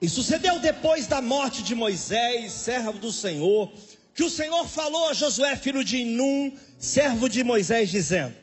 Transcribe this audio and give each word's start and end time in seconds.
E 0.00 0.08
sucedeu 0.08 0.60
depois 0.60 1.06
da 1.06 1.20
morte 1.20 1.62
de 1.62 1.74
Moisés, 1.74 2.52
servo 2.52 2.98
do 2.98 3.12
Senhor, 3.12 3.72
que 4.14 4.22
o 4.22 4.30
Senhor 4.30 4.66
falou 4.66 5.08
a 5.08 5.14
Josué, 5.14 5.56
filho 5.56 5.82
de 5.82 6.04
Num, 6.04 6.56
servo 6.78 7.28
de 7.28 7.42
Moisés, 7.42 7.90
dizendo: 7.90 8.34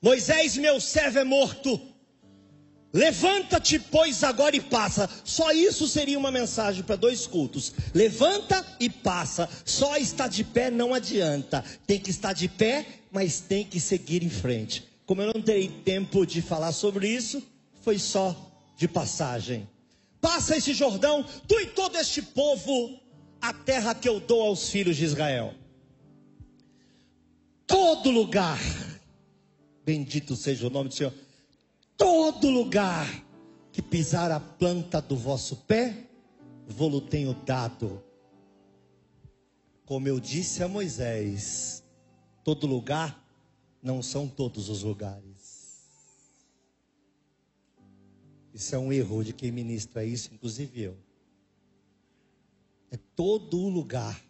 Moisés, 0.00 0.56
meu 0.56 0.80
servo, 0.80 1.18
é 1.18 1.24
morto. 1.24 1.80
Levanta-te, 2.92 3.78
pois, 3.78 4.22
agora 4.22 4.54
e 4.54 4.60
passa. 4.60 5.08
Só 5.24 5.50
isso 5.52 5.88
seria 5.88 6.18
uma 6.18 6.30
mensagem 6.30 6.82
para 6.82 6.96
dois 6.96 7.26
cultos. 7.26 7.72
Levanta 7.94 8.66
e 8.78 8.90
passa. 8.90 9.48
Só 9.64 9.96
estar 9.96 10.28
de 10.28 10.44
pé 10.44 10.70
não 10.70 10.92
adianta. 10.92 11.64
Tem 11.86 11.98
que 11.98 12.10
estar 12.10 12.34
de 12.34 12.48
pé, 12.48 12.86
mas 13.10 13.40
tem 13.40 13.64
que 13.64 13.80
seguir 13.80 14.22
em 14.22 14.28
frente. 14.28 14.86
Como 15.06 15.22
eu 15.22 15.32
não 15.32 15.40
terei 15.40 15.68
tempo 15.68 16.26
de 16.26 16.42
falar 16.42 16.72
sobre 16.72 17.08
isso, 17.08 17.42
foi 17.82 17.98
só 17.98 18.34
de 18.76 18.88
passagem. 18.88 19.68
Passa 20.20 20.56
esse 20.56 20.72
Jordão, 20.72 21.24
tu 21.46 21.60
e 21.60 21.66
todo 21.66 21.98
este 21.98 22.22
povo, 22.22 22.98
a 23.40 23.52
terra 23.52 23.94
que 23.94 24.08
eu 24.08 24.20
dou 24.20 24.42
aos 24.42 24.70
filhos 24.70 24.96
de 24.96 25.04
Israel. 25.04 25.54
Todo 27.66 28.10
lugar, 28.10 28.58
bendito 29.84 30.34
seja 30.36 30.66
o 30.66 30.70
nome 30.70 30.88
do 30.88 30.94
Senhor 30.94 31.12
todo 32.02 32.50
lugar 32.50 33.06
que 33.72 33.80
pisar 33.80 34.32
a 34.32 34.40
planta 34.40 35.00
do 35.00 35.14
vosso 35.14 35.54
pé, 35.54 36.08
vou-lo 36.66 37.00
tenho 37.00 37.32
dado. 37.32 38.02
Como 39.86 40.08
eu 40.08 40.18
disse 40.18 40.64
a 40.64 40.68
Moisés, 40.68 41.84
todo 42.42 42.66
lugar 42.66 43.24
não 43.80 44.02
são 44.02 44.26
todos 44.26 44.68
os 44.68 44.82
lugares. 44.82 45.31
Isso 48.52 48.74
é 48.74 48.78
um 48.78 48.92
erro 48.92 49.24
de 49.24 49.32
quem 49.32 49.50
ministra 49.50 50.04
isso, 50.04 50.30
inclusive 50.32 50.82
eu. 50.82 50.96
É 52.90 52.98
todo 53.16 53.58
o 53.58 53.68
lugar 53.68 54.22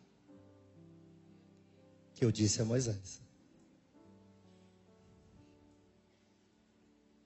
que 2.15 2.25
eu 2.25 2.31
disse 2.31 2.62
a 2.62 2.65
Moisés. 2.65 3.23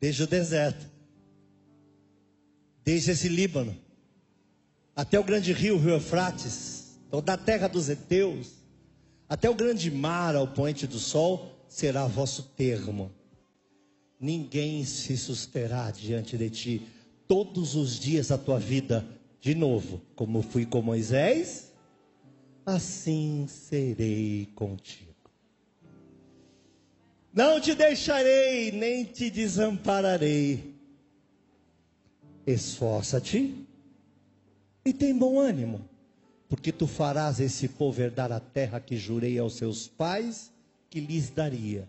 desde 0.00 0.22
o 0.22 0.26
deserto, 0.26 0.86
desde 2.84 3.10
esse 3.10 3.28
Líbano, 3.28 3.76
até 4.94 5.18
o 5.18 5.24
grande 5.24 5.52
rio, 5.52 5.76
o 5.76 5.78
rio 5.78 5.94
Eufrates, 5.94 6.98
toda 7.10 7.32
a 7.32 7.36
terra 7.36 7.68
dos 7.68 7.88
heteus, 7.88 8.52
até 9.28 9.50
o 9.50 9.54
grande 9.54 9.90
mar 9.90 10.36
ao 10.36 10.46
poente 10.46 10.86
do 10.86 10.98
sol, 10.98 11.52
será 11.68 12.06
vosso 12.06 12.44
termo. 12.56 13.10
Ninguém 14.18 14.84
se 14.84 15.16
susterá 15.16 15.90
diante 15.90 16.38
de 16.38 16.50
ti 16.50 16.82
todos 17.28 17.74
os 17.74 17.98
dias 17.98 18.28
da 18.28 18.38
tua 18.38 18.58
vida, 18.58 19.06
de 19.40 19.54
novo, 19.54 20.00
como 20.14 20.42
fui 20.42 20.64
com 20.64 20.80
Moisés, 20.80 21.72
assim 22.64 23.46
serei 23.48 24.48
contigo. 24.54 25.06
Não 27.32 27.60
te 27.60 27.74
deixarei, 27.74 28.72
nem 28.72 29.04
te 29.04 29.28
desampararei. 29.28 30.74
Esforça-te 32.46 33.66
e 34.84 34.92
tem 34.92 35.16
bom 35.16 35.38
ânimo, 35.38 35.86
porque 36.48 36.72
tu 36.72 36.86
farás 36.86 37.40
esse 37.40 37.68
povo 37.68 38.00
herdar 38.00 38.32
a 38.32 38.40
terra 38.40 38.80
que 38.80 38.96
jurei 38.96 39.38
aos 39.38 39.56
seus 39.56 39.86
pais 39.86 40.50
que 40.88 41.00
lhes 41.00 41.28
daria. 41.28 41.86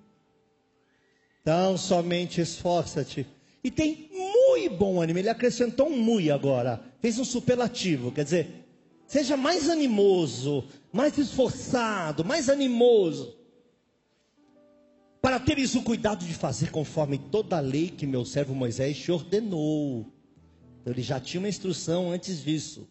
Então, 1.47 1.77
somente 1.77 2.41
esforça-te 2.41 3.25
e 3.63 3.71
tem 3.71 4.09
muito 4.11 4.75
bom 4.75 5.01
ânimo. 5.01 5.17
Ele 5.17 5.29
acrescentou 5.29 5.87
um 5.87 5.97
muito 5.97 6.29
agora, 6.29 6.83
fez 6.99 7.17
um 7.19 7.23
superlativo, 7.23 8.11
quer 8.11 8.25
dizer, 8.25 8.65
seja 9.05 9.37
mais 9.37 9.69
animoso, 9.69 10.65
mais 10.91 11.17
esforçado, 11.17 12.25
mais 12.25 12.49
animoso 12.49 13.33
para 15.21 15.39
teres 15.39 15.73
o 15.73 15.83
cuidado 15.83 16.25
de 16.25 16.33
fazer 16.33 16.69
conforme 16.69 17.17
toda 17.17 17.55
a 17.55 17.61
lei 17.61 17.91
que 17.91 18.05
meu 18.05 18.25
servo 18.25 18.53
Moisés 18.53 18.97
te 18.97 19.09
ordenou. 19.09 20.05
Então 20.81 20.91
ele 20.91 21.01
já 21.01 21.17
tinha 21.17 21.39
uma 21.39 21.47
instrução 21.47 22.11
antes 22.11 22.43
disso. 22.43 22.89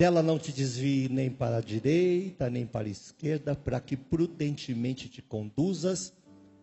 Dela 0.00 0.22
não 0.22 0.38
te 0.38 0.50
desvie 0.50 1.10
nem 1.10 1.28
para 1.28 1.58
a 1.58 1.60
direita, 1.60 2.48
nem 2.48 2.64
para 2.64 2.88
a 2.88 2.90
esquerda, 2.90 3.54
para 3.54 3.78
que 3.78 3.98
prudentemente 3.98 5.10
te 5.10 5.20
conduzas 5.20 6.14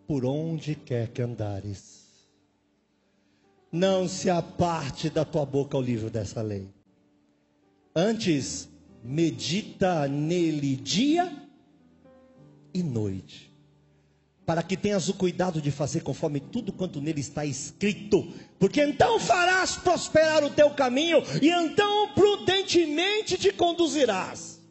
por 0.07 0.25
onde 0.25 0.73
quer 0.73 1.09
que 1.09 1.21
andares. 1.21 2.27
Não 3.71 4.07
se 4.07 4.27
aparte 4.27 5.07
da 5.07 5.23
tua 5.23 5.45
boca 5.45 5.77
o 5.77 5.81
livro 5.81 6.09
dessa 6.09 6.41
lei. 6.41 6.67
Antes, 7.95 8.67
medita 9.03 10.07
nele 10.07 10.75
dia 10.75 11.31
e 12.73 12.81
noite, 12.81 13.46
para 14.47 14.63
que 14.63 14.77
tenhas 14.77 15.09
o 15.09 15.13
cuidado 15.13 15.61
de 15.61 15.71
fazer 15.71 16.03
conforme 16.03 16.39
tudo 16.39 16.71
quanto 16.71 17.01
nele 17.01 17.19
está 17.19 17.43
escrito, 17.43 18.33
porque 18.57 18.81
então 18.81 19.19
farás 19.19 19.75
prosperar 19.75 20.41
o 20.41 20.49
teu 20.49 20.69
caminho, 20.69 21.21
e 21.41 21.49
então 21.49 22.13
prudentemente 22.13 23.37
te 23.37 23.51
conduzirás. 23.51 24.61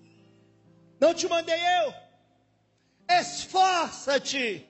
Não 0.98 1.12
te 1.12 1.28
mandei 1.28 1.60
eu, 1.84 1.92
esforça-te. 3.20 4.66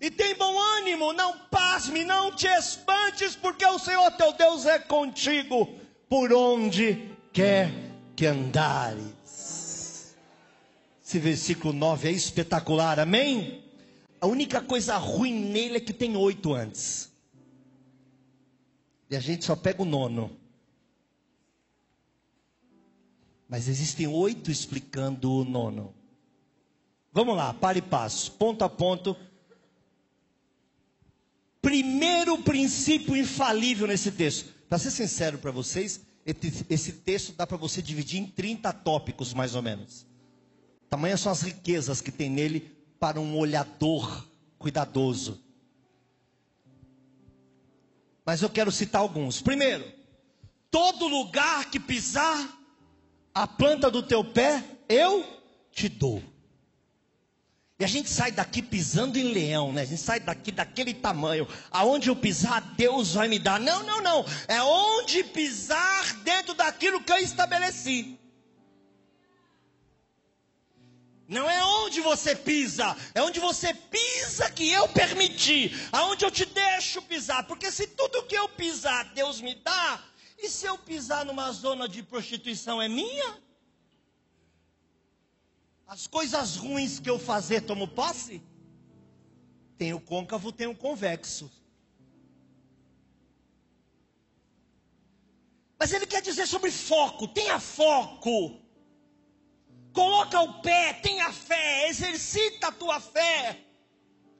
E 0.00 0.10
tem 0.10 0.34
bom 0.34 0.58
ânimo, 0.78 1.12
não 1.12 1.38
pasme, 1.50 2.02
não 2.02 2.34
te 2.34 2.46
espantes, 2.46 3.36
porque 3.36 3.66
o 3.66 3.78
Senhor 3.78 4.10
teu 4.12 4.32
Deus 4.32 4.64
é 4.64 4.78
contigo 4.78 5.78
por 6.08 6.32
onde 6.32 7.10
quer 7.34 7.70
que 8.16 8.24
andares. 8.24 10.16
Esse 11.04 11.18
versículo 11.18 11.74
9 11.74 12.08
é 12.08 12.12
espetacular, 12.12 12.98
amém? 12.98 13.62
A 14.22 14.26
única 14.28 14.60
coisa 14.60 14.96
ruim 14.98 15.34
nele 15.34 15.78
é 15.78 15.80
que 15.80 15.92
tem 15.92 16.16
oito 16.16 16.54
antes. 16.54 17.10
E 19.10 19.16
a 19.16 19.20
gente 19.20 19.44
só 19.44 19.56
pega 19.56 19.82
o 19.82 19.84
nono. 19.84 20.38
Mas 23.48 23.66
existem 23.66 24.06
oito 24.06 24.48
explicando 24.48 25.28
o 25.28 25.44
nono. 25.44 25.92
Vamos 27.12 27.36
lá, 27.36 27.52
para 27.52 27.78
e 27.78 27.82
passo, 27.82 28.30
ponto 28.30 28.62
a 28.62 28.68
ponto. 28.68 29.16
Primeiro 31.60 32.38
princípio 32.38 33.16
infalível 33.16 33.88
nesse 33.88 34.12
texto. 34.12 34.54
Para 34.68 34.78
ser 34.78 34.92
sincero 34.92 35.36
para 35.38 35.50
vocês, 35.50 36.00
esse 36.70 36.92
texto 36.92 37.32
dá 37.32 37.44
para 37.44 37.56
você 37.56 37.82
dividir 37.82 38.20
em 38.20 38.26
30 38.28 38.72
tópicos, 38.72 39.34
mais 39.34 39.56
ou 39.56 39.62
menos. 39.62 40.06
Tamanhas 40.88 41.20
são 41.20 41.32
as 41.32 41.42
riquezas 41.42 42.00
que 42.00 42.12
tem 42.12 42.30
nele 42.30 42.70
para 43.02 43.20
um 43.20 43.36
olhador 43.36 44.24
cuidadoso. 44.60 45.42
Mas 48.24 48.42
eu 48.42 48.48
quero 48.48 48.70
citar 48.70 49.00
alguns. 49.00 49.42
Primeiro, 49.42 49.84
todo 50.70 51.08
lugar 51.08 51.68
que 51.68 51.80
pisar 51.80 52.48
a 53.34 53.44
planta 53.44 53.90
do 53.90 54.04
teu 54.04 54.22
pé, 54.22 54.62
eu 54.88 55.26
te 55.72 55.88
dou. 55.88 56.22
E 57.76 57.84
a 57.84 57.88
gente 57.88 58.08
sai 58.08 58.30
daqui 58.30 58.62
pisando 58.62 59.18
em 59.18 59.32
leão, 59.32 59.72
né? 59.72 59.82
A 59.82 59.84
gente 59.84 60.00
sai 60.00 60.20
daqui 60.20 60.52
daquele 60.52 60.94
tamanho. 60.94 61.48
Aonde 61.72 62.08
eu 62.08 62.14
pisar, 62.14 62.60
Deus 62.76 63.14
vai 63.14 63.26
me 63.26 63.40
dar. 63.40 63.58
Não, 63.58 63.82
não, 63.82 64.00
não. 64.00 64.24
É 64.46 64.62
onde 64.62 65.24
pisar 65.24 66.14
dentro 66.22 66.54
daquilo 66.54 67.02
que 67.02 67.10
eu 67.10 67.18
estabeleci. 67.18 68.16
Não 71.32 71.48
é 71.48 71.64
onde 71.64 72.02
você 72.02 72.36
pisa, 72.36 72.94
é 73.14 73.22
onde 73.22 73.40
você 73.40 73.72
pisa 73.72 74.50
que 74.50 74.70
eu 74.70 74.86
permiti, 74.86 75.72
aonde 75.90 76.26
eu 76.26 76.30
te 76.30 76.44
deixo 76.44 77.00
pisar. 77.00 77.46
Porque 77.46 77.72
se 77.72 77.86
tudo 77.86 78.24
que 78.24 78.34
eu 78.34 78.50
pisar 78.50 79.14
Deus 79.14 79.40
me 79.40 79.54
dá, 79.54 80.04
e 80.36 80.46
se 80.46 80.66
eu 80.66 80.76
pisar 80.76 81.24
numa 81.24 81.50
zona 81.50 81.88
de 81.88 82.02
prostituição 82.02 82.82
é 82.82 82.86
minha? 82.86 83.42
As 85.86 86.06
coisas 86.06 86.56
ruins 86.56 87.00
que 87.00 87.08
eu 87.08 87.18
fazer 87.18 87.62
tomo 87.62 87.88
posse? 87.88 88.42
Tem 89.78 89.94
o 89.94 90.00
côncavo, 90.00 90.52
tem 90.52 90.66
o 90.66 90.76
convexo. 90.76 91.50
Mas 95.78 95.94
ele 95.94 96.06
quer 96.06 96.20
dizer 96.20 96.46
sobre 96.46 96.70
foco, 96.70 97.26
tenha 97.26 97.58
foco. 97.58 98.61
Coloca 99.92 100.40
o 100.40 100.62
pé, 100.62 100.94
tenha 100.94 101.32
fé, 101.32 101.88
exercita 101.88 102.68
a 102.68 102.72
tua 102.72 103.00
fé. 103.00 103.64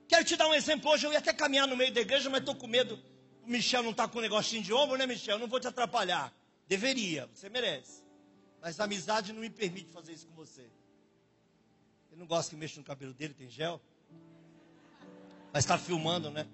Quero 0.07 0.25
te 0.25 0.35
dar 0.35 0.47
um 0.47 0.53
exemplo 0.53 0.91
hoje. 0.91 1.05
Eu 1.05 1.11
ia 1.11 1.19
até 1.19 1.33
caminhar 1.33 1.67
no 1.67 1.77
meio 1.77 1.93
da 1.93 2.01
igreja, 2.01 2.29
mas 2.29 2.39
estou 2.39 2.55
com 2.55 2.67
medo. 2.67 2.99
O 3.43 3.49
Michel 3.49 3.83
não 3.83 3.91
está 3.91 4.07
com 4.07 4.19
um 4.19 4.21
negocinho 4.21 4.63
de 4.63 4.73
ombro, 4.73 4.97
né, 4.97 5.05
Michel? 5.05 5.35
Eu 5.35 5.39
não 5.39 5.47
vou 5.47 5.59
te 5.59 5.67
atrapalhar. 5.67 6.33
Deveria, 6.67 7.29
você 7.33 7.49
merece. 7.49 8.03
Mas 8.61 8.79
a 8.79 8.85
amizade 8.85 9.33
não 9.33 9.41
me 9.41 9.49
permite 9.49 9.91
fazer 9.91 10.13
isso 10.13 10.27
com 10.27 10.33
você. 10.33 10.61
Ele 12.11 12.19
não 12.19 12.25
gosta 12.25 12.49
que 12.51 12.55
mexa 12.55 12.79
no 12.79 12.85
cabelo 12.85 13.13
dele, 13.13 13.33
tem 13.33 13.49
gel. 13.49 13.81
Mas 15.51 15.63
está 15.63 15.77
filmando, 15.77 16.31
né? 16.31 16.47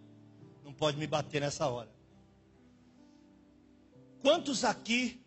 pode 0.79 0.97
me 0.97 1.05
bater 1.05 1.41
nessa 1.41 1.67
hora. 1.67 1.89
Quantos 4.21 4.63
aqui 4.63 5.21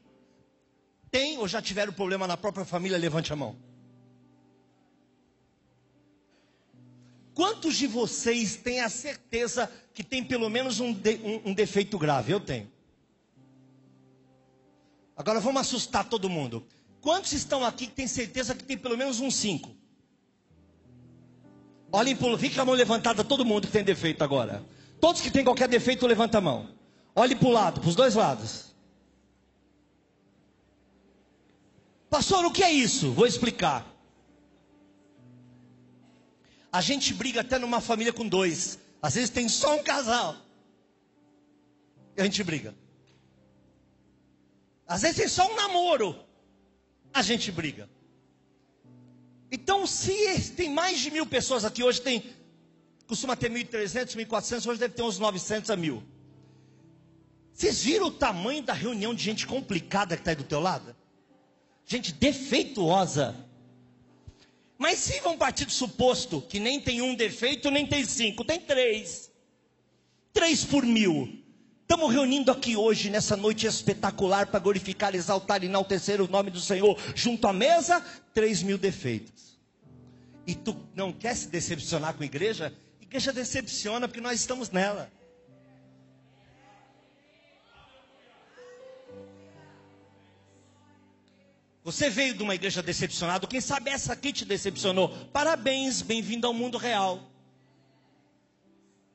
têm 1.13 1.39
ou 1.39 1.47
já 1.47 1.63
tiveram 1.63 1.93
problema 1.93 2.27
na 2.27 2.37
própria 2.37 2.65
família? 2.65 2.99
Levante 2.99 3.33
a 3.33 3.37
mão. 3.37 3.55
Quantos 7.35 7.77
de 7.77 7.87
vocês 7.87 8.57
têm 8.57 8.81
a 8.81 8.89
certeza 8.89 9.71
que 9.95 10.03
tem 10.03 10.25
pelo 10.25 10.51
menos 10.51 10.81
um, 10.81 10.93
de, 10.93 11.17
um, 11.17 11.51
um 11.51 11.55
defeito 11.55 11.99
grave? 11.99 12.33
Eu 12.33 12.41
tenho. 12.41 12.71
Agora 15.17 15.39
vamos 15.39 15.61
assustar 15.61 16.09
todo 16.09 16.29
mundo. 16.29 16.67
Quantos 17.01 17.33
estão 17.33 17.65
aqui 17.65 17.87
que 17.87 17.93
têm 17.93 18.07
certeza 18.07 18.55
que 18.55 18.65
tem 18.65 18.77
pelo 18.77 18.97
menos 18.97 19.21
um 19.21 19.31
cinco? 19.31 19.71
Olhem 21.91 22.17
para 22.17 22.39
fica 22.39 22.63
a 22.63 22.65
mão 22.65 22.75
levantada, 22.75 23.23
todo 23.23 23.45
mundo 23.45 23.67
que 23.67 23.73
tem 23.73 23.85
defeito 23.85 24.25
agora. 24.25 24.65
Todos 25.01 25.21
que 25.21 25.31
têm 25.31 25.45
qualquer 25.45 25.69
defeito, 25.69 26.07
levanta 26.07 26.39
a 26.39 26.41
mão. 26.41 26.69
Olhe 27.15 27.35
para 27.35 27.49
o 27.49 27.53
lado, 27.53 27.81
para 27.81 27.91
os 27.91 27.95
dois 27.95 28.15
lados. 28.15 28.72
Pastor, 32.13 32.45
o 32.45 32.51
que 32.53 32.63
é 32.63 32.71
isso? 32.71 33.11
Vou 33.11 33.27
explicar. 33.27 33.91
A 36.71 36.83
gente 36.83 37.15
briga 37.15 37.41
até 37.41 37.59
numa 37.59 37.81
família 37.81 38.13
com 38.13 38.29
dois. 38.29 38.79
Às 39.01 39.15
vezes 39.15 39.31
tem 39.31 39.49
só 39.49 39.77
um 39.77 39.83
casal. 39.83 40.37
E 42.15 42.21
a 42.21 42.25
gente 42.25 42.45
briga. 42.45 42.75
Às 44.87 45.01
vezes 45.01 45.17
tem 45.17 45.27
só 45.27 45.51
um 45.51 45.57
namoro. 45.57 46.15
A 47.15 47.23
gente 47.23 47.51
briga. 47.51 47.89
Então, 49.51 49.87
se 49.87 50.53
tem 50.55 50.69
mais 50.69 51.01
de 51.01 51.11
mil 51.11 51.25
pessoas 51.25 51.65
aqui, 51.65 51.83
hoje 51.83 52.03
tem, 52.03 52.23
costuma 53.07 53.35
ter 53.35 53.51
1.300, 53.51 54.17
1.400, 54.27 54.67
hoje 54.69 54.81
deve 54.81 54.93
ter 54.93 55.03
uns 55.03 55.19
900 55.19 55.71
a 55.71 55.77
mil. 55.77 56.03
Vocês 57.55 57.83
viram 57.83 58.09
o 58.09 58.13
tamanho 58.13 58.63
da 58.63 58.75
reunião 58.75 59.15
de 59.15 59.25
gente 59.25 59.47
complicada 59.47 60.15
que 60.15 60.21
está 60.21 60.33
aí 60.33 60.37
do 60.37 60.45
teu 60.45 60.61
lado? 60.61 60.95
Gente 61.87 62.13
defeituosa. 62.13 63.35
Mas 64.79 64.99
se 64.99 65.21
vão 65.21 65.37
partir 65.37 65.65
do 65.65 65.73
suposto 65.73 66.41
que 66.43 66.59
nem 66.59 66.81
tem 66.81 67.01
um 67.01 67.15
defeito, 67.15 67.71
nem 67.71 67.87
tem 67.87 68.05
cinco, 68.05 68.45
tem 68.45 68.59
três. 68.59 69.31
Três 70.33 70.65
por 70.65 70.85
mil. 70.85 71.39
Estamos 71.83 72.11
reunindo 72.11 72.51
aqui 72.51 72.75
hoje, 72.75 73.11
nessa 73.11 73.37
noite 73.37 73.67
espetacular, 73.67 74.47
para 74.47 74.59
glorificar, 74.59 75.15
exaltar 75.15 75.63
e 75.63 75.67
enaltecer 75.67 76.21
o 76.23 76.27
nome 76.27 76.51
do 76.51 76.61
Senhor, 76.61 76.99
junto 77.15 77.47
à 77.47 77.53
mesa, 77.53 78.05
três 78.33 78.63
mil 78.63 78.79
defeitos. 78.79 79.61
E 80.47 80.55
tu 80.55 80.75
não 80.95 81.13
quer 81.13 81.37
se 81.37 81.49
decepcionar 81.49 82.15
com 82.15 82.23
a 82.23 82.27
igreja? 82.27 82.73
A 83.01 83.05
igreja 83.05 83.33
decepciona 83.33 84.09
porque 84.09 84.21
nós 84.21 84.41
estamos 84.41 84.71
nela. 84.71 85.13
Você 91.85 92.09
veio 92.09 92.35
de 92.35 92.43
uma 92.43 92.55
igreja 92.55 92.81
decepcionada, 92.81 93.47
quem 93.47 93.61
sabe 93.61 93.91
essa 93.91 94.13
aqui 94.13 94.33
te 94.33 94.45
decepcionou. 94.45 95.09
Parabéns, 95.33 96.01
bem-vindo 96.01 96.47
ao 96.47 96.55
mundo 96.55 96.79
real. 96.79 97.21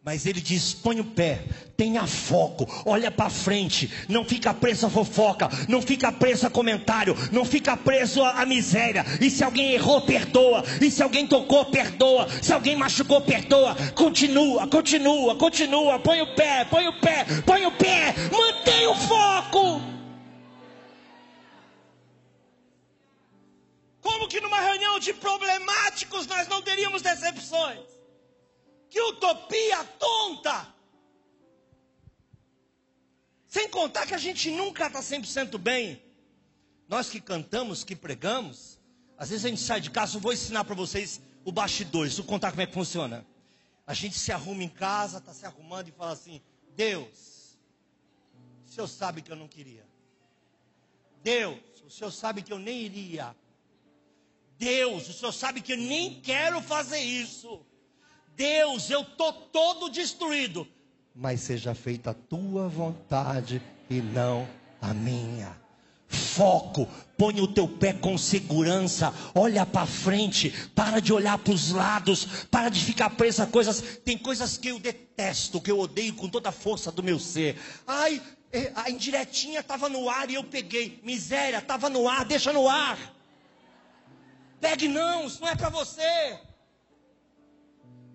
Mas 0.03 0.25
ele 0.25 0.41
diz: 0.41 0.73
põe 0.73 0.99
o 0.99 1.05
pé, 1.05 1.43
tenha 1.75 2.05
foco, 2.05 2.65
olha 2.85 3.09
para 3.09 3.29
frente, 3.29 3.91
não 4.07 4.23
fica 4.25 4.53
preso 4.53 4.85
a 4.85 4.89
fofoca, 4.89 5.49
não 5.67 5.81
fica 5.81 6.11
preso 6.11 6.47
a 6.47 6.49
comentário, 6.49 7.15
não 7.31 7.45
fica 7.45 7.75
preso 7.75 8.23
a, 8.23 8.45
miséria. 8.45 9.05
E 9.19 9.29
se 9.29 9.43
alguém 9.43 9.73
errou, 9.73 10.01
perdoa. 10.01 10.63
E 10.81 10.91
se 10.91 11.03
alguém 11.03 11.25
tocou, 11.25 11.65
perdoa. 11.65 12.27
Se 12.41 12.53
alguém 12.53 12.75
machucou, 12.75 13.21
perdoa. 13.21 13.75
Continua, 13.95 14.67
continua, 14.67 15.35
continua. 15.35 15.99
Põe 15.99 16.21
o 16.21 16.35
pé, 16.35 16.65
põe 16.65 16.87
o 16.87 16.99
pé, 16.99 17.25
põe 17.45 17.65
o 17.65 17.71
pé, 17.71 18.13
mantenha 18.31 18.89
o 18.89 18.95
foco. 18.95 19.96
Como 24.07 24.29
que 24.29 24.39
numa 24.39 24.61
reunião 24.61 24.97
de 24.99 25.13
problemáticos 25.13 26.25
nós 26.27 26.47
não 26.47 26.61
teríamos 26.61 27.01
decepções? 27.01 27.85
Que 28.89 29.01
utopia 29.01 29.83
tonta! 29.99 30.73
Sem 33.45 33.67
contar 33.67 34.07
que 34.07 34.13
a 34.13 34.17
gente 34.17 34.49
nunca 34.49 34.87
está 34.87 35.01
100% 35.01 35.57
bem. 35.57 36.01
Nós 36.87 37.09
que 37.09 37.19
cantamos, 37.19 37.83
que 37.83 37.97
pregamos, 37.97 38.79
às 39.17 39.29
vezes 39.29 39.43
a 39.43 39.49
gente 39.49 39.61
sai 39.61 39.81
de 39.81 39.91
casa, 39.91 40.15
eu 40.15 40.21
vou 40.21 40.31
ensinar 40.31 40.63
para 40.63 40.73
vocês 40.73 41.19
o 41.43 41.51
bastidores, 41.51 42.15
vou 42.15 42.25
contar 42.25 42.51
como 42.51 42.61
é 42.61 42.65
que 42.65 42.73
funciona. 42.73 43.27
A 43.85 43.93
gente 43.93 44.17
se 44.17 44.31
arruma 44.31 44.63
em 44.63 44.69
casa, 44.69 45.17
está 45.17 45.33
se 45.33 45.45
arrumando 45.45 45.89
e 45.89 45.91
fala 45.91 46.13
assim: 46.13 46.41
Deus, 46.77 47.59
o 48.65 48.69
Senhor 48.69 48.87
sabe 48.87 49.21
que 49.21 49.33
eu 49.33 49.35
não 49.35 49.49
queria. 49.49 49.85
Deus, 51.21 51.59
o 51.85 51.89
Senhor 51.89 52.11
sabe 52.11 52.41
que 52.41 52.53
eu 52.53 52.59
nem 52.59 52.83
iria. 52.83 53.35
Deus, 54.57 55.07
o 55.09 55.13
senhor 55.13 55.31
sabe 55.31 55.61
que 55.61 55.73
eu 55.73 55.77
nem 55.77 56.19
quero 56.21 56.61
fazer 56.61 56.99
isso. 56.99 57.61
Deus, 58.35 58.89
eu 58.89 59.01
estou 59.01 59.33
todo 59.33 59.89
destruído. 59.89 60.67
Mas 61.15 61.41
seja 61.41 61.73
feita 61.73 62.11
a 62.11 62.13
tua 62.13 62.67
vontade 62.67 63.61
e 63.89 64.01
não 64.01 64.47
a 64.81 64.93
minha. 64.93 65.57
Foco, 66.07 66.87
põe 67.17 67.41
o 67.41 67.47
teu 67.47 67.67
pé 67.67 67.91
com 67.91 68.17
segurança, 68.17 69.13
olha 69.35 69.65
para 69.65 69.85
frente, 69.85 70.51
para 70.73 71.01
de 71.01 71.11
olhar 71.11 71.37
para 71.37 71.53
os 71.53 71.71
lados, 71.71 72.45
para 72.49 72.69
de 72.69 72.83
ficar 72.83 73.09
preso 73.09 73.41
a 73.41 73.47
coisas. 73.47 73.99
Tem 74.05 74.17
coisas 74.17 74.57
que 74.57 74.69
eu 74.69 74.79
detesto, 74.79 75.59
que 75.59 75.71
eu 75.71 75.79
odeio 75.79 76.13
com 76.13 76.29
toda 76.29 76.49
a 76.49 76.53
força 76.53 76.91
do 76.91 77.03
meu 77.03 77.19
ser. 77.19 77.57
Ai, 77.85 78.21
é, 78.51 78.71
a 78.75 78.89
indiretinha 78.89 79.59
estava 79.59 79.89
no 79.89 80.09
ar 80.09 80.29
e 80.29 80.35
eu 80.35 80.43
peguei. 80.43 81.01
Miséria, 81.03 81.57
estava 81.57 81.89
no 81.89 82.07
ar, 82.07 82.23
deixa 82.23 82.53
no 82.53 82.69
ar. 82.69 83.16
Pegue 84.59 84.87
não, 84.87 85.27
isso 85.27 85.41
não 85.41 85.49
é 85.49 85.55
para 85.55 85.69
você. 85.69 86.39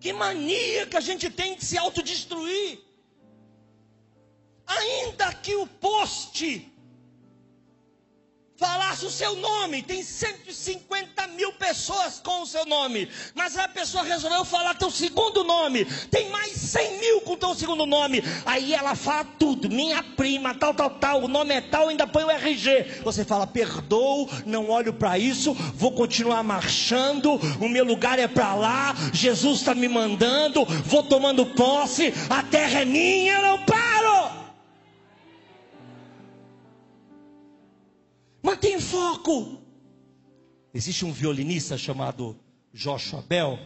Que 0.00 0.12
mania 0.12 0.86
que 0.86 0.96
a 0.96 1.00
gente 1.00 1.30
tem 1.30 1.56
de 1.56 1.64
se 1.64 1.78
autodestruir. 1.78 2.80
Ainda 4.66 5.32
que 5.34 5.54
o 5.54 5.66
poste 5.66 6.71
falasse 8.56 9.04
o 9.04 9.10
seu 9.10 9.34
nome, 9.36 9.82
tem 9.82 10.02
150 10.02 11.26
mil 11.28 11.52
pessoas 11.54 12.20
com 12.22 12.42
o 12.42 12.46
seu 12.46 12.64
nome, 12.66 13.08
mas 13.34 13.56
a 13.56 13.66
pessoa 13.66 14.04
resolveu 14.04 14.44
falar 14.44 14.74
teu 14.74 14.90
segundo 14.90 15.42
nome, 15.42 15.84
tem 16.10 16.30
mais 16.30 16.52
100 16.52 16.98
mil 16.98 17.20
com 17.22 17.36
teu 17.36 17.54
segundo 17.54 17.86
nome, 17.86 18.22
aí 18.46 18.72
ela 18.72 18.94
fala 18.94 19.24
tudo, 19.38 19.68
minha 19.68 20.02
prima, 20.02 20.54
tal, 20.54 20.74
tal, 20.74 20.90
tal, 20.90 21.22
o 21.22 21.28
nome 21.28 21.54
é 21.54 21.60
tal, 21.60 21.88
ainda 21.88 22.06
põe 22.06 22.24
o 22.24 22.30
RG, 22.30 23.00
você 23.02 23.24
fala, 23.24 23.46
perdoo, 23.46 24.28
não 24.46 24.70
olho 24.70 24.92
para 24.92 25.18
isso, 25.18 25.54
vou 25.74 25.92
continuar 25.92 26.42
marchando, 26.42 27.34
o 27.60 27.68
meu 27.68 27.84
lugar 27.84 28.18
é 28.18 28.28
para 28.28 28.54
lá, 28.54 28.94
Jesus 29.12 29.60
está 29.60 29.74
me 29.74 29.88
mandando, 29.88 30.64
vou 30.64 31.02
tomando 31.02 31.46
posse, 31.46 32.12
a 32.30 32.42
terra 32.42 32.82
é 32.82 32.84
minha, 32.84 33.40
não 33.40 33.58
paro. 33.64 34.41
Mantém 38.42 38.80
foco. 38.80 39.62
Existe 40.74 41.04
um 41.04 41.12
violinista 41.12 41.78
chamado 41.78 42.36
Joshua 42.72 43.22
Bell. 43.22 43.58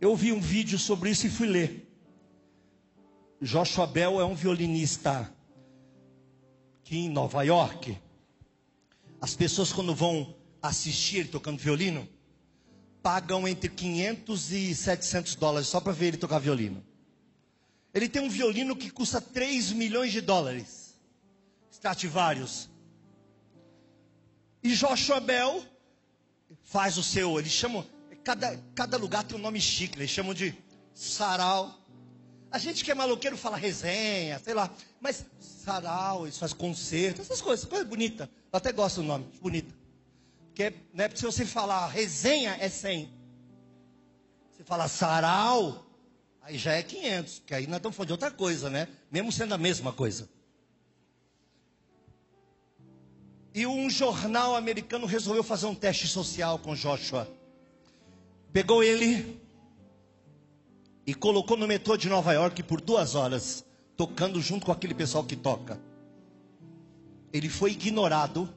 Eu 0.00 0.14
vi 0.14 0.32
um 0.32 0.40
vídeo 0.40 0.78
sobre 0.78 1.10
isso 1.10 1.26
e 1.26 1.30
fui 1.30 1.48
ler. 1.48 1.88
Joshua 3.42 3.86
Bell 3.86 4.20
é 4.20 4.24
um 4.24 4.34
violinista 4.34 5.34
que 6.84 6.96
em 6.96 7.08
Nova 7.08 7.42
York, 7.42 7.98
as 9.20 9.34
pessoas 9.34 9.72
quando 9.72 9.94
vão 9.94 10.34
assistir 10.62 11.18
ele 11.18 11.28
tocando 11.28 11.58
violino, 11.58 12.08
pagam 13.02 13.48
entre 13.48 13.68
500 13.68 14.52
e 14.52 14.74
700 14.74 15.34
dólares 15.34 15.68
só 15.68 15.80
para 15.80 15.92
ver 15.92 16.06
ele 16.08 16.16
tocar 16.16 16.38
violino. 16.38 16.84
Ele 17.92 18.08
tem 18.08 18.22
um 18.22 18.28
violino 18.28 18.76
que 18.76 18.90
custa 18.90 19.20
3 19.20 19.72
milhões 19.72 20.12
de 20.12 20.20
dólares. 20.20 20.98
Stradivarius. 21.70 22.70
E 24.68 24.74
Joshua 24.74 25.18
Bell 25.18 25.64
faz 26.62 26.98
o 26.98 27.02
seu, 27.02 27.38
eles 27.38 27.52
chamam, 27.52 27.86
cada, 28.22 28.54
cada 28.74 28.98
lugar 28.98 29.24
tem 29.24 29.34
um 29.34 29.40
nome 29.40 29.58
chique, 29.58 29.98
eles 29.98 30.10
chamam 30.10 30.34
de 30.34 30.54
sarau. 30.92 31.74
A 32.50 32.58
gente 32.58 32.84
que 32.84 32.90
é 32.90 32.94
maloqueiro 32.94 33.34
fala 33.34 33.56
resenha, 33.56 34.38
sei 34.38 34.52
lá, 34.52 34.70
mas 35.00 35.24
sarau, 35.40 36.26
eles 36.26 36.36
fazem 36.36 36.54
concerto, 36.58 37.22
essas 37.22 37.40
coisas, 37.40 37.64
coisa 37.64 37.82
bonita. 37.86 38.28
Eu 38.52 38.58
até 38.58 38.70
gosto 38.70 38.96
do 38.96 39.04
nome, 39.04 39.24
bonita. 39.40 39.74
Porque, 40.48 40.74
né, 40.92 41.08
se 41.14 41.24
você 41.24 41.46
falar 41.46 41.86
resenha, 41.86 42.54
é 42.60 42.68
100. 42.68 43.10
Você 44.52 44.64
fala 44.64 44.86
sarau, 44.86 45.86
aí 46.42 46.58
já 46.58 46.74
é 46.74 46.82
500, 46.82 47.42
que 47.46 47.54
aí 47.54 47.66
nós 47.66 47.78
estamos 47.78 47.96
falando 47.96 48.08
de 48.08 48.12
outra 48.12 48.30
coisa, 48.30 48.68
né? 48.68 48.86
Mesmo 49.10 49.32
sendo 49.32 49.54
a 49.54 49.58
mesma 49.58 49.94
coisa. 49.94 50.28
E 53.58 53.66
um 53.66 53.90
jornal 53.90 54.54
americano 54.54 55.04
resolveu 55.04 55.42
fazer 55.42 55.66
um 55.66 55.74
teste 55.74 56.06
social 56.06 56.60
com 56.60 56.76
Joshua. 56.76 57.28
Pegou 58.52 58.84
ele 58.84 59.42
e 61.04 61.12
colocou 61.12 61.56
no 61.56 61.66
metrô 61.66 61.96
de 61.96 62.08
Nova 62.08 62.32
York 62.32 62.62
por 62.62 62.80
duas 62.80 63.16
horas. 63.16 63.64
tocando 63.96 64.40
junto 64.40 64.64
com 64.64 64.70
aquele 64.70 64.94
pessoal 64.94 65.24
que 65.24 65.34
toca. 65.34 65.80
Ele 67.32 67.48
foi 67.48 67.72
ignorado 67.72 68.48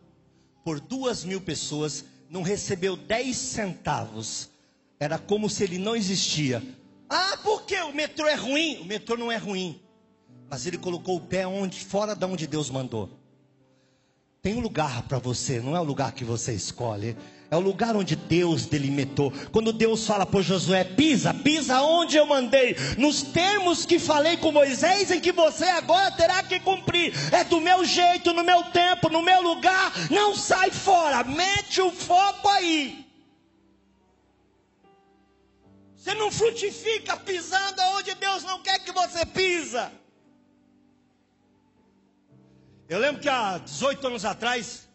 por 0.63 0.79
duas 0.79 1.23
mil 1.23 1.41
pessoas, 1.41 2.05
não 2.29 2.43
recebeu 2.43 2.95
dez 2.95 3.37
centavos. 3.37 4.51
Era 4.99 5.17
como 5.17 5.49
se 5.49 5.63
ele 5.63 5.79
não 5.79 5.95
existia. 5.95 6.61
Ah, 7.09 7.39
porque 7.43 7.75
o 7.81 7.91
metrô 7.91 8.27
é 8.27 8.35
ruim? 8.35 8.77
O 8.81 8.85
metrô 8.85 9.17
não 9.17 9.31
é 9.31 9.37
ruim. 9.37 9.81
Mas 10.47 10.67
ele 10.67 10.77
colocou 10.77 11.17
o 11.17 11.21
pé 11.21 11.47
onde, 11.47 11.79
fora 11.79 12.15
de 12.15 12.23
onde 12.23 12.45
Deus 12.45 12.69
mandou. 12.69 13.20
Tem 14.43 14.55
um 14.55 14.59
lugar 14.59 15.03
para 15.03 15.19
você, 15.19 15.59
não 15.59 15.75
é 15.75 15.79
o 15.79 15.83
lugar 15.83 16.13
que 16.13 16.23
você 16.23 16.51
escolhe. 16.51 17.15
É 17.51 17.55
o 17.55 17.59
lugar 17.59 17.95
onde 17.95 18.15
Deus 18.15 18.65
delimitou. 18.65 19.31
Quando 19.51 19.71
Deus 19.71 20.07
fala 20.07 20.25
para 20.25 20.41
Josué, 20.41 20.83
pisa, 20.83 21.31
pisa 21.31 21.83
onde 21.83 22.17
eu 22.17 22.25
mandei, 22.25 22.75
nos 22.97 23.21
termos 23.21 23.85
que 23.85 23.99
falei 23.99 24.37
com 24.37 24.51
Moisés, 24.51 25.11
em 25.11 25.19
que 25.19 25.31
você 25.31 25.65
agora 25.65 26.09
terá 26.13 26.41
que 26.41 26.59
cumprir. 26.59 27.13
É 27.31 27.43
do 27.43 27.61
meu 27.61 27.85
jeito, 27.85 28.33
no 28.33 28.43
meu 28.43 28.63
tempo, 28.71 29.09
no 29.09 29.21
meu 29.21 29.43
lugar. 29.43 29.93
Não 30.09 30.33
sai 30.35 30.71
fora, 30.71 31.23
mete 31.23 31.79
o 31.79 31.91
foco 31.91 32.49
aí. 32.49 33.05
Você 35.95 36.15
não 36.15 36.31
frutifica 36.31 37.15
pisando 37.15 37.79
onde 37.95 38.15
Deus 38.15 38.43
não 38.43 38.59
quer 38.63 38.79
que 38.79 38.91
você 38.91 39.23
pisa. 39.23 40.00
Eu 42.91 42.99
lembro 42.99 43.21
que 43.21 43.29
há 43.29 43.57
18 43.57 44.05
anos 44.05 44.25
atrás, 44.25 44.85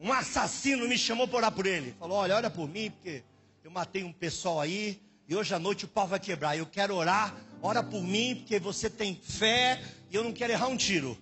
um 0.00 0.12
assassino 0.12 0.88
me 0.88 0.98
chamou 0.98 1.28
para 1.28 1.36
orar 1.36 1.52
por 1.52 1.66
ele. 1.66 1.94
Falou: 2.00 2.18
Olha, 2.18 2.34
ora 2.34 2.50
por 2.50 2.68
mim, 2.68 2.90
porque 2.90 3.22
eu 3.62 3.70
matei 3.70 4.02
um 4.02 4.12
pessoal 4.12 4.60
aí 4.60 5.00
e 5.28 5.36
hoje 5.36 5.54
à 5.54 5.58
noite 5.60 5.84
o 5.84 5.88
pau 5.88 6.08
vai 6.08 6.18
quebrar. 6.18 6.58
Eu 6.58 6.66
quero 6.66 6.96
orar, 6.96 7.32
ora 7.62 7.80
por 7.80 8.02
mim, 8.02 8.34
porque 8.34 8.58
você 8.58 8.90
tem 8.90 9.14
fé 9.22 9.80
e 10.10 10.16
eu 10.16 10.24
não 10.24 10.32
quero 10.32 10.52
errar 10.52 10.66
um 10.66 10.76
tiro. 10.76 11.16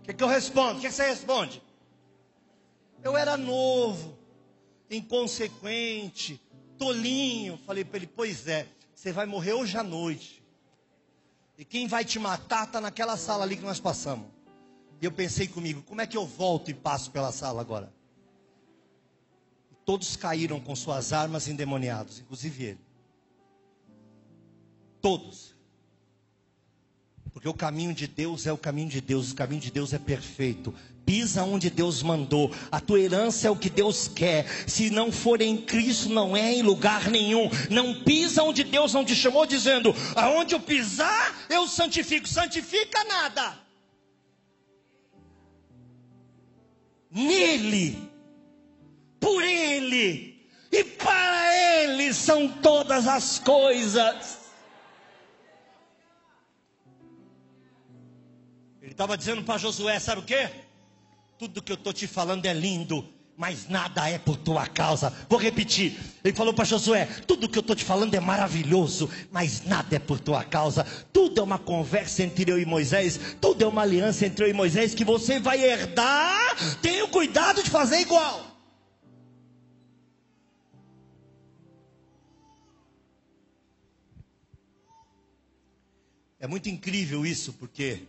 O 0.00 0.02
que, 0.02 0.12
que 0.12 0.22
eu 0.22 0.28
respondo? 0.28 0.76
O 0.76 0.80
que, 0.82 0.88
que 0.88 0.92
você 0.92 1.06
responde? 1.06 1.62
Eu 3.02 3.16
era 3.16 3.38
novo, 3.38 4.14
inconsequente, 4.90 6.38
tolinho. 6.76 7.58
Falei 7.64 7.82
para 7.82 7.96
ele: 7.96 8.06
Pois 8.06 8.46
é, 8.46 8.66
você 9.02 9.10
vai 9.10 9.26
morrer 9.26 9.52
hoje 9.52 9.76
à 9.76 9.82
noite. 9.82 10.40
E 11.58 11.64
quem 11.64 11.88
vai 11.88 12.04
te 12.04 12.20
matar 12.20 12.68
está 12.68 12.80
naquela 12.80 13.16
sala 13.16 13.42
ali 13.42 13.56
que 13.56 13.64
nós 13.64 13.80
passamos. 13.80 14.28
E 15.00 15.04
eu 15.04 15.10
pensei 15.10 15.48
comigo, 15.48 15.82
como 15.82 16.00
é 16.00 16.06
que 16.06 16.16
eu 16.16 16.24
volto 16.24 16.70
e 16.70 16.74
passo 16.74 17.10
pela 17.10 17.32
sala 17.32 17.60
agora? 17.60 17.92
Todos 19.84 20.14
caíram 20.14 20.60
com 20.60 20.76
suas 20.76 21.12
armas 21.12 21.48
endemoniados, 21.48 22.20
inclusive 22.20 22.62
ele. 22.62 22.80
Todos. 25.00 25.51
Porque 27.32 27.48
o 27.48 27.54
caminho 27.54 27.94
de 27.94 28.06
Deus 28.06 28.46
é 28.46 28.52
o 28.52 28.58
caminho 28.58 28.90
de 28.90 29.00
Deus, 29.00 29.32
o 29.32 29.34
caminho 29.34 29.60
de 29.60 29.70
Deus 29.70 29.92
é 29.94 29.98
perfeito. 29.98 30.74
Pisa 31.04 31.42
onde 31.42 31.70
Deus 31.70 32.02
mandou. 32.02 32.52
A 32.70 32.78
tua 32.78 33.00
herança 33.00 33.48
é 33.48 33.50
o 33.50 33.56
que 33.56 33.70
Deus 33.70 34.06
quer. 34.06 34.46
Se 34.68 34.90
não 34.90 35.10
for 35.10 35.40
em 35.40 35.56
Cristo, 35.56 36.10
não 36.10 36.36
é 36.36 36.52
em 36.52 36.62
lugar 36.62 37.10
nenhum. 37.10 37.50
Não 37.70 38.02
pisa 38.02 38.42
onde 38.42 38.62
Deus 38.62 38.92
não 38.92 39.04
te 39.04 39.16
chamou, 39.16 39.46
dizendo: 39.46 39.94
aonde 40.14 40.54
eu 40.54 40.60
pisar, 40.60 41.46
eu 41.48 41.66
santifico. 41.66 42.28
Santifica 42.28 43.02
nada. 43.04 43.58
Nele, 47.10 47.98
por 49.18 49.42
Ele 49.42 50.48
e 50.70 50.84
para 50.84 51.82
Ele 51.82 52.14
são 52.14 52.46
todas 52.48 53.06
as 53.06 53.38
coisas. 53.38 54.41
Estava 59.02 59.18
dizendo 59.18 59.42
para 59.42 59.58
Josué: 59.58 59.98
sabe 59.98 60.20
o 60.20 60.24
que? 60.24 60.48
Tudo 61.38 61.60
que 61.60 61.72
eu 61.72 61.76
estou 61.76 61.92
te 61.92 62.06
falando 62.06 62.46
é 62.46 62.52
lindo, 62.52 63.04
mas 63.36 63.68
nada 63.68 64.08
é 64.08 64.16
por 64.16 64.36
tua 64.36 64.66
causa. 64.68 65.12
Vou 65.28 65.40
repetir. 65.40 65.98
Ele 66.22 66.34
falou 66.34 66.54
para 66.54 66.64
Josué: 66.64 67.06
Tudo 67.26 67.48
que 67.48 67.58
eu 67.58 67.62
estou 67.62 67.74
te 67.74 67.84
falando 67.84 68.14
é 68.14 68.20
maravilhoso, 68.20 69.10
mas 69.30 69.64
nada 69.64 69.96
é 69.96 69.98
por 69.98 70.20
tua 70.20 70.44
causa. 70.44 70.84
Tudo 71.12 71.40
é 71.40 71.44
uma 71.44 71.58
conversa 71.58 72.22
entre 72.22 72.50
eu 72.50 72.60
e 72.60 72.64
Moisés. 72.64 73.18
Tudo 73.40 73.64
é 73.64 73.66
uma 73.66 73.82
aliança 73.82 74.24
entre 74.24 74.44
eu 74.44 74.48
e 74.48 74.52
Moisés 74.52 74.94
que 74.94 75.04
você 75.04 75.40
vai 75.40 75.60
herdar. 75.60 76.56
Tenha 76.80 77.06
cuidado 77.08 77.62
de 77.62 77.70
fazer 77.70 77.98
igual. 78.00 78.50
É 86.38 86.46
muito 86.48 86.68
incrível 86.68 87.24
isso, 87.24 87.52
porque 87.52 88.02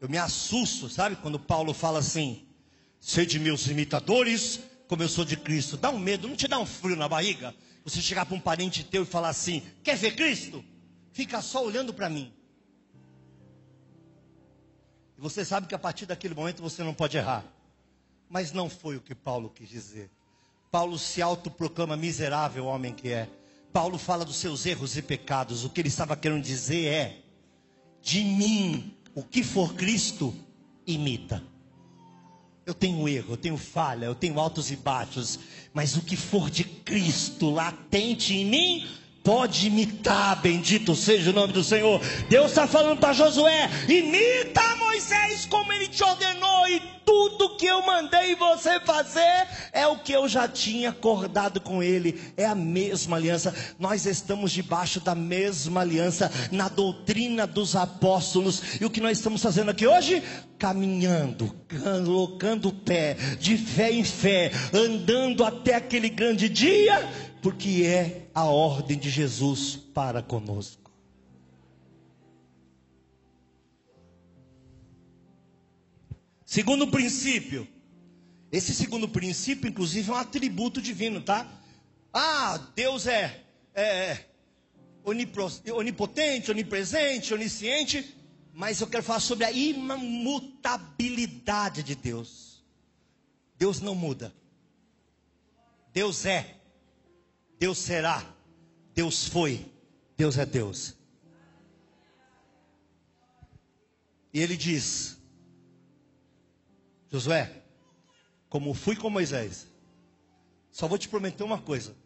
eu 0.00 0.08
me 0.08 0.18
assusto, 0.18 0.88
sabe? 0.88 1.16
Quando 1.16 1.38
Paulo 1.38 1.72
fala 1.72 1.98
assim: 1.98 2.46
sede 3.00 3.38
meus 3.38 3.66
imitadores, 3.66 4.60
como 4.88 5.02
eu 5.02 5.08
sou 5.08 5.24
de 5.24 5.36
Cristo. 5.36 5.76
Dá 5.76 5.90
um 5.90 5.98
medo, 5.98 6.28
não 6.28 6.36
te 6.36 6.48
dá 6.48 6.58
um 6.58 6.66
frio 6.66 6.96
na 6.96 7.08
barriga? 7.08 7.54
Você 7.84 8.02
chegar 8.02 8.26
para 8.26 8.34
um 8.34 8.40
parente 8.40 8.84
teu 8.84 9.02
e 9.02 9.06
falar 9.06 9.28
assim: 9.28 9.62
quer 9.82 9.96
ver 9.96 10.16
Cristo? 10.16 10.64
Fica 11.12 11.40
só 11.40 11.64
olhando 11.64 11.94
para 11.94 12.10
mim. 12.10 12.32
E 15.16 15.20
você 15.20 15.44
sabe 15.44 15.66
que 15.66 15.74
a 15.74 15.78
partir 15.78 16.04
daquele 16.04 16.34
momento 16.34 16.62
você 16.62 16.82
não 16.82 16.92
pode 16.92 17.16
errar. 17.16 17.44
Mas 18.28 18.52
não 18.52 18.68
foi 18.68 18.96
o 18.96 19.00
que 19.00 19.14
Paulo 19.14 19.48
quis 19.48 19.68
dizer. 19.68 20.10
Paulo 20.70 20.98
se 20.98 21.22
autoproclama 21.22 21.96
miserável 21.96 22.66
homem 22.66 22.92
que 22.92 23.08
é. 23.08 23.28
Paulo 23.72 23.98
fala 23.98 24.24
dos 24.24 24.36
seus 24.36 24.66
erros 24.66 24.96
e 24.96 25.02
pecados. 25.02 25.64
O 25.64 25.70
que 25.70 25.80
ele 25.80 25.88
estava 25.88 26.16
querendo 26.16 26.42
dizer 26.42 26.86
é: 26.86 27.22
de 28.02 28.24
mim 28.24 28.95
o 29.16 29.22
que 29.22 29.42
for 29.42 29.72
Cristo, 29.72 30.34
imita. 30.86 31.42
Eu 32.66 32.74
tenho 32.74 33.08
erro, 33.08 33.32
eu 33.32 33.36
tenho 33.38 33.56
falha, 33.56 34.04
eu 34.04 34.14
tenho 34.14 34.38
altos 34.38 34.70
e 34.70 34.76
baixos, 34.76 35.38
mas 35.72 35.96
o 35.96 36.02
que 36.02 36.16
for 36.16 36.50
de 36.50 36.64
Cristo 36.64 37.48
latente 37.48 38.34
em 38.34 38.44
mim, 38.44 38.86
pode 39.26 39.66
imitar, 39.66 40.40
bendito 40.40 40.94
seja 40.94 41.30
o 41.30 41.32
nome 41.32 41.52
do 41.52 41.64
Senhor. 41.64 42.00
Deus 42.30 42.46
está 42.46 42.68
falando 42.68 43.00
para 43.00 43.12
Josué: 43.12 43.68
imita 43.88 44.62
Moisés 44.76 45.46
como 45.46 45.72
ele 45.72 45.88
te 45.88 46.04
ordenou, 46.04 46.68
e 46.68 46.80
tudo 47.04 47.56
que 47.56 47.66
eu 47.66 47.84
mandei 47.84 48.36
você 48.36 48.78
fazer 48.78 49.48
é 49.72 49.84
o 49.84 49.98
que 49.98 50.12
eu 50.12 50.28
já 50.28 50.46
tinha 50.46 50.90
acordado 50.90 51.60
com 51.60 51.82
ele, 51.82 52.20
é 52.36 52.44
a 52.44 52.54
mesma 52.54 53.16
aliança. 53.16 53.52
Nós 53.80 54.06
estamos 54.06 54.52
debaixo 54.52 55.00
da 55.00 55.14
mesma 55.16 55.80
aliança 55.80 56.30
na 56.52 56.68
doutrina 56.68 57.48
dos 57.48 57.74
apóstolos, 57.74 58.80
e 58.80 58.84
o 58.84 58.90
que 58.90 59.00
nós 59.00 59.18
estamos 59.18 59.42
fazendo 59.42 59.72
aqui 59.72 59.88
hoje? 59.88 60.22
Caminhando, 60.56 61.52
colocando 61.82 62.68
o 62.68 62.72
pé, 62.72 63.16
de 63.40 63.58
fé 63.58 63.90
em 63.90 64.04
fé, 64.04 64.52
andando 64.72 65.44
até 65.44 65.74
aquele 65.74 66.08
grande 66.08 66.48
dia 66.48 67.26
porque 67.46 67.84
é 67.86 68.25
a 68.36 68.44
ordem 68.44 68.96
de 68.98 69.08
Jesus 69.08 69.76
para 69.94 70.22
conosco. 70.22 70.92
Segundo 76.44 76.86
princípio, 76.88 77.66
esse 78.52 78.74
segundo 78.74 79.08
princípio, 79.08 79.70
inclusive, 79.70 80.10
é 80.10 80.12
um 80.12 80.16
atributo 80.16 80.82
divino, 80.82 81.22
tá? 81.22 81.50
Ah, 82.12 82.58
Deus 82.74 83.06
é, 83.06 83.42
é 83.74 84.26
onipotente, 85.02 86.50
onipresente, 86.50 87.32
onisciente, 87.32 88.14
mas 88.52 88.82
eu 88.82 88.86
quero 88.86 89.02
falar 89.02 89.20
sobre 89.20 89.46
a 89.46 89.50
imutabilidade 89.50 91.82
de 91.82 91.94
Deus. 91.94 92.62
Deus 93.56 93.80
não 93.80 93.94
muda. 93.94 94.30
Deus 95.90 96.26
é 96.26 96.55
Deus 97.58 97.78
será, 97.78 98.24
Deus 98.94 99.26
foi, 99.26 99.70
Deus 100.16 100.36
é 100.36 100.44
Deus. 100.44 100.94
E 104.32 104.40
ele 104.40 104.56
diz: 104.56 105.18
Josué, 107.10 107.62
como 108.48 108.74
fui 108.74 108.94
com 108.94 109.08
Moisés, 109.08 109.66
só 110.70 110.86
vou 110.86 110.98
te 110.98 111.08
prometer 111.08 111.42
uma 111.42 111.60
coisa. 111.60 111.96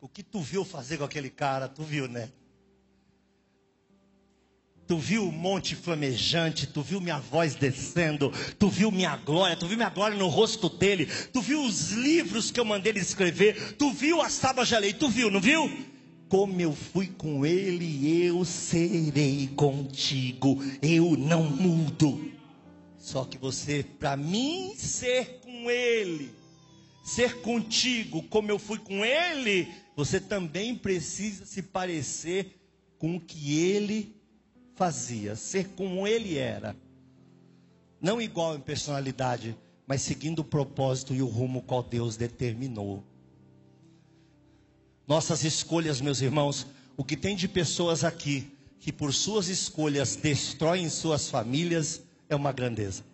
O 0.00 0.08
que 0.08 0.24
tu 0.24 0.40
viu 0.40 0.64
fazer 0.64 0.98
com 0.98 1.04
aquele 1.04 1.30
cara, 1.30 1.68
tu 1.68 1.84
viu, 1.84 2.08
né? 2.08 2.32
Tu 4.86 4.98
viu 4.98 5.28
o 5.28 5.32
monte 5.32 5.76
flamejante, 5.76 6.66
tu 6.66 6.82
viu 6.82 7.00
minha 7.00 7.18
voz 7.18 7.54
descendo, 7.54 8.32
tu 8.58 8.68
viu 8.68 8.90
minha 8.90 9.16
glória, 9.16 9.56
tu 9.56 9.66
viu 9.66 9.76
minha 9.76 9.88
glória 9.88 10.16
no 10.16 10.28
rosto 10.28 10.68
dele, 10.68 11.06
tu 11.32 11.40
viu 11.40 11.64
os 11.64 11.92
livros 11.92 12.50
que 12.50 12.58
eu 12.58 12.64
mandei 12.64 12.92
ele 12.92 13.00
escrever, 13.00 13.76
tu 13.76 13.92
viu 13.92 14.20
as 14.20 14.36
tábuas 14.38 14.68
de 14.68 14.78
lei, 14.78 14.92
tu 14.92 15.08
viu, 15.08 15.30
não 15.30 15.40
viu? 15.40 15.70
Como 16.28 16.60
eu 16.60 16.74
fui 16.74 17.06
com 17.06 17.46
ele, 17.46 18.24
eu 18.24 18.44
serei 18.44 19.48
contigo, 19.54 20.62
eu 20.82 21.16
não 21.16 21.44
mudo. 21.44 22.32
Só 22.98 23.24
que 23.24 23.38
você, 23.38 23.84
para 23.98 24.16
mim 24.16 24.74
ser 24.76 25.40
com 25.40 25.70
ele, 25.70 26.30
ser 27.04 27.40
contigo 27.40 28.22
como 28.24 28.50
eu 28.50 28.58
fui 28.58 28.78
com 28.78 29.04
ele, 29.04 29.68
você 29.96 30.20
também 30.20 30.74
precisa 30.74 31.44
se 31.44 31.62
parecer 31.62 32.58
com 32.98 33.16
o 33.16 33.20
que 33.20 33.60
ele 33.60 34.14
fazia, 34.82 35.36
ser 35.36 35.68
como 35.76 36.08
ele 36.08 36.36
era. 36.36 36.74
Não 38.00 38.20
igual 38.20 38.56
em 38.56 38.60
personalidade, 38.60 39.56
mas 39.86 40.02
seguindo 40.02 40.40
o 40.40 40.44
propósito 40.44 41.14
e 41.14 41.22
o 41.22 41.26
rumo 41.28 41.62
qual 41.62 41.84
Deus 41.84 42.16
determinou. 42.16 43.04
Nossas 45.06 45.44
escolhas, 45.44 46.00
meus 46.00 46.20
irmãos, 46.20 46.66
o 46.96 47.04
que 47.04 47.16
tem 47.16 47.36
de 47.36 47.46
pessoas 47.46 48.02
aqui 48.02 48.52
que 48.80 48.92
por 48.92 49.14
suas 49.14 49.46
escolhas 49.46 50.16
destroem 50.16 50.88
suas 50.88 51.28
famílias 51.28 52.02
é 52.28 52.34
uma 52.34 52.50
grandeza. 52.50 53.04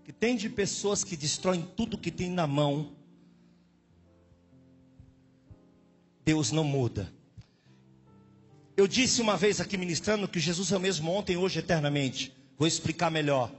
O 0.00 0.04
que 0.04 0.12
tem 0.12 0.38
de 0.38 0.48
pessoas 0.48 1.04
que 1.04 1.18
destroem 1.18 1.68
tudo 1.76 1.98
que 1.98 2.10
tem 2.10 2.30
na 2.30 2.46
mão, 2.46 2.92
Deus 6.24 6.50
não 6.50 6.64
muda. 6.64 7.14
Eu 8.76 8.86
disse 8.86 9.22
uma 9.22 9.38
vez 9.38 9.58
aqui 9.58 9.78
ministrando 9.78 10.28
que 10.28 10.38
Jesus 10.38 10.70
é 10.70 10.76
o 10.76 10.80
mesmo 10.80 11.10
ontem, 11.10 11.36
hoje, 11.36 11.60
eternamente. 11.60 12.30
Vou 12.58 12.68
explicar 12.68 13.10
melhor. 13.10 13.50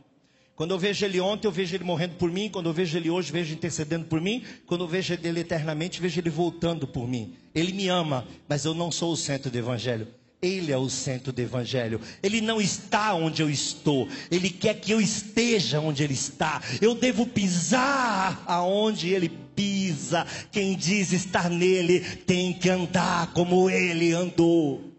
Quando 0.56 0.72
eu 0.72 0.80
vejo 0.80 1.06
ele 1.06 1.20
ontem, 1.20 1.48
eu 1.48 1.52
vejo 1.52 1.76
ele 1.76 1.84
morrendo 1.84 2.16
por 2.16 2.32
mim. 2.32 2.50
Quando 2.50 2.70
eu 2.70 2.74
vejo 2.74 2.96
ele 2.96 3.10
hoje, 3.10 3.32
vejo 3.32 3.54
intercedendo 3.54 4.06
por 4.06 4.22
mim. 4.22 4.44
Quando 4.68 4.84
eu 4.84 4.88
vejo 4.88 5.18
ele 5.24 5.40
eternamente, 5.40 6.00
vejo 6.00 6.20
ele 6.20 6.30
voltando 6.30 6.88
por 6.88 7.08
mim. 7.08 7.36
Ele 7.54 7.74
me 7.74 7.88
ama, 7.88 8.28
mas 8.48 8.64
eu 8.64 8.76
não 8.76 8.92
sou 8.92 9.12
o 9.12 9.18
centro 9.18 9.50
do 9.50 9.58
evangelho. 9.58 10.08
Ele 10.40 10.72
é 10.72 10.78
o 10.78 10.88
centro 10.88 11.34
do 11.34 11.40
evangelho. 11.40 12.00
Ele 12.22 12.40
não 12.40 12.62
está 12.62 13.16
onde 13.16 13.42
eu 13.42 13.50
estou. 13.50 14.08
Ele 14.30 14.52
quer 14.52 14.80
que 14.80 14.92
eu 14.92 15.02
esteja 15.02 15.80
onde 15.80 16.04
ele 16.04 16.14
está. 16.14 16.62
Eu 16.80 16.94
devo 16.94 17.26
pisar 17.26 18.44
aonde 18.46 19.10
ele 19.10 19.30
pisa. 19.30 20.28
Quem 20.52 20.76
diz 20.76 21.12
estar 21.12 21.50
nele 21.50 22.02
tem 22.02 22.54
que 22.54 22.70
andar 22.70 23.34
como 23.34 23.68
ele 23.68 24.14
andou. 24.14 24.97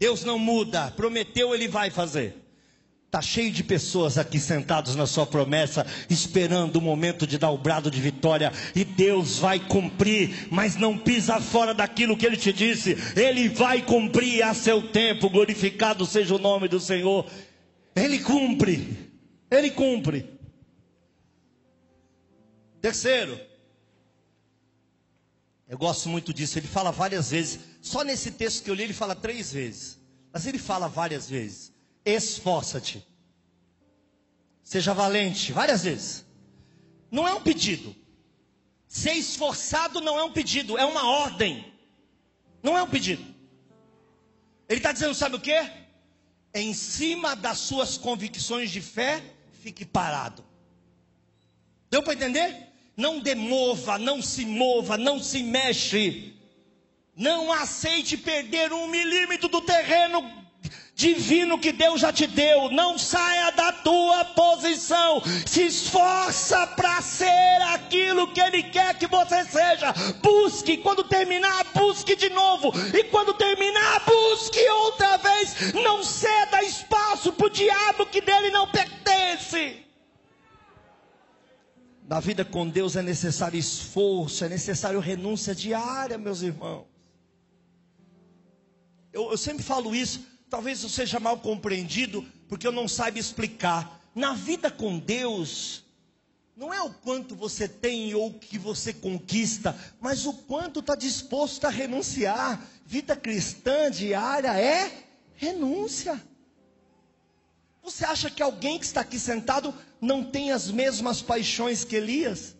Deus 0.00 0.24
não 0.24 0.38
muda, 0.38 0.90
prometeu, 0.92 1.54
ele 1.54 1.68
vai 1.68 1.90
fazer. 1.90 2.34
Está 3.04 3.20
cheio 3.20 3.50
de 3.50 3.62
pessoas 3.62 4.16
aqui 4.16 4.38
sentados 4.38 4.96
na 4.96 5.06
sua 5.06 5.26
promessa, 5.26 5.86
esperando 6.08 6.76
o 6.76 6.80
momento 6.80 7.26
de 7.26 7.36
dar 7.36 7.50
o 7.50 7.58
brado 7.58 7.90
de 7.90 8.00
vitória, 8.00 8.50
e 8.74 8.82
Deus 8.82 9.38
vai 9.38 9.58
cumprir, 9.58 10.48
mas 10.50 10.76
não 10.76 10.96
pisa 10.96 11.38
fora 11.38 11.74
daquilo 11.74 12.16
que 12.16 12.24
Ele 12.24 12.38
te 12.38 12.50
disse, 12.50 12.96
Ele 13.14 13.50
vai 13.50 13.82
cumprir 13.82 14.42
a 14.42 14.54
seu 14.54 14.80
tempo, 14.80 15.28
glorificado 15.28 16.06
seja 16.06 16.34
o 16.34 16.38
nome 16.38 16.66
do 16.66 16.80
Senhor. 16.80 17.26
Ele 17.94 18.20
cumpre, 18.20 18.96
Ele 19.50 19.70
cumpre. 19.70 20.30
Terceiro, 22.80 23.38
eu 25.70 25.78
gosto 25.78 26.08
muito 26.08 26.34
disso, 26.34 26.58
ele 26.58 26.66
fala 26.66 26.90
várias 26.90 27.30
vezes. 27.30 27.60
Só 27.80 28.02
nesse 28.02 28.32
texto 28.32 28.64
que 28.64 28.70
eu 28.70 28.74
li, 28.74 28.82
ele 28.82 28.92
fala 28.92 29.14
três 29.14 29.52
vezes. 29.52 30.00
Mas 30.32 30.44
ele 30.44 30.58
fala 30.58 30.88
várias 30.88 31.30
vezes. 31.30 31.72
Esforça-te. 32.04 33.06
Seja 34.64 34.92
valente, 34.92 35.52
várias 35.52 35.84
vezes. 35.84 36.26
Não 37.08 37.26
é 37.26 37.32
um 37.32 37.40
pedido. 37.40 37.94
Ser 38.88 39.12
esforçado 39.12 40.00
não 40.00 40.18
é 40.18 40.24
um 40.24 40.32
pedido, 40.32 40.76
é 40.76 40.84
uma 40.84 41.08
ordem. 41.08 41.72
Não 42.64 42.76
é 42.76 42.82
um 42.82 42.90
pedido. 42.90 43.22
Ele 44.68 44.80
está 44.80 44.90
dizendo, 44.90 45.14
sabe 45.14 45.36
o 45.36 45.40
que? 45.40 45.70
Em 46.52 46.74
cima 46.74 47.36
das 47.36 47.58
suas 47.58 47.96
convicções 47.96 48.72
de 48.72 48.80
fé, 48.80 49.22
fique 49.52 49.84
parado. 49.84 50.44
Deu 51.88 52.02
para 52.02 52.14
entender? 52.14 52.69
Não 53.00 53.18
demova, 53.18 53.98
não 53.98 54.20
se 54.20 54.44
mova, 54.44 54.98
não 54.98 55.18
se 55.18 55.42
mexe. 55.42 56.34
Não 57.16 57.50
aceite 57.50 58.16
perder 58.16 58.72
um 58.72 58.86
milímetro 58.86 59.48
do 59.48 59.60
terreno 59.62 60.38
divino 60.94 61.58
que 61.58 61.72
Deus 61.72 62.00
já 62.00 62.12
te 62.12 62.26
deu. 62.26 62.70
Não 62.70 62.98
saia 62.98 63.50
da 63.52 63.72
tua 63.72 64.24
posição. 64.26 65.22
Se 65.46 65.64
esforça 65.64 66.66
para 66.66 67.00
ser 67.00 67.62
aquilo 67.72 68.32
que 68.32 68.40
Ele 68.40 68.62
quer 68.64 68.98
que 68.98 69.06
você 69.06 69.44
seja. 69.44 69.92
Busque. 70.22 70.76
Quando 70.76 71.02
terminar, 71.02 71.64
busque 71.74 72.14
de 72.14 72.28
novo. 72.28 72.70
E 72.94 73.04
quando 73.04 73.32
terminar, 73.32 74.04
busque 74.04 74.60
outra 74.68 75.16
vez. 75.16 75.72
Não 75.72 76.04
ceda 76.04 76.62
espaço 76.62 77.32
para 77.32 77.46
o 77.46 77.50
diabo 77.50 78.06
que 78.06 78.20
dele 78.20 78.50
não 78.50 78.68
pertence. 78.68 79.89
Na 82.10 82.18
vida 82.18 82.44
com 82.44 82.68
Deus 82.68 82.96
é 82.96 83.02
necessário 83.02 83.56
esforço, 83.56 84.44
é 84.44 84.48
necessário 84.48 84.98
renúncia 84.98 85.54
diária, 85.54 86.18
meus 86.18 86.42
irmãos. 86.42 86.88
Eu, 89.12 89.30
eu 89.30 89.38
sempre 89.38 89.62
falo 89.62 89.94
isso, 89.94 90.26
talvez 90.50 90.82
eu 90.82 90.88
seja 90.88 91.20
mal 91.20 91.38
compreendido, 91.38 92.26
porque 92.48 92.66
eu 92.66 92.72
não 92.72 92.88
saiba 92.88 93.20
explicar. 93.20 94.10
Na 94.12 94.34
vida 94.34 94.72
com 94.72 94.98
Deus, 94.98 95.84
não 96.56 96.74
é 96.74 96.82
o 96.82 96.92
quanto 96.92 97.36
você 97.36 97.68
tem 97.68 98.12
ou 98.12 98.30
o 98.30 98.34
que 98.40 98.58
você 98.58 98.92
conquista, 98.92 99.78
mas 100.00 100.26
o 100.26 100.32
quanto 100.32 100.80
está 100.80 100.96
disposto 100.96 101.64
a 101.64 101.70
renunciar. 101.70 102.60
Vida 102.84 103.14
cristã 103.14 103.88
diária 103.88 104.60
é 104.60 105.04
renúncia. 105.36 106.20
Você 107.82 108.04
acha 108.04 108.30
que 108.30 108.42
alguém 108.42 108.78
que 108.78 108.84
está 108.84 109.00
aqui 109.00 109.18
sentado 109.18 109.74
não 110.00 110.22
tem 110.24 110.52
as 110.52 110.70
mesmas 110.70 111.22
paixões 111.22 111.84
que 111.84 111.96
Elias? 111.96 112.56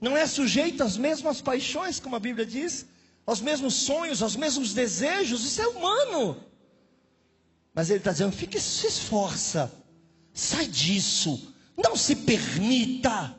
Não 0.00 0.16
é 0.16 0.26
sujeito 0.26 0.82
às 0.82 0.96
mesmas 0.96 1.40
paixões, 1.40 1.98
como 1.98 2.16
a 2.16 2.20
Bíblia 2.20 2.46
diz? 2.46 2.86
Aos 3.24 3.40
mesmos 3.40 3.74
sonhos, 3.74 4.22
aos 4.22 4.36
mesmos 4.36 4.72
desejos? 4.72 5.44
Isso 5.44 5.60
é 5.60 5.66
humano. 5.68 6.44
Mas 7.74 7.90
ele 7.90 7.98
está 7.98 8.12
dizendo: 8.12 8.32
fique, 8.32 8.60
se 8.60 8.86
esforça, 8.86 9.72
sai 10.32 10.66
disso, 10.66 11.52
não 11.76 11.96
se 11.96 12.16
permita, 12.16 13.36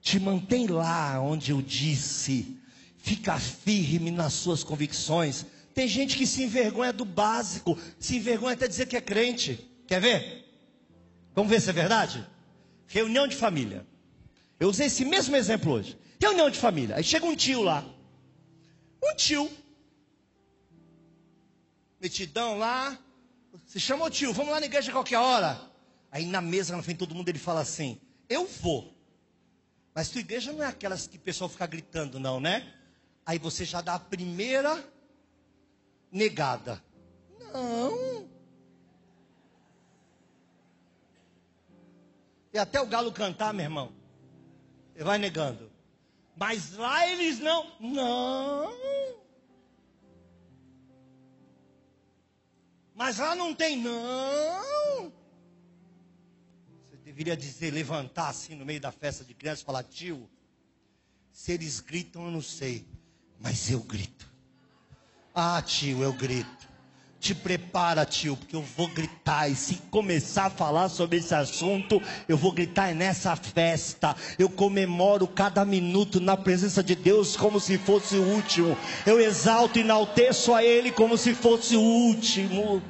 te 0.00 0.20
mantém 0.20 0.66
lá 0.66 1.20
onde 1.20 1.50
eu 1.50 1.60
disse, 1.60 2.58
fica 2.98 3.38
firme 3.38 4.10
nas 4.10 4.32
suas 4.34 4.62
convicções, 4.62 5.44
tem 5.74 5.88
gente 5.88 6.16
que 6.16 6.26
se 6.26 6.44
envergonha 6.44 6.92
do 6.92 7.04
básico, 7.04 7.76
se 7.98 8.16
envergonha 8.16 8.54
até 8.54 8.68
dizer 8.68 8.86
que 8.86 8.96
é 8.96 9.00
crente. 9.00 9.68
Quer 9.88 10.00
ver? 10.00 10.44
Vamos 11.34 11.50
ver 11.50 11.60
se 11.60 11.68
é 11.68 11.72
verdade? 11.72 12.24
Reunião 12.86 13.26
de 13.26 13.34
família. 13.34 13.84
Eu 14.60 14.68
usei 14.68 14.86
esse 14.86 15.04
mesmo 15.04 15.34
exemplo 15.34 15.72
hoje. 15.72 15.98
Reunião 16.20 16.48
de 16.48 16.58
família. 16.58 16.94
Aí 16.94 17.02
chega 17.02 17.26
um 17.26 17.34
tio 17.34 17.60
lá. 17.60 17.84
Um 19.02 19.16
tio. 19.16 19.50
Metidão 22.00 22.56
lá. 22.56 22.96
Se 23.66 23.80
chama 23.80 24.04
o 24.04 24.10
tio, 24.10 24.32
vamos 24.32 24.52
lá 24.52 24.60
na 24.60 24.66
igreja 24.66 24.92
qualquer 24.92 25.18
hora. 25.18 25.60
Aí 26.08 26.24
na 26.24 26.40
mesa, 26.40 26.76
na 26.76 26.82
frente 26.84 26.98
de 26.98 27.06
todo 27.06 27.16
mundo, 27.16 27.28
ele 27.28 27.38
fala 27.38 27.60
assim: 27.60 28.00
Eu 28.28 28.46
vou. 28.46 28.94
Mas 29.92 30.08
tua 30.08 30.20
igreja 30.20 30.52
não 30.52 30.62
é 30.62 30.66
aquelas 30.66 31.08
que 31.08 31.16
o 31.16 31.20
pessoal 31.20 31.50
fica 31.50 31.66
gritando, 31.66 32.20
não, 32.20 32.38
né? 32.38 32.72
Aí 33.26 33.38
você 33.38 33.64
já 33.64 33.80
dá 33.80 33.94
a 33.94 33.98
primeira 33.98 34.93
negada. 36.14 36.82
Não. 37.52 38.28
E 42.52 42.58
até 42.58 42.80
o 42.80 42.86
galo 42.86 43.12
cantar, 43.12 43.52
meu 43.52 43.64
irmão. 43.64 43.92
Você 44.94 45.02
vai 45.02 45.18
negando. 45.18 45.72
Mas 46.36 46.74
lá 46.74 47.06
eles 47.08 47.40
não. 47.40 47.72
Não. 47.80 48.72
Mas 52.94 53.18
lá 53.18 53.34
não 53.34 53.52
tem, 53.52 53.76
não. 53.76 55.12
Você 56.88 56.96
deveria 56.98 57.36
dizer, 57.36 57.72
levantar 57.72 58.28
assim 58.28 58.54
no 58.54 58.64
meio 58.64 58.80
da 58.80 58.92
festa 58.92 59.24
de 59.24 59.34
criança 59.34 59.62
e 59.62 59.64
falar, 59.64 59.82
tio, 59.82 60.30
se 61.32 61.50
eles 61.50 61.80
gritam, 61.80 62.26
eu 62.26 62.30
não 62.30 62.42
sei. 62.42 62.86
Mas 63.40 63.68
eu 63.68 63.80
grito. 63.80 64.33
Ah, 65.34 65.60
tio, 65.60 66.02
eu 66.02 66.12
grito. 66.12 66.64
Te 67.18 67.34
prepara, 67.34 68.04
tio, 68.04 68.36
porque 68.36 68.54
eu 68.54 68.62
vou 68.62 68.86
gritar. 68.86 69.50
E 69.50 69.56
se 69.56 69.76
começar 69.90 70.44
a 70.46 70.50
falar 70.50 70.88
sobre 70.88 71.18
esse 71.18 71.34
assunto, 71.34 72.00
eu 72.28 72.36
vou 72.36 72.52
gritar 72.52 72.94
nessa 72.94 73.34
festa. 73.34 74.14
Eu 74.38 74.48
comemoro 74.48 75.26
cada 75.26 75.64
minuto 75.64 76.20
na 76.20 76.36
presença 76.36 76.82
de 76.84 76.94
Deus 76.94 77.34
como 77.34 77.58
se 77.58 77.78
fosse 77.78 78.16
o 78.16 78.22
último. 78.22 78.76
Eu 79.04 79.18
exalto 79.18 79.78
e 79.78 79.82
enalteço 79.82 80.54
a 80.54 80.62
Ele 80.62 80.92
como 80.92 81.16
se 81.16 81.34
fosse 81.34 81.74
o 81.76 81.80
último. 81.80 82.80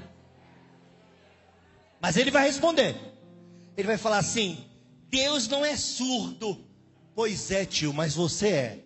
Mas 2.00 2.18
ele 2.18 2.30
vai 2.30 2.44
responder. 2.44 2.94
Ele 3.76 3.86
vai 3.86 3.96
falar 3.96 4.18
assim: 4.18 4.62
Deus 5.08 5.48
não 5.48 5.64
é 5.64 5.76
surdo. 5.76 6.62
Pois 7.14 7.50
é, 7.50 7.64
tio, 7.64 7.94
mas 7.94 8.14
você 8.14 8.48
é. 8.48 8.83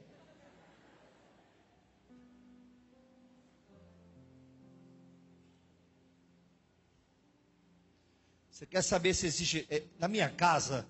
Você 8.59 8.67
quer 8.67 8.83
saber 8.83 9.15
se 9.15 9.25
existe. 9.25 9.65
é, 9.71 9.85
Na 10.01 10.09
minha 10.09 10.29
casa, 10.29 10.85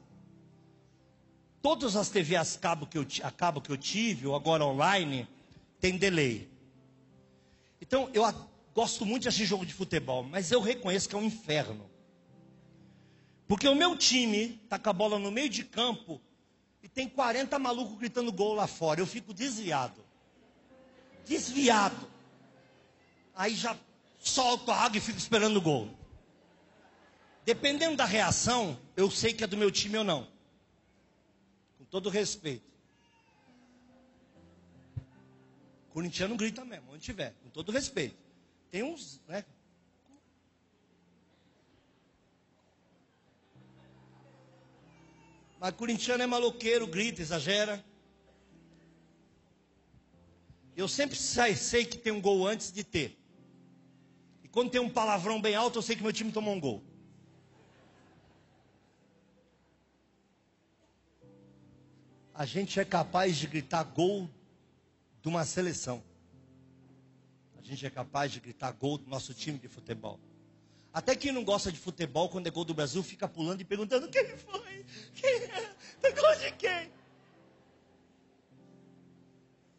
todas 1.61 1.97
as 1.97 2.09
TVs 2.09 2.57
cabo 2.57 2.87
que 2.87 2.97
eu, 2.97 3.07
a 3.23 3.31
cabo 3.31 3.61
que 3.61 3.69
eu 3.71 3.77
tive, 3.77 4.27
ou 4.27 4.35
agora 4.35 4.65
online, 4.65 5.29
tem 5.79 5.99
delay. 5.99 6.49
Então, 7.79 8.09
eu 8.15 8.23
gosto 8.75 9.05
muito 9.05 9.25
de 9.25 9.29
assistir 9.29 9.45
jogo 9.45 9.67
de 9.67 9.75
futebol, 9.75 10.23
mas 10.23 10.51
eu 10.51 10.63
reconheço 10.63 11.11
que 11.11 11.15
é 11.15 11.19
um 11.19 11.25
inferno. 11.25 11.91
Porque 13.47 13.69
o 13.69 13.75
meu 13.75 13.95
time 13.99 14.59
tá 14.67 14.79
com 14.79 14.89
a 14.89 14.95
bola 14.95 15.19
no 15.19 15.31
meio 15.31 15.51
de 15.51 15.63
campo 15.63 16.19
e 16.83 16.89
tem 16.89 17.07
40 17.07 17.59
malucos 17.59 17.99
gritando 17.99 18.33
gol 18.33 18.55
lá 18.55 18.67
fora. 18.67 18.99
Eu 18.99 19.07
fico 19.07 19.35
desviado. 19.35 20.03
Desviado. 21.27 22.09
Aí 23.37 23.55
já 23.55 23.77
solto 24.19 24.71
a 24.71 24.77
água 24.77 24.97
e 24.97 25.03
fico 25.03 25.19
esperando 25.19 25.59
o 25.59 25.61
gol. 25.61 25.98
Dependendo 27.45 27.97
da 27.97 28.05
reação, 28.05 28.79
eu 28.97 29.11
sei 29.11 29.33
que 29.33 29.43
é 29.43 29.47
do 29.47 29.57
meu 29.57 29.71
time 29.71 29.99
ou 29.99 30.05
não. 30.05 30.29
Com 31.79 31.85
todo 31.85 32.11
respeito. 32.11 32.69
Corintiano 35.91 36.37
grita 36.37 36.65
mesmo, 36.65 36.93
onde 36.93 37.03
tiver, 37.03 37.35
com 37.43 37.49
todo 37.51 37.73
respeito. 37.73 38.17
Tem 38.71 38.83
uns, 38.83 39.21
né? 39.27 39.45
Mas 45.59 45.75
corintiano 45.75 46.23
é 46.23 46.27
maloqueiro, 46.27 46.87
grita, 46.87 47.21
exagera. 47.21 47.85
Eu 50.77 50.87
sempre 50.87 51.17
sei, 51.17 51.57
sei 51.57 51.85
que 51.85 51.99
tem 51.99 52.13
um 52.13 52.21
gol 52.21 52.47
antes 52.47 52.71
de 52.71 52.85
ter. 52.85 53.19
E 54.45 54.49
quando 54.49 54.71
tem 54.71 54.81
um 54.81 54.89
palavrão 54.89 55.41
bem 55.41 55.57
alto, 55.57 55.79
eu 55.79 55.83
sei 55.83 55.97
que 55.97 56.03
meu 56.03 56.13
time 56.13 56.31
tomou 56.31 56.55
um 56.55 56.61
gol. 56.61 56.85
A 62.39 62.47
gente 62.47 62.79
é 62.79 62.85
capaz 62.85 63.37
de 63.37 63.49
gritar 63.49 63.83
gol 63.83 64.31
de 65.21 65.29
uma 65.29 65.45
seleção. 65.45 66.01
A 67.59 67.63
gente 67.63 67.85
é 67.85 67.91
capaz 67.91 68.31
de 68.31 68.39
gritar 68.39 68.71
gol 68.71 68.97
do 68.97 69.11
nosso 69.11 69.35
time 69.35 69.59
de 69.59 69.67
futebol. 69.67 70.21
Até 70.93 71.17
quem 71.17 71.33
não 71.33 71.43
gosta 71.43 71.73
de 71.73 71.81
futebol, 71.81 72.29
quando 72.29 72.47
é 72.47 72.51
gol 72.51 72.65
do 72.65 72.73
Brasil, 72.73 73.03
fica 73.03 73.27
pulando 73.27 73.63
e 73.63 73.65
perguntando 73.65 74.09
quem 74.09 74.37
foi? 74.37 74.87
Quem 75.15 75.29
é? 75.29 75.75
Tem 76.01 76.15
gol 76.15 76.37
de 76.37 76.53
quem? 76.53 76.93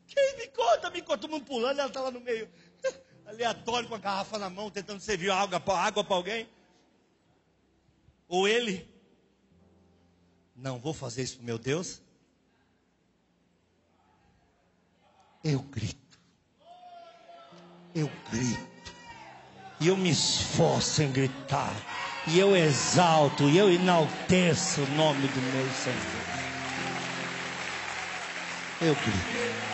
Quem 0.06 0.36
me 0.36 0.48
conta? 0.48 0.89
Me 0.89 1.02
conta, 1.02 1.17
todo 1.17 1.32
mundo 1.32 1.45
pulando, 1.45 1.80
ela 1.80 1.89
tá 1.89 2.02
lá 2.02 2.12
no 2.12 2.19
meio. 2.19 2.50
Aleatório, 3.26 3.88
com 3.88 3.95
a 3.95 4.00
garrafa 4.00 4.38
na 4.38 4.50
mão, 4.50 4.69
tentando 4.69 5.00
servir 5.00 5.32
água 5.32 5.62
para 5.62 5.80
água 5.80 6.04
para 6.04 6.15
alguém. 6.17 6.50
Ou 8.28 8.50
ele. 8.50 8.86
Não 10.54 10.78
vou 10.78 10.93
fazer 10.93 11.24
isso 11.24 11.38
pro 11.38 11.45
meu 11.45 11.58
Deus. 11.58 12.02
Eu 15.43 15.60
grito. 15.60 16.19
Eu 17.95 18.12
grito. 18.30 18.93
E 19.80 19.88
eu 19.88 19.95
me 19.95 20.10
esforço 20.10 21.02
em 21.02 21.12
gritar. 21.12 21.73
E 22.28 22.38
eu 22.38 22.56
exalto, 22.56 23.49
e 23.49 23.58
eu 23.58 23.71
enalteço 23.71 24.82
o 24.82 24.89
nome 24.95 25.28
do 25.28 25.41
meu 25.41 25.69
Senhor. 25.71 25.97
Eu 28.82 28.95
grito. 28.95 29.69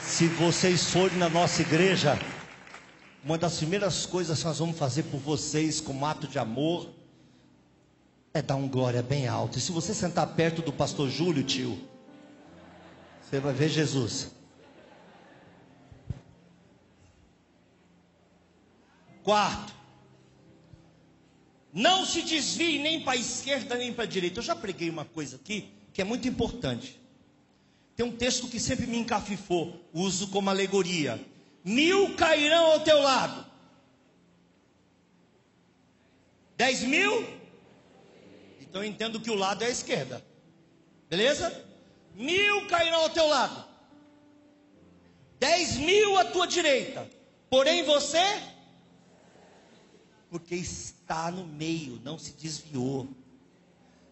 Se 0.00 0.28
vocês 0.28 0.90
forem 0.90 1.16
na 1.18 1.28
nossa 1.28 1.62
igreja, 1.62 2.18
uma 3.24 3.38
das 3.38 3.56
primeiras 3.56 4.04
coisas 4.04 4.38
que 4.38 4.44
nós 4.44 4.58
vamos 4.58 4.78
fazer 4.78 5.04
por 5.04 5.18
vocês, 5.18 5.80
como 5.80 6.04
ato 6.04 6.28
de 6.28 6.38
amor, 6.38 6.90
é 8.34 8.42
dar 8.42 8.56
um 8.56 8.68
glória 8.68 9.00
bem 9.00 9.28
alto. 9.28 9.58
E 9.58 9.60
se 9.60 9.70
você 9.70 9.94
sentar 9.94 10.26
perto 10.34 10.60
do 10.60 10.72
pastor 10.72 11.08
Júlio, 11.08 11.44
tio, 11.44 11.78
você 13.22 13.38
vai 13.38 13.54
ver 13.54 13.68
Jesus. 13.68 14.32
Quarto, 19.22 19.72
não 21.72 22.04
se 22.04 22.22
desvie 22.22 22.80
nem 22.80 23.02
para 23.02 23.12
a 23.12 23.16
esquerda 23.16 23.76
nem 23.76 23.92
para 23.92 24.02
a 24.02 24.06
direita. 24.06 24.40
Eu 24.40 24.44
já 24.44 24.56
preguei 24.56 24.90
uma 24.90 25.04
coisa 25.04 25.36
aqui 25.36 25.72
que 25.92 26.02
é 26.02 26.04
muito 26.04 26.26
importante. 26.26 27.00
Tem 27.94 28.04
um 28.04 28.16
texto 28.16 28.48
que 28.48 28.58
sempre 28.58 28.88
me 28.88 28.98
encafifou, 28.98 29.80
uso 29.92 30.26
como 30.28 30.50
alegoria. 30.50 31.24
Mil 31.64 32.16
cairão 32.16 32.72
ao 32.72 32.80
teu 32.80 33.00
lado. 33.00 33.46
Dez 36.56 36.82
mil? 36.82 37.43
Então 38.74 38.82
eu 38.82 38.90
entendo 38.90 39.20
que 39.20 39.30
o 39.30 39.36
lado 39.36 39.62
é 39.62 39.68
a 39.68 39.70
esquerda. 39.70 40.20
Beleza? 41.08 41.64
Mil 42.12 42.66
cairão 42.66 43.02
ao 43.02 43.10
teu 43.10 43.28
lado. 43.28 43.64
Dez 45.38 45.76
mil 45.76 46.18
à 46.18 46.24
tua 46.24 46.44
direita. 46.44 47.08
Porém 47.48 47.84
você, 47.84 48.42
porque 50.28 50.56
está 50.56 51.30
no 51.30 51.46
meio, 51.46 52.00
não 52.02 52.18
se 52.18 52.32
desviou. 52.32 53.06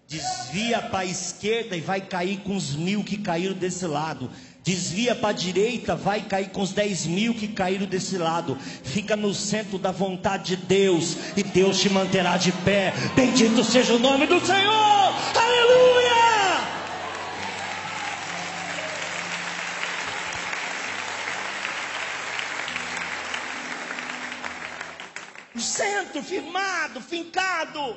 Desvia 0.06 0.80
para 0.80 1.00
a 1.00 1.06
esquerda 1.06 1.76
e 1.76 1.80
vai 1.80 2.00
cair 2.00 2.40
com 2.42 2.54
os 2.54 2.76
mil 2.76 3.02
que 3.02 3.18
caíram 3.18 3.56
desse 3.56 3.84
lado. 3.84 4.30
Desvia 4.64 5.16
para 5.16 5.30
a 5.30 5.32
direita, 5.32 5.96
vai 5.96 6.20
cair 6.22 6.50
com 6.50 6.62
os 6.62 6.70
dez 6.70 7.04
mil 7.04 7.34
que 7.34 7.48
caíram 7.48 7.84
desse 7.84 8.16
lado. 8.16 8.56
Fica 8.84 9.16
no 9.16 9.34
centro 9.34 9.76
da 9.76 9.90
vontade 9.90 10.56
de 10.56 10.62
Deus 10.64 11.16
e 11.36 11.42
Deus 11.42 11.80
te 11.80 11.90
manterá 11.90 12.36
de 12.36 12.52
pé. 12.52 12.94
Bendito 13.16 13.64
seja 13.64 13.94
o 13.94 13.98
nome 13.98 14.24
do 14.24 14.38
Senhor. 14.38 15.14
Aleluia! 15.34 16.12
No 25.52 25.60
centro, 25.60 26.22
firmado, 26.22 27.00
fincado. 27.00 27.96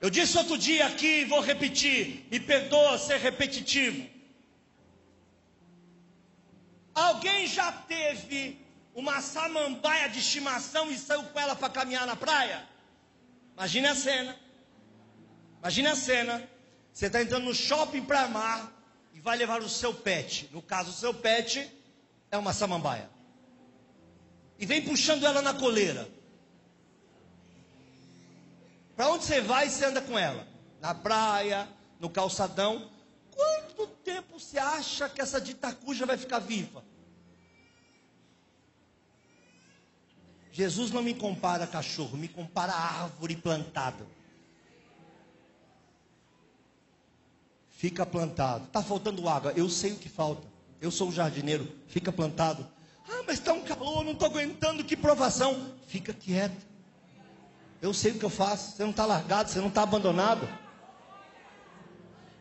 Eu 0.00 0.08
disse 0.08 0.38
outro 0.38 0.56
dia 0.56 0.86
aqui, 0.86 1.26
vou 1.26 1.40
repetir, 1.40 2.26
me 2.30 2.40
perdoa 2.40 2.96
ser 2.96 3.18
repetitivo. 3.18 4.17
Alguém 7.18 7.48
já 7.48 7.72
teve 7.72 8.64
uma 8.94 9.20
samambaia 9.20 10.08
de 10.08 10.20
estimação 10.20 10.88
e 10.88 10.96
saiu 10.96 11.24
com 11.24 11.40
ela 11.40 11.56
para 11.56 11.68
caminhar 11.68 12.06
na 12.06 12.14
praia? 12.14 12.64
Imagine 13.56 13.88
a 13.88 13.94
cena. 13.96 14.36
Imagine 15.58 15.88
a 15.88 15.96
cena. 15.96 16.48
Você 16.92 17.06
está 17.06 17.20
entrando 17.20 17.46
no 17.46 17.52
shopping 17.52 18.04
para 18.04 18.28
mar 18.28 18.72
e 19.12 19.18
vai 19.18 19.36
levar 19.36 19.62
o 19.62 19.68
seu 19.68 19.92
pet. 19.92 20.48
No 20.52 20.62
caso, 20.62 20.90
o 20.90 20.92
seu 20.92 21.12
pet 21.12 21.68
é 22.30 22.38
uma 22.38 22.52
samambaia. 22.52 23.10
E 24.56 24.64
vem 24.64 24.80
puxando 24.80 25.26
ela 25.26 25.42
na 25.42 25.54
coleira. 25.54 26.08
Para 28.94 29.08
onde 29.08 29.24
você 29.24 29.40
vai, 29.40 29.68
você 29.68 29.86
anda 29.86 30.00
com 30.00 30.16
ela? 30.16 30.46
Na 30.80 30.94
praia, 30.94 31.68
no 31.98 32.08
calçadão. 32.08 32.88
Quanto 33.34 33.88
tempo 34.04 34.38
você 34.38 34.56
acha 34.56 35.08
que 35.08 35.20
essa 35.20 35.40
ditacuja 35.40 36.06
vai 36.06 36.16
ficar 36.16 36.38
viva? 36.38 36.86
Jesus 40.58 40.90
não 40.90 41.04
me 41.04 41.14
compara 41.14 41.62
a 41.62 41.66
cachorro, 41.68 42.16
me 42.16 42.26
compara 42.26 42.72
a 42.72 43.02
árvore 43.02 43.36
plantada. 43.36 44.04
Fica 47.70 48.04
plantado. 48.04 48.64
Está 48.64 48.82
faltando 48.82 49.28
água. 49.28 49.52
Eu 49.54 49.70
sei 49.70 49.92
o 49.92 49.96
que 49.96 50.08
falta. 50.08 50.42
Eu 50.80 50.90
sou 50.90 51.10
o 51.10 51.12
jardineiro. 51.12 51.72
Fica 51.86 52.10
plantado. 52.10 52.66
Ah, 53.08 53.22
mas 53.24 53.38
está 53.38 53.52
um 53.52 53.62
calor, 53.62 54.02
não 54.02 54.14
estou 54.14 54.26
aguentando. 54.26 54.82
Que 54.82 54.96
provação. 54.96 55.74
Fica 55.86 56.12
quieto. 56.12 56.66
Eu 57.80 57.94
sei 57.94 58.10
o 58.10 58.18
que 58.18 58.24
eu 58.24 58.28
faço. 58.28 58.72
Você 58.72 58.82
não 58.82 58.90
está 58.90 59.06
largado, 59.06 59.48
você 59.48 59.60
não 59.60 59.68
está 59.68 59.84
abandonado. 59.84 60.48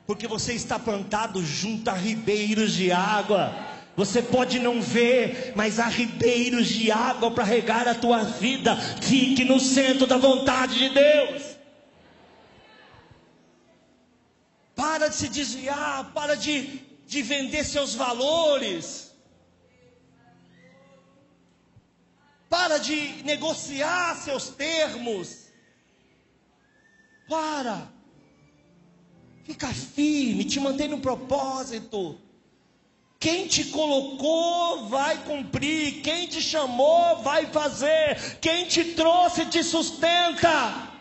Porque 0.08 0.28
você 0.28 0.54
está 0.54 0.80
plantado 0.80 1.46
junto 1.46 1.88
a 1.88 1.94
ribeiros 1.94 2.74
de 2.74 2.92
água. 2.92 3.77
Você 3.98 4.22
pode 4.22 4.60
não 4.60 4.80
ver, 4.80 5.54
mas 5.56 5.80
há 5.80 5.88
ribeiros 5.88 6.68
de 6.68 6.92
água 6.92 7.32
para 7.32 7.44
regar 7.44 7.88
a 7.88 7.96
tua 7.96 8.24
vida. 8.24 8.78
Fique 9.02 9.44
no 9.44 9.60
centro 9.60 10.06
da 10.06 10.18
vontade 10.18 10.78
de 10.78 10.90
Deus. 10.90 11.58
Para 14.76 15.08
de 15.08 15.16
se 15.16 15.28
desviar, 15.28 16.14
para 16.14 16.36
de, 16.36 16.80
de 17.08 17.24
vender 17.24 17.66
seus 17.66 17.96
valores. 17.96 19.16
Para 22.48 22.78
de 22.78 23.24
negociar 23.24 24.16
seus 24.18 24.50
termos. 24.50 25.48
Para. 27.28 27.92
Fica 29.44 29.70
firme, 29.70 30.46
te 30.46 30.60
mantém 30.60 30.88
no 30.88 31.00
propósito. 31.00 32.27
Quem 33.20 33.48
te 33.48 33.66
colocou 33.66 34.88
vai 34.90 35.24
cumprir, 35.24 36.02
quem 36.02 36.28
te 36.28 36.42
chamou 36.42 37.24
vai 37.24 37.48
fazer, 37.48 38.38
quem 38.40 38.68
te 38.68 38.94
trouxe 38.94 39.46
te 39.48 39.64
sustenta. 39.64 40.94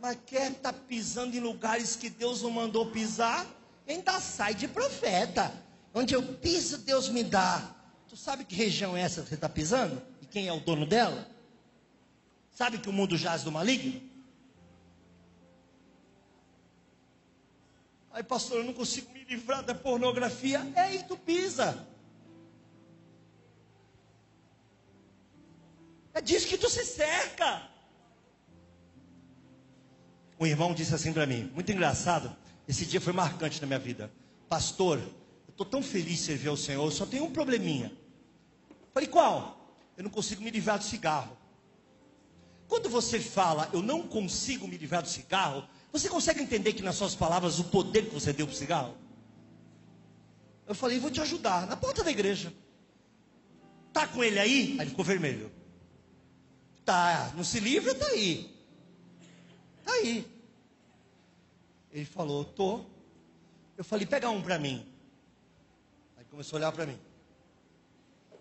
Mas 0.00 0.16
quer 0.26 0.52
estar 0.52 0.72
tá 0.72 0.78
pisando 0.86 1.36
em 1.36 1.40
lugares 1.40 1.96
que 1.96 2.08
Deus 2.08 2.42
não 2.42 2.50
mandou 2.50 2.86
pisar? 2.86 3.44
Ainda 3.86 4.20
sai 4.20 4.54
de 4.54 4.68
profeta. 4.68 5.52
Onde 5.92 6.14
eu 6.14 6.22
piso, 6.22 6.78
Deus 6.78 7.08
me 7.08 7.24
dá. 7.24 7.74
Tu 8.08 8.16
sabe 8.16 8.44
que 8.44 8.54
região 8.54 8.96
é 8.96 9.00
essa 9.00 9.22
que 9.22 9.28
você 9.28 9.34
está 9.34 9.48
pisando? 9.48 10.00
E 10.22 10.26
quem 10.26 10.46
é 10.46 10.52
o 10.52 10.60
dono 10.60 10.86
dela? 10.86 11.28
Sabe 12.52 12.78
que 12.78 12.88
o 12.88 12.92
mundo 12.92 13.16
jaz 13.16 13.42
do 13.42 13.50
maligno? 13.50 14.07
Aí, 18.18 18.24
pastor, 18.24 18.58
eu 18.58 18.64
não 18.64 18.72
consigo 18.72 19.12
me 19.12 19.22
livrar 19.22 19.62
da 19.62 19.76
pornografia. 19.76 20.58
É 20.74 20.80
aí 20.80 21.04
tu 21.04 21.16
pisa. 21.16 21.86
É 26.12 26.20
disso 26.20 26.48
que 26.48 26.58
tu 26.58 26.68
se 26.68 26.84
cerca. 26.84 27.70
Um 30.40 30.44
irmão 30.44 30.74
disse 30.74 30.92
assim 30.92 31.12
para 31.12 31.26
mim, 31.26 31.48
muito 31.54 31.70
engraçado. 31.70 32.36
Esse 32.66 32.84
dia 32.84 33.00
foi 33.00 33.12
marcante 33.12 33.60
na 33.60 33.68
minha 33.68 33.78
vida. 33.78 34.12
Pastor, 34.48 34.98
eu 34.98 35.50
estou 35.50 35.64
tão 35.64 35.80
feliz 35.80 36.18
de 36.18 36.24
servir 36.24 36.48
ao 36.48 36.56
Senhor, 36.56 36.90
só 36.90 37.06
tenho 37.06 37.22
um 37.22 37.32
probleminha. 37.32 37.96
Falei, 38.92 39.08
qual? 39.08 39.76
Eu 39.96 40.02
não 40.02 40.10
consigo 40.10 40.42
me 40.42 40.50
livrar 40.50 40.78
do 40.78 40.84
cigarro. 40.84 41.38
Quando 42.66 42.90
você 42.90 43.20
fala, 43.20 43.70
eu 43.72 43.80
não 43.80 44.02
consigo 44.02 44.66
me 44.66 44.76
livrar 44.76 45.02
do 45.02 45.08
cigarro, 45.08 45.68
você 45.92 46.08
consegue 46.08 46.42
entender 46.42 46.72
que 46.72 46.82
nas 46.82 46.96
suas 46.96 47.14
palavras 47.14 47.58
o 47.58 47.64
poder 47.64 48.06
que 48.06 48.14
você 48.14 48.32
deu 48.32 48.46
para 48.46 48.54
o 48.54 48.56
cigarro? 48.56 48.96
Eu 50.66 50.74
falei, 50.74 50.98
vou 50.98 51.10
te 51.10 51.20
ajudar, 51.20 51.66
na 51.66 51.76
porta 51.76 52.04
da 52.04 52.10
igreja. 52.10 52.52
Tá 53.92 54.06
com 54.06 54.22
ele 54.22 54.38
aí? 54.38 54.72
Aí 54.72 54.80
ele 54.80 54.90
ficou 54.90 55.04
vermelho. 55.04 55.50
Tá, 56.84 57.32
não 57.34 57.42
se 57.42 57.58
livra, 57.58 57.94
tá 57.94 58.06
aí. 58.06 58.54
Tá 59.84 59.92
aí. 59.92 60.26
Ele 61.90 62.04
falou, 62.04 62.44
tô. 62.44 62.84
Eu 63.76 63.84
falei, 63.84 64.06
pega 64.06 64.28
um 64.28 64.42
para 64.42 64.58
mim. 64.58 64.86
Aí 66.18 66.24
começou 66.26 66.56
a 66.56 66.60
olhar 66.60 66.72
para 66.72 66.84
mim. 66.86 66.98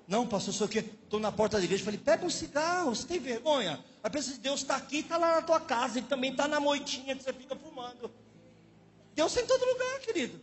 Não, 0.07 0.27
pastor, 0.27 0.53
sou 0.53 0.67
o 0.67 0.69
quê? 0.69 0.79
Estou 0.79 1.19
na 1.19 1.31
porta 1.31 1.57
da 1.57 1.63
igreja. 1.63 1.83
Falei, 1.83 1.99
pega 1.99 2.25
um 2.25 2.29
cigarro, 2.29 2.95
você 2.95 3.05
tem 3.05 3.19
vergonha? 3.19 3.83
A 4.07 4.09
pessoa 4.09 4.35
de 4.35 4.39
Deus 4.39 4.61
está 4.61 4.77
aqui, 4.77 4.99
está 4.99 5.17
lá 5.17 5.35
na 5.35 5.41
tua 5.41 5.59
casa, 5.59 5.99
e 5.99 6.01
também 6.01 6.31
está 6.31 6.47
na 6.47 6.61
moitinha 6.61 7.13
que 7.13 7.21
você 7.21 7.33
fica 7.33 7.57
fumando. 7.57 8.09
Deus 9.13 9.33
está 9.33 9.43
em 9.43 9.45
todo 9.45 9.69
lugar, 9.69 9.99
querido. 9.99 10.39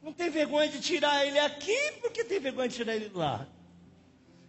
Não 0.00 0.10
tem 0.10 0.30
vergonha 0.30 0.70
de 0.70 0.80
tirar 0.80 1.26
ele 1.26 1.38
aqui, 1.38 1.76
porque 2.00 2.24
tem 2.24 2.40
vergonha 2.40 2.66
de 2.66 2.76
tirar 2.76 2.96
ele 2.96 3.10
lá. 3.14 3.46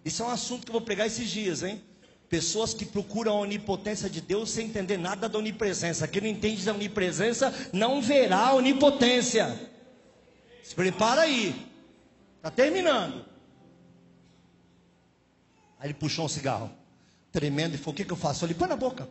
Isso 0.05 0.23
é 0.23 0.25
um 0.25 0.29
assunto 0.29 0.63
que 0.63 0.69
eu 0.69 0.71
vou 0.71 0.79
pregar 0.79 1.05
esses 1.05 1.29
dias, 1.29 1.63
hein? 1.63 1.83
Pessoas 2.29 2.73
que 2.73 2.85
procuram 2.85 3.35
a 3.35 3.39
onipotência 3.41 4.09
de 4.09 4.21
Deus 4.21 4.51
sem 4.51 4.67
entender 4.67 4.95
nada 4.95 5.27
da 5.27 5.37
onipresença. 5.37 6.07
Quem 6.07 6.21
não 6.21 6.29
entende 6.29 6.63
da 6.63 6.71
onipresença 6.73 7.53
não 7.73 8.01
verá 8.01 8.47
a 8.47 8.53
onipotência. 8.53 9.69
Se 10.63 10.73
prepara 10.73 11.23
aí. 11.23 11.69
Está 12.37 12.49
terminando. 12.49 13.25
Aí 15.77 15.87
ele 15.87 15.93
puxou 15.93 16.23
um 16.23 16.29
cigarro, 16.29 16.78
tremendo, 17.31 17.75
e 17.75 17.77
falou: 17.77 17.93
O 17.93 17.95
que, 17.95 18.05
que 18.05 18.11
eu 18.13 18.17
faço? 18.17 18.37
Eu 18.37 18.39
falei: 18.41 18.55
Põe 18.55 18.67
na 18.67 18.75
boca. 18.75 19.07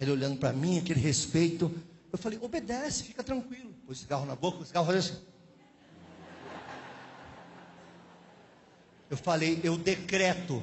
Ele 0.00 0.12
olhando 0.12 0.38
para 0.38 0.52
mim, 0.52 0.78
aquele 0.78 1.00
respeito. 1.00 1.72
Eu 2.12 2.18
falei: 2.18 2.38
Obedece, 2.40 3.02
fica 3.02 3.22
tranquilo. 3.22 3.72
Pôs 3.86 3.98
o 3.98 4.00
cigarro 4.00 4.26
na 4.26 4.36
boca, 4.36 4.58
o 4.58 4.66
cigarro 4.66 4.86
fazia 4.86 5.00
assim. 5.00 5.22
Eu 9.10 9.16
falei: 9.16 9.60
Eu 9.62 9.76
decreto 9.76 10.62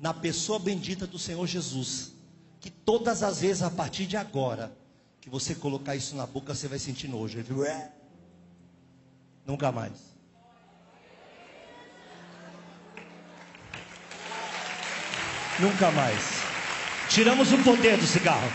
na 0.00 0.12
pessoa 0.12 0.58
bendita 0.58 1.06
do 1.06 1.18
Senhor 1.18 1.46
Jesus, 1.46 2.12
que 2.60 2.70
todas 2.70 3.22
as 3.22 3.40
vezes 3.40 3.62
a 3.62 3.70
partir 3.70 4.06
de 4.06 4.16
agora, 4.16 4.76
que 5.20 5.30
você 5.30 5.54
colocar 5.54 5.94
isso 5.94 6.16
na 6.16 6.26
boca, 6.26 6.54
você 6.54 6.66
vai 6.66 6.78
sentir 6.78 7.08
nojo. 7.08 7.38
Ele 7.38 7.44
viu? 7.44 7.64
Nunca 9.46 9.70
mais. 9.70 10.11
Nunca 15.60 15.90
mais. 15.90 16.42
Tiramos 17.08 17.52
o 17.52 17.58
poder 17.62 17.98
do 17.98 18.06
cigarro. 18.06 18.50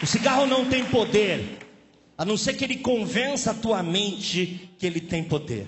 O 0.00 0.06
cigarro 0.06 0.46
não 0.46 0.68
tem 0.68 0.84
poder, 0.84 1.58
a 2.16 2.24
não 2.24 2.36
ser 2.36 2.54
que 2.54 2.64
ele 2.64 2.76
convença 2.76 3.50
a 3.50 3.54
tua 3.54 3.82
mente 3.82 4.70
que 4.78 4.86
ele 4.86 5.00
tem 5.00 5.24
poder. 5.24 5.66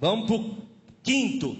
Vamos 0.00 0.26
para 0.26 0.36
o 0.36 0.56
quinto. 1.02 1.56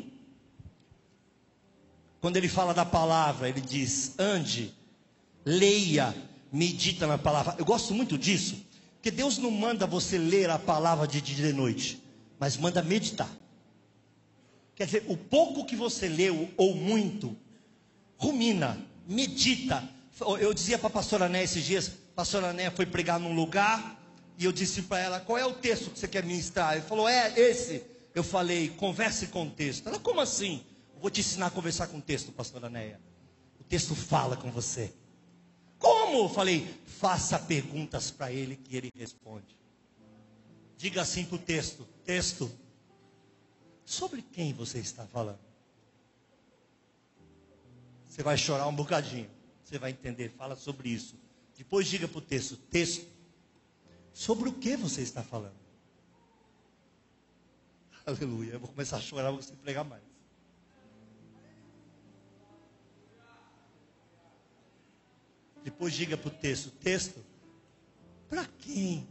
Quando 2.20 2.38
ele 2.38 2.48
fala 2.48 2.72
da 2.72 2.86
palavra, 2.86 3.48
ele 3.48 3.60
diz: 3.60 4.14
ande, 4.18 4.74
leia, 5.44 6.14
medita 6.50 7.06
na 7.06 7.18
palavra. 7.18 7.54
Eu 7.58 7.66
gosto 7.66 7.92
muito 7.92 8.16
disso, 8.16 8.64
porque 8.94 9.10
Deus 9.10 9.36
não 9.36 9.50
manda 9.50 9.86
você 9.86 10.16
ler 10.16 10.48
a 10.48 10.58
palavra 10.58 11.06
de 11.06 11.20
dia 11.20 11.44
e 11.44 11.48
de 11.48 11.52
noite, 11.52 12.02
mas 12.38 12.56
manda 12.56 12.82
meditar. 12.82 13.28
Quer 14.74 14.86
dizer, 14.86 15.04
o 15.08 15.16
pouco 15.16 15.64
que 15.64 15.76
você 15.76 16.08
leu, 16.08 16.50
ou 16.56 16.74
muito, 16.74 17.36
rumina, 18.16 18.78
medita. 19.06 19.88
Eu 20.40 20.52
dizia 20.52 20.78
para 20.78 20.88
a 20.88 20.90
pastora 20.90 21.28
Né 21.28 21.42
esses 21.42 21.64
dias, 21.64 21.88
a 22.12 22.16
pastora 22.16 22.52
Né 22.52 22.70
foi 22.70 22.86
pregar 22.86 23.20
num 23.20 23.34
lugar, 23.34 24.00
e 24.38 24.44
eu 24.44 24.52
disse 24.52 24.82
para 24.82 24.98
ela, 24.98 25.20
qual 25.20 25.38
é 25.38 25.46
o 25.46 25.52
texto 25.52 25.90
que 25.90 25.98
você 25.98 26.08
quer 26.08 26.24
ministrar? 26.24 26.74
Ele 26.74 26.82
falou, 26.82 27.08
é 27.08 27.32
esse. 27.38 27.82
Eu 28.14 28.24
falei, 28.24 28.68
converse 28.70 29.28
com 29.28 29.46
o 29.46 29.50
texto. 29.50 29.88
Ela, 29.88 29.98
como 29.98 30.20
assim? 30.20 30.64
vou 31.04 31.10
te 31.10 31.20
ensinar 31.20 31.48
a 31.48 31.50
conversar 31.50 31.88
com 31.88 31.98
o 31.98 32.00
texto, 32.00 32.32
pastora 32.32 32.70
Neia. 32.70 32.98
O 33.60 33.64
texto 33.64 33.94
fala 33.94 34.38
com 34.38 34.50
você. 34.50 34.90
Como? 35.78 36.24
Eu 36.24 36.28
falei, 36.30 36.66
faça 36.86 37.38
perguntas 37.38 38.10
para 38.10 38.32
ele 38.32 38.56
que 38.56 38.74
ele 38.74 38.90
responde. 38.96 39.54
Diga 40.78 41.02
assim 41.02 41.26
para 41.26 41.36
o 41.36 41.38
texto: 41.38 41.86
texto, 42.06 42.50
Sobre 43.84 44.22
quem 44.22 44.52
você 44.52 44.78
está 44.78 45.06
falando? 45.06 45.38
Você 48.06 48.22
vai 48.22 48.38
chorar 48.38 48.66
um 48.66 48.74
bocadinho. 48.74 49.30
Você 49.62 49.78
vai 49.78 49.90
entender. 49.90 50.30
Fala 50.30 50.56
sobre 50.56 50.88
isso. 50.88 51.16
Depois 51.56 51.86
diga 51.86 52.08
para 52.08 52.18
o 52.18 52.22
texto: 52.22 52.56
texto. 52.56 53.06
Sobre 54.12 54.48
o 54.48 54.52
que 54.52 54.76
você 54.76 55.02
está 55.02 55.22
falando? 55.22 55.54
Aleluia. 58.06 58.52
Eu 58.52 58.60
vou 58.60 58.68
começar 58.68 58.98
a 58.98 59.00
chorar, 59.00 59.30
vou 59.30 59.42
você 59.42 59.56
pregar 59.56 59.84
mais. 59.84 60.02
Depois 65.64 65.92
diga 65.92 66.16
para 66.16 66.28
o 66.28 66.30
texto: 66.30 66.70
texto. 66.70 67.24
Para 68.28 68.46
quem 68.58 69.06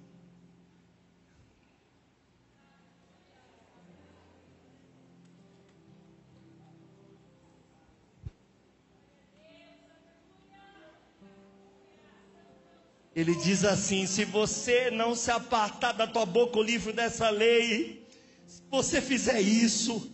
Ele 13.15 13.35
diz 13.35 13.63
assim: 13.63 14.07
se 14.07 14.25
você 14.25 14.89
não 14.89 15.15
se 15.15 15.29
apartar 15.29 15.91
da 15.91 16.07
tua 16.07 16.25
boca 16.25 16.57
o 16.57 16.63
livro 16.63 16.91
dessa 16.91 17.29
lei, 17.29 18.07
se 18.47 18.61
você 18.69 19.01
fizer 19.01 19.39
isso, 19.39 20.11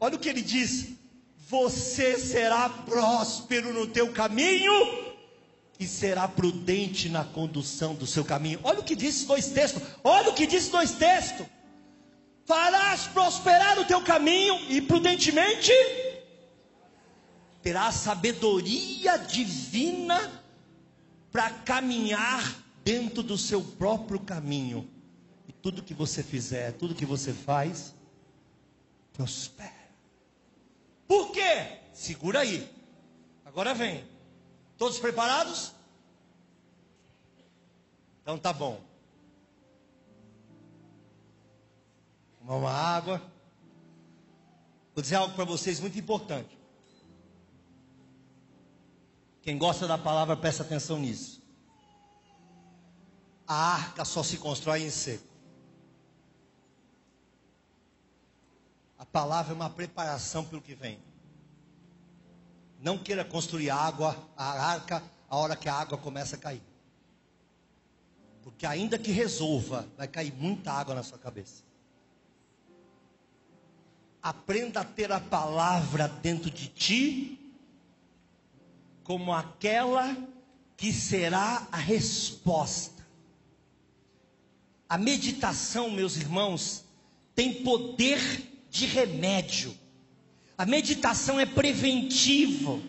olha 0.00 0.16
o 0.16 0.18
que 0.18 0.28
ele 0.28 0.42
diz: 0.42 0.88
você 1.48 2.18
será 2.18 2.68
próspero 2.68 3.72
no 3.72 3.86
teu 3.86 4.12
caminho 4.12 4.72
e 5.78 5.86
será 5.86 6.26
prudente 6.26 7.08
na 7.08 7.24
condução 7.24 7.94
do 7.94 8.06
seu 8.06 8.24
caminho. 8.24 8.58
Olha 8.62 8.80
o 8.80 8.84
que 8.84 8.96
diz 8.96 9.24
dois 9.24 9.48
textos. 9.48 9.82
Olha 10.02 10.30
o 10.30 10.34
que 10.34 10.46
diz 10.46 10.68
dois 10.68 10.92
textos. 10.92 11.46
Farás 12.44 13.06
prosperar 13.06 13.78
o 13.78 13.84
teu 13.84 14.00
caminho 14.02 14.58
e 14.68 14.80
prudentemente 14.80 15.72
terás 17.62 17.94
sabedoria 17.94 19.16
divina 19.16 20.41
para 21.32 21.50
caminhar 21.50 22.62
dentro 22.84 23.22
do 23.22 23.38
seu 23.38 23.64
próprio 23.64 24.20
caminho. 24.20 24.88
E 25.48 25.52
tudo 25.52 25.82
que 25.82 25.94
você 25.94 26.22
fizer, 26.22 26.72
tudo 26.72 26.94
que 26.94 27.06
você 27.06 27.32
faz, 27.32 27.94
prospera. 29.14 29.72
Por 31.08 31.32
quê? 31.32 31.78
Segura 31.92 32.40
aí. 32.40 32.70
Agora 33.44 33.74
vem. 33.74 34.04
Todos 34.76 34.98
preparados? 34.98 35.72
Então 38.20 38.38
tá 38.38 38.52
bom. 38.52 38.80
Tomar 42.38 42.56
uma 42.56 42.70
água. 42.70 43.22
Vou 44.94 45.02
dizer 45.02 45.16
algo 45.16 45.34
para 45.34 45.44
vocês 45.44 45.80
muito 45.80 45.98
importante. 45.98 46.61
Quem 49.42 49.58
gosta 49.58 49.88
da 49.88 49.98
palavra, 49.98 50.36
presta 50.36 50.62
atenção 50.62 50.98
nisso. 50.98 51.42
A 53.46 53.54
arca 53.54 54.04
só 54.04 54.22
se 54.22 54.38
constrói 54.38 54.84
em 54.84 54.90
seco. 54.90 55.26
A 58.96 59.04
palavra 59.04 59.52
é 59.52 59.56
uma 59.56 59.68
preparação 59.68 60.44
pelo 60.44 60.62
que 60.62 60.76
vem. 60.76 61.00
Não 62.80 62.96
queira 62.96 63.24
construir 63.24 63.68
água, 63.68 64.16
a 64.36 64.44
arca, 64.44 65.02
a 65.28 65.36
hora 65.36 65.56
que 65.56 65.68
a 65.68 65.74
água 65.74 65.98
começa 65.98 66.36
a 66.36 66.38
cair. 66.38 66.62
Porque 68.42 68.64
ainda 68.64 68.96
que 68.96 69.10
resolva, 69.10 69.88
vai 69.96 70.06
cair 70.06 70.32
muita 70.32 70.72
água 70.72 70.94
na 70.94 71.02
sua 71.02 71.18
cabeça. 71.18 71.64
Aprenda 74.22 74.80
a 74.80 74.84
ter 74.84 75.10
a 75.10 75.18
palavra 75.18 76.06
dentro 76.06 76.48
de 76.48 76.68
ti, 76.68 77.41
como 79.12 79.30
aquela 79.30 80.16
que 80.74 80.90
será 80.90 81.68
a 81.70 81.76
resposta. 81.76 83.06
A 84.88 84.96
meditação, 84.96 85.90
meus 85.90 86.16
irmãos, 86.16 86.82
tem 87.34 87.62
poder 87.62 88.18
de 88.70 88.86
remédio. 88.86 89.76
A 90.56 90.64
meditação 90.64 91.38
é 91.38 91.44
preventivo. 91.44 92.82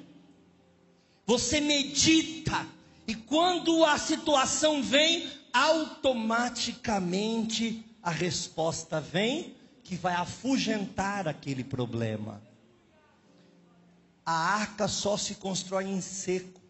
Você 1.25 1.59
medita 1.59 2.65
e 3.05 3.15
quando 3.15 3.83
a 3.83 3.97
situação 3.97 4.81
vem, 4.81 5.29
automaticamente 5.51 7.83
a 8.01 8.11
resposta 8.11 9.01
vem 9.01 9.57
que 9.83 9.97
vai 9.97 10.13
afugentar 10.13 11.27
aquele 11.27 11.65
problema. 11.65 12.41
A 14.25 14.31
arca 14.33 14.87
só 14.87 15.17
se 15.17 15.35
constrói 15.35 15.85
em 15.85 16.01
seco. 16.01 16.61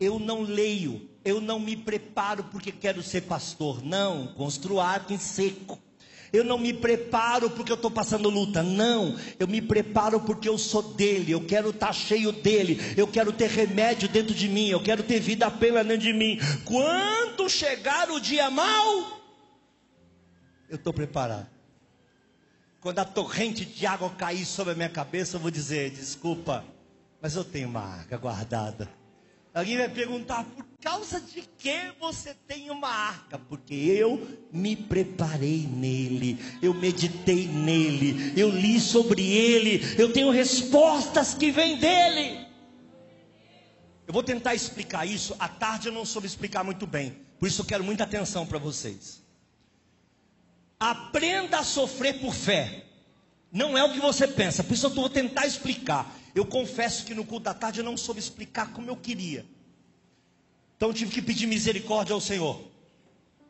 Eu 0.00 0.18
não 0.18 0.42
leio, 0.42 1.08
eu 1.24 1.40
não 1.40 1.60
me 1.60 1.76
preparo 1.76 2.44
porque 2.44 2.72
quero 2.72 3.02
ser 3.02 3.22
pastor. 3.22 3.84
Não, 3.84 4.28
construo 4.28 4.80
a 4.80 4.88
arca 4.88 5.14
em 5.14 5.18
seco. 5.18 5.78
Eu 6.32 6.42
não 6.42 6.58
me 6.58 6.72
preparo 6.72 7.50
porque 7.50 7.70
eu 7.70 7.76
estou 7.76 7.90
passando 7.90 8.30
luta. 8.30 8.62
Não, 8.62 9.16
eu 9.38 9.46
me 9.46 9.60
preparo 9.60 10.18
porque 10.18 10.48
eu 10.48 10.56
sou 10.56 10.82
dele. 10.82 11.30
Eu 11.30 11.44
quero 11.44 11.70
estar 11.70 11.88
tá 11.88 11.92
cheio 11.92 12.32
dele. 12.32 12.80
Eu 12.96 13.06
quero 13.06 13.32
ter 13.32 13.50
remédio 13.50 14.08
dentro 14.08 14.34
de 14.34 14.48
mim. 14.48 14.68
Eu 14.68 14.82
quero 14.82 15.02
ter 15.02 15.20
vida 15.20 15.50
plena 15.50 15.84
dentro 15.84 16.04
de 16.04 16.12
mim. 16.14 16.38
Quando 16.64 17.50
chegar 17.50 18.10
o 18.10 18.18
dia 18.18 18.50
mau, 18.50 19.20
eu 20.70 20.76
estou 20.76 20.92
preparado. 20.92 21.61
Quando 22.82 22.98
a 22.98 23.04
torrente 23.04 23.64
de 23.64 23.86
água 23.86 24.10
cair 24.10 24.44
sobre 24.44 24.72
a 24.72 24.76
minha 24.76 24.88
cabeça, 24.88 25.36
eu 25.36 25.40
vou 25.40 25.52
dizer: 25.52 25.92
desculpa, 25.92 26.64
mas 27.20 27.36
eu 27.36 27.44
tenho 27.44 27.68
uma 27.68 27.80
arca 27.80 28.18
guardada. 28.18 28.90
Alguém 29.54 29.78
vai 29.78 29.88
perguntar: 29.88 30.42
por 30.42 30.66
causa 30.82 31.20
de 31.20 31.42
que 31.56 31.92
você 32.00 32.34
tem 32.34 32.70
uma 32.70 32.88
arca? 32.88 33.38
Porque 33.38 33.72
eu 33.72 34.26
me 34.52 34.74
preparei 34.74 35.64
nele, 35.64 36.36
eu 36.60 36.74
meditei 36.74 37.46
nele, 37.46 38.32
eu 38.36 38.50
li 38.50 38.80
sobre 38.80 39.30
ele, 39.30 39.80
eu 39.96 40.12
tenho 40.12 40.32
respostas 40.32 41.34
que 41.34 41.52
vêm 41.52 41.78
dele. 41.78 42.48
Eu 44.08 44.12
vou 44.12 44.24
tentar 44.24 44.56
explicar 44.56 45.06
isso. 45.06 45.36
À 45.38 45.46
tarde 45.46 45.86
eu 45.86 45.92
não 45.92 46.04
soube 46.04 46.26
explicar 46.26 46.64
muito 46.64 46.84
bem, 46.84 47.16
por 47.38 47.46
isso 47.46 47.62
eu 47.62 47.64
quero 47.64 47.84
muita 47.84 48.02
atenção 48.02 48.44
para 48.44 48.58
vocês. 48.58 49.21
Aprenda 50.82 51.60
a 51.60 51.62
sofrer 51.62 52.18
por 52.20 52.34
fé. 52.34 52.84
Não 53.52 53.78
é 53.78 53.84
o 53.84 53.92
que 53.92 54.00
você 54.00 54.26
pensa, 54.26 54.64
por 54.64 54.74
isso 54.74 54.86
eu 54.86 54.90
vou 54.90 55.08
tentar 55.08 55.46
explicar. 55.46 56.12
Eu 56.34 56.44
confesso 56.44 57.04
que 57.04 57.14
no 57.14 57.24
culto 57.24 57.44
da 57.44 57.54
tarde 57.54 57.78
eu 57.78 57.84
não 57.84 57.96
soube 57.96 58.18
explicar 58.18 58.72
como 58.72 58.90
eu 58.90 58.96
queria. 58.96 59.46
Então 60.76 60.88
eu 60.88 60.94
tive 60.94 61.12
que 61.12 61.22
pedir 61.22 61.46
misericórdia 61.46 62.14
ao 62.14 62.20
Senhor. 62.20 62.68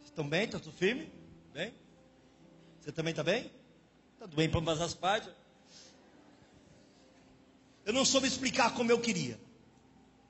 estão 0.04 0.28
bem? 0.28 0.44
Está 0.44 0.58
tudo 0.58 0.76
firme? 0.76 1.10
Bem? 1.54 1.72
Você 2.78 2.92
também 2.92 3.12
está 3.12 3.22
bem? 3.22 3.50
Está 4.12 4.26
bem 4.26 4.50
para 4.50 4.60
ambas 4.60 4.82
as 4.82 4.92
partes? 4.92 5.30
Eu 7.86 7.94
não 7.94 8.04
soube 8.04 8.26
explicar 8.26 8.74
como 8.74 8.92
eu 8.92 9.00
queria. 9.00 9.40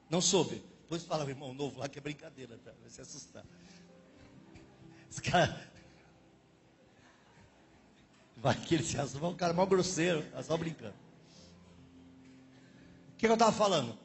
Não 0.09 0.21
soube. 0.21 0.63
Depois 0.83 1.03
fala, 1.03 1.29
irmão 1.29 1.53
novo 1.53 1.81
lá 1.81 1.89
que 1.89 1.99
é 1.99 2.01
brincadeira, 2.01 2.57
tá? 2.59 2.71
Vai 2.81 2.91
se 2.91 3.01
assustar. 3.01 3.45
Esse 5.11 5.21
cara 5.21 5.72
Vai 8.43 8.57
que 8.57 8.75
ele 8.75 8.83
se 8.83 8.99
assusta, 8.99 9.25
um 9.25 9.37
cara 9.37 9.53
mal 9.53 9.69
grosseiro, 9.69 10.25
tá 10.33 10.43
só 10.43 10.57
brincando. 10.57 10.95
O 13.13 13.17
que, 13.17 13.27
que 13.27 13.27
eu 13.29 13.35
estava 13.35 13.53
falando? 13.53 13.97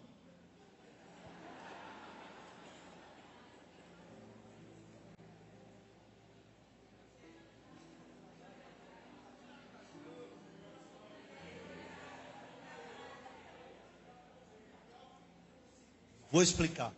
Vou 16.30 16.44
explicar. 16.44 16.94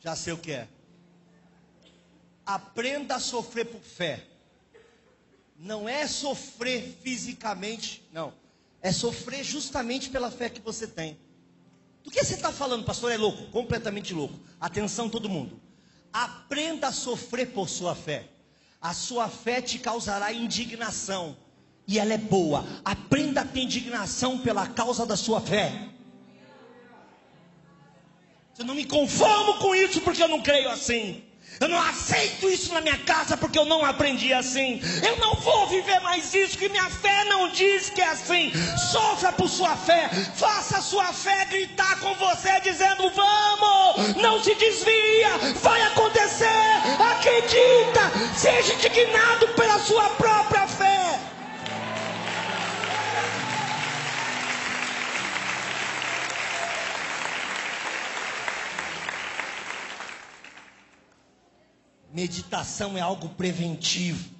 Já 0.00 0.14
sei 0.14 0.34
o 0.34 0.36
que 0.36 0.52
é. 0.52 0.68
Aprenda 2.44 3.14
a 3.14 3.20
sofrer 3.20 3.64
por 3.64 3.80
fé 3.80 4.31
não 5.58 5.88
é 5.88 6.06
sofrer 6.06 6.96
fisicamente, 7.02 8.02
não. 8.12 8.32
É 8.80 8.90
sofrer 8.92 9.44
justamente 9.44 10.10
pela 10.10 10.30
fé 10.30 10.48
que 10.50 10.60
você 10.60 10.86
tem. 10.86 11.16
Do 12.02 12.10
que 12.10 12.22
você 12.22 12.34
está 12.34 12.52
falando, 12.52 12.84
pastor? 12.84 13.12
É 13.12 13.16
louco, 13.16 13.44
completamente 13.50 14.12
louco. 14.12 14.34
Atenção, 14.60 15.08
todo 15.08 15.28
mundo. 15.28 15.60
Aprenda 16.12 16.88
a 16.88 16.92
sofrer 16.92 17.52
por 17.52 17.68
sua 17.68 17.94
fé. 17.94 18.28
A 18.80 18.92
sua 18.92 19.28
fé 19.28 19.62
te 19.62 19.78
causará 19.78 20.32
indignação. 20.32 21.36
E 21.86 21.98
ela 21.98 22.12
é 22.12 22.18
boa. 22.18 22.66
Aprenda 22.84 23.42
a 23.42 23.44
ter 23.44 23.60
indignação 23.60 24.38
pela 24.38 24.66
causa 24.66 25.06
da 25.06 25.16
sua 25.16 25.40
fé. 25.40 25.88
Eu 28.58 28.64
não 28.64 28.74
me 28.74 28.84
conformo 28.84 29.58
com 29.58 29.74
isso 29.74 30.00
porque 30.00 30.22
eu 30.22 30.28
não 30.28 30.42
creio 30.42 30.68
assim. 30.68 31.24
Eu 31.62 31.68
não 31.68 31.78
aceito 31.80 32.50
isso 32.50 32.74
na 32.74 32.80
minha 32.80 32.98
casa 32.98 33.36
porque 33.36 33.56
eu 33.56 33.64
não 33.64 33.84
aprendi 33.84 34.34
assim. 34.34 34.80
Eu 35.00 35.16
não 35.18 35.36
vou 35.36 35.68
viver 35.68 36.00
mais 36.00 36.34
isso 36.34 36.58
que 36.58 36.68
minha 36.68 36.90
fé 36.90 37.22
não 37.26 37.50
diz 37.50 37.88
que 37.88 38.00
é 38.00 38.08
assim. 38.08 38.52
Sofra 38.90 39.30
por 39.30 39.48
sua 39.48 39.76
fé. 39.76 40.10
Faça 40.34 40.78
a 40.78 40.82
sua 40.82 41.12
fé 41.12 41.44
gritar 41.44 42.00
com 42.00 42.12
você 42.16 42.60
dizendo: 42.62 43.08
"Vamos! 43.10 44.16
Não 44.16 44.42
se 44.42 44.56
desvia! 44.56 45.38
Vai 45.62 45.80
acontecer! 45.82 46.48
Acredita! 47.12 48.10
Seja 48.36 48.74
indignado 48.74 49.46
pela 49.54 49.78
sua 49.78 50.08
própria 50.16 50.66
fé." 50.66 51.31
Meditação 62.12 62.96
é 62.96 63.00
algo 63.00 63.30
preventivo. 63.30 64.30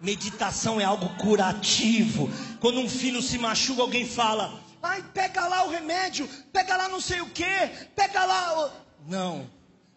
Meditação 0.00 0.80
é 0.80 0.84
algo 0.84 1.08
curativo. 1.16 2.28
Quando 2.58 2.80
um 2.80 2.88
filho 2.88 3.20
se 3.20 3.36
machuca, 3.36 3.82
alguém 3.82 4.06
fala: 4.06 4.60
"Ai, 4.82 5.02
pega 5.12 5.46
lá 5.46 5.64
o 5.64 5.70
remédio, 5.70 6.28
pega 6.52 6.76
lá 6.76 6.88
não 6.88 7.00
sei 7.00 7.20
o 7.20 7.28
que, 7.28 7.44
pega 7.94 8.24
lá". 8.24 8.72
Não. 9.06 9.46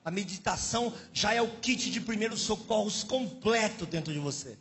A 0.03 0.11
meditação 0.11 0.93
já 1.13 1.33
é 1.33 1.41
o 1.41 1.47
kit 1.47 1.89
de 1.89 2.01
primeiros 2.01 2.41
socorros 2.41 3.03
completo 3.03 3.85
dentro 3.85 4.11
de 4.11 4.19
você. 4.19 4.57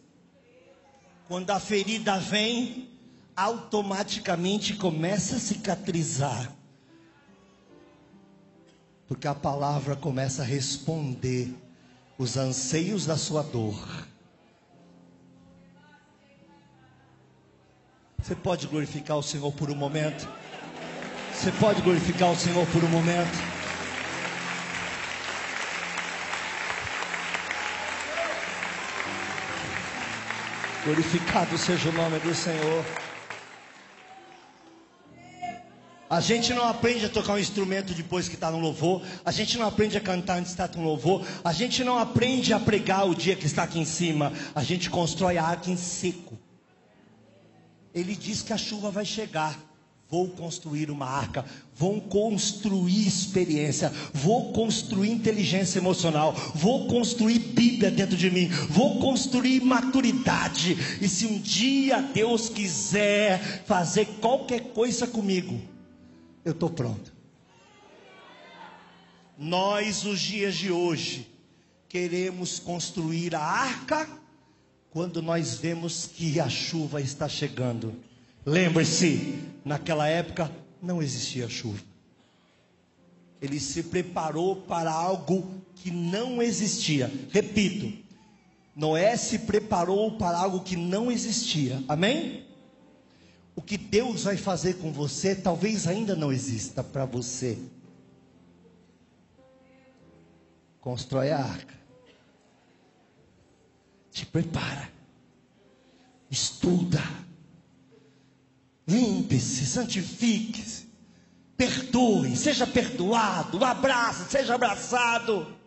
Quando 1.26 1.50
a 1.50 1.58
ferida 1.58 2.18
vem, 2.18 2.88
automaticamente 3.36 4.74
começa 4.74 5.36
a 5.36 5.40
cicatrizar. 5.40 6.52
Porque 9.06 9.26
a 9.26 9.34
palavra 9.34 9.96
começa 9.96 10.42
a 10.42 10.44
responder 10.44 11.54
os 12.18 12.36
anseios 12.36 13.06
da 13.06 13.16
sua 13.16 13.44
dor. 13.44 13.78
Você 18.20 18.34
pode 18.34 18.66
glorificar 18.66 19.16
o 19.16 19.22
Senhor 19.22 19.52
por 19.52 19.70
um 19.70 19.76
momento? 19.76 20.28
Você 21.32 21.52
pode 21.52 21.80
glorificar 21.80 22.32
o 22.32 22.36
Senhor 22.36 22.66
por 22.66 22.82
um 22.82 22.88
momento? 22.88 23.38
Glorificado 30.84 31.56
seja 31.56 31.88
o 31.88 31.92
nome 31.92 32.18
do 32.18 32.34
Senhor. 32.34 32.84
A 36.18 36.20
gente 36.20 36.52
não 36.52 36.66
aprende 36.66 37.06
a 37.06 37.08
tocar 37.08 37.34
um 37.34 37.38
instrumento 37.38 37.94
depois 37.94 38.28
que 38.28 38.34
está 38.34 38.50
no 38.50 38.58
louvor. 38.58 39.02
A 39.24 39.30
gente 39.30 39.56
não 39.56 39.68
aprende 39.68 39.96
a 39.96 40.00
cantar 40.00 40.38
antes 40.38 40.52
de 40.52 40.60
estar 40.60 40.76
no 40.76 40.82
louvor. 40.82 41.24
A 41.44 41.52
gente 41.52 41.84
não 41.84 41.96
aprende 41.96 42.52
a 42.52 42.58
pregar 42.58 43.08
o 43.08 43.14
dia 43.14 43.36
que 43.36 43.46
está 43.46 43.62
aqui 43.62 43.78
em 43.78 43.84
cima. 43.84 44.32
A 44.52 44.64
gente 44.64 44.90
constrói 44.90 45.38
a 45.38 45.44
arca 45.44 45.70
em 45.70 45.76
seco. 45.76 46.36
Ele 47.94 48.16
diz 48.16 48.42
que 48.42 48.52
a 48.52 48.56
chuva 48.56 48.90
vai 48.90 49.04
chegar. 49.04 49.56
Vou 50.10 50.26
construir 50.26 50.90
uma 50.90 51.06
arca, 51.06 51.44
vou 51.72 52.00
construir 52.00 53.06
experiência, 53.06 53.92
vou 54.12 54.52
construir 54.52 55.12
inteligência 55.12 55.78
emocional, 55.78 56.34
vou 56.52 56.88
construir 56.88 57.38
Bíblia 57.38 57.92
dentro 57.92 58.16
de 58.16 58.28
mim, 58.28 58.48
vou 58.68 58.98
construir 58.98 59.60
maturidade. 59.60 60.76
E 61.00 61.08
se 61.08 61.26
um 61.26 61.38
dia 61.38 62.02
Deus 62.02 62.48
quiser 62.48 63.62
fazer 63.66 64.06
qualquer 64.20 64.72
coisa 64.72 65.06
comigo, 65.06 65.77
eu 66.48 66.52
estou 66.52 66.70
pronto. 66.70 67.12
Nós, 69.36 70.04
os 70.06 70.18
dias 70.18 70.54
de 70.56 70.72
hoje, 70.72 71.28
queremos 71.88 72.58
construir 72.58 73.34
a 73.34 73.40
arca 73.40 74.08
quando 74.90 75.20
nós 75.20 75.58
vemos 75.58 76.06
que 76.06 76.40
a 76.40 76.48
chuva 76.48 77.02
está 77.02 77.28
chegando. 77.28 77.94
Lembre-se, 78.46 79.44
naquela 79.62 80.08
época 80.08 80.50
não 80.82 81.02
existia 81.02 81.48
chuva. 81.50 81.82
Ele 83.42 83.60
se 83.60 83.82
preparou 83.82 84.56
para 84.56 84.90
algo 84.90 85.48
que 85.76 85.90
não 85.90 86.42
existia. 86.42 87.12
Repito, 87.30 87.92
Noé 88.74 89.18
se 89.18 89.40
preparou 89.40 90.12
para 90.12 90.38
algo 90.38 90.60
que 90.60 90.76
não 90.76 91.10
existia. 91.12 91.84
Amém? 91.86 92.47
O 93.58 93.60
que 93.60 93.76
Deus 93.76 94.22
vai 94.22 94.36
fazer 94.36 94.74
com 94.74 94.92
você 94.92 95.34
talvez 95.34 95.88
ainda 95.88 96.14
não 96.14 96.32
exista 96.32 96.84
para 96.84 97.04
você. 97.04 97.58
Constrói 100.80 101.32
a 101.32 101.38
arca. 101.38 101.74
Te 104.12 104.24
prepara. 104.24 104.88
Estuda 106.30 107.02
Limpe-se, 108.86 109.66
santifique-se, 109.66 110.86
perdoe, 111.56 112.36
seja 112.36 112.64
perdoado, 112.64 113.62
abraça, 113.62 114.24
seja 114.30 114.54
abraçado. 114.54 115.58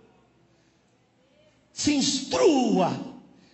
Se 1.74 1.94
instrua, 1.94 2.98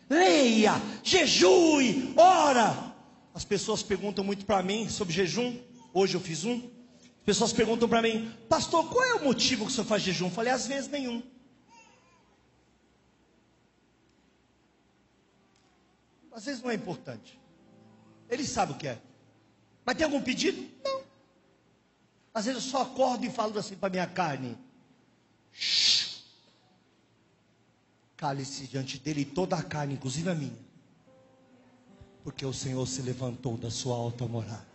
leia, 0.08 0.80
jejue, 1.04 2.14
ora. 2.16 2.87
As 3.38 3.46
pessoas 3.46 3.84
perguntam 3.84 4.24
muito 4.24 4.48
para 4.48 4.64
mim 4.64 4.90
sobre 4.90 5.14
jejum. 5.14 5.62
Hoje 5.94 6.16
eu 6.16 6.20
fiz 6.20 6.44
um. 6.44 6.56
As 6.56 7.24
pessoas 7.24 7.54
perguntam 7.54 7.88
para 7.88 8.02
mim, 8.02 8.36
pastor, 8.50 8.90
qual 8.90 9.06
é 9.06 9.14
o 9.14 9.26
motivo 9.26 9.64
que 9.64 9.72
o 9.72 9.76
senhor 9.76 9.86
faz 9.86 10.02
jejum? 10.02 10.26
Eu 10.26 10.32
falei, 10.32 10.52
às 10.52 10.66
vezes 10.66 10.90
nenhum. 10.90 11.22
Às 16.32 16.46
vezes 16.46 16.64
não 16.64 16.72
é 16.72 16.74
importante. 16.74 17.40
Ele 18.28 18.44
sabe 18.44 18.72
o 18.72 18.76
que 18.76 18.88
é. 18.88 19.00
Mas 19.86 19.96
tem 19.96 20.06
algum 20.06 20.24
pedido? 20.24 20.68
Não. 20.84 21.04
Às 22.34 22.46
vezes 22.46 22.64
eu 22.64 22.72
só 22.72 22.82
acordo 22.82 23.24
e 23.24 23.30
falo 23.30 23.56
assim 23.60 23.76
para 23.76 23.92
minha 23.92 24.08
carne: 24.08 24.58
cale-se 28.16 28.66
diante 28.66 28.98
dele 28.98 29.24
toda 29.24 29.56
a 29.56 29.62
carne, 29.62 29.94
inclusive 29.94 30.28
a 30.28 30.34
minha, 30.34 30.58
porque 32.28 32.46
o 32.46 32.52
Senhor 32.52 32.86
se 32.86 33.02
levantou 33.02 33.58
da 33.58 33.72
sua 33.72 33.96
alta 33.96 34.28
morada. 34.28 34.68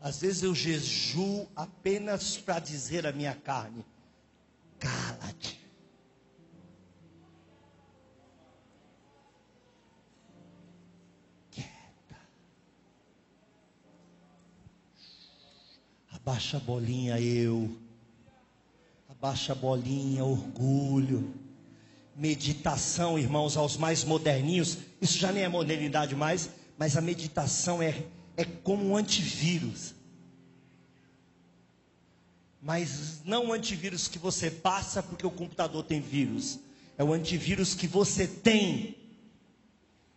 Às 0.00 0.20
vezes 0.20 0.44
eu 0.44 0.54
jejuo 0.54 1.48
apenas 1.56 2.36
para 2.36 2.60
dizer 2.60 3.04
à 3.04 3.10
minha 3.10 3.34
carne: 3.34 3.84
cala-te. 4.78 5.60
Abaixa 16.12 16.58
a 16.58 16.60
bolinha, 16.60 17.20
eu. 17.20 17.76
Abaixa 19.08 19.50
a 19.52 19.56
bolinha, 19.56 20.24
orgulho. 20.24 21.43
Meditação, 22.16 23.18
irmãos, 23.18 23.56
aos 23.56 23.76
mais 23.76 24.04
moderninhos. 24.04 24.78
Isso 25.00 25.18
já 25.18 25.32
nem 25.32 25.42
é 25.42 25.48
modernidade 25.48 26.14
mais, 26.14 26.50
mas 26.78 26.96
a 26.96 27.00
meditação 27.00 27.82
é, 27.82 28.04
é 28.36 28.44
como 28.44 28.86
um 28.88 28.96
antivírus. 28.96 29.94
Mas 32.62 33.20
não 33.24 33.48
o 33.48 33.52
antivírus 33.52 34.08
que 34.08 34.18
você 34.18 34.50
passa 34.50 35.02
porque 35.02 35.26
o 35.26 35.30
computador 35.30 35.84
tem 35.84 36.00
vírus. 36.00 36.58
É 36.96 37.04
o 37.04 37.12
antivírus 37.12 37.74
que 37.74 37.86
você 37.86 38.26
tem 38.26 38.96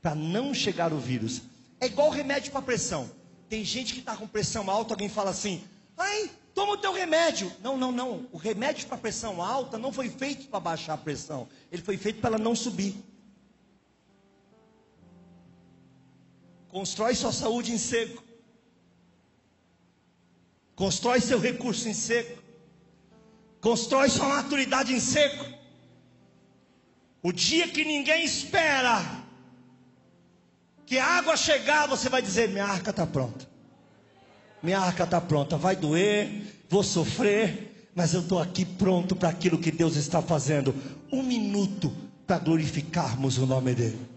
para 0.02 0.16
não 0.16 0.54
chegar 0.54 0.94
o 0.94 1.00
vírus. 1.00 1.42
É 1.80 1.88
igual 1.88 2.10
remédio 2.10 2.52
para 2.52 2.62
pressão. 2.62 3.10
Tem 3.50 3.66
gente 3.66 3.94
que 3.94 4.00
está 4.00 4.16
com 4.16 4.28
pressão 4.28 4.70
alta, 4.70 4.94
alguém 4.94 5.10
fala 5.10 5.32
assim: 5.32 5.64
Ai, 5.98 6.30
toma 6.58 6.74
o 6.74 6.78
teu 6.78 6.92
remédio. 6.92 7.54
Não, 7.62 7.78
não, 7.78 7.92
não. 7.92 8.28
O 8.32 8.38
remédio 8.38 8.88
para 8.88 8.98
pressão 8.98 9.44
alta 9.44 9.78
não 9.78 9.94
foi 9.94 10.10
feito 10.10 10.48
para 10.48 10.60
baixar 10.60 10.94
a 10.96 10.98
pressão. 10.98 11.48
Ele 11.72 11.84
foi 11.84 11.98
feito 11.98 12.20
para 12.20 12.32
ela 12.32 12.44
não 12.44 12.56
subir. 12.56 12.96
Constrói 16.68 17.14
sua 17.14 17.32
saúde 17.32 17.72
em 17.72 17.78
seco. 17.78 18.24
Constrói 20.76 21.22
seu 21.22 21.40
recurso 21.40 21.88
em 21.88 21.94
seco. 21.94 22.42
Constrói 23.62 24.10
sua 24.10 24.28
maturidade 24.28 24.92
em 24.92 25.00
seco. 25.00 25.46
O 27.22 27.32
dia 27.32 27.68
que 27.68 27.86
ninguém 27.86 28.26
espera 28.26 29.00
que 30.88 30.98
a 30.98 31.06
água 31.06 31.38
chegar, 31.38 31.88
você 31.88 32.10
vai 32.10 32.22
dizer: 32.24 32.50
minha 32.50 32.66
arca 32.66 32.90
está 32.90 33.06
pronta. 33.06 33.47
Minha 34.62 34.80
arca 34.80 35.04
está 35.04 35.22
pronta, 35.22 35.58
vai 35.58 35.76
doer, 35.76 36.30
vou 36.70 36.84
sofrer, 36.84 37.90
mas 37.96 38.14
eu 38.14 38.22
estou 38.22 38.40
aqui 38.40 38.66
pronto 38.66 39.16
para 39.16 39.30
aquilo 39.30 39.58
que 39.58 39.72
Deus 39.72 39.96
está 39.96 40.22
fazendo. 40.22 40.74
Um 41.12 41.24
minuto 41.24 41.92
para 42.26 42.40
glorificarmos 42.40 43.38
o 43.38 43.46
nome 43.46 43.74
dEle. 43.74 44.17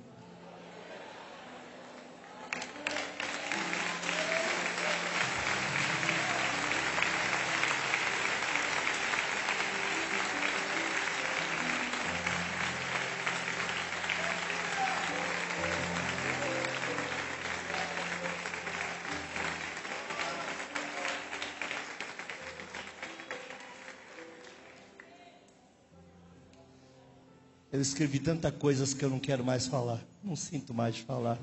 Eu 27.81 27.83
escrevi 27.83 28.19
tanta 28.19 28.53
coisas 28.53 28.93
que 28.93 29.03
eu 29.03 29.09
não 29.09 29.19
quero 29.19 29.43
mais 29.43 29.67
falar. 29.67 30.07
Não 30.23 30.37
sinto 30.37 30.75
mais 30.75 30.97
de 30.97 31.03
falar. 31.03 31.39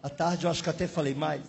À 0.00 0.08
tarde 0.08 0.44
eu 0.44 0.50
acho 0.50 0.62
que 0.62 0.70
até 0.70 0.86
falei 0.86 1.14
mais. 1.14 1.42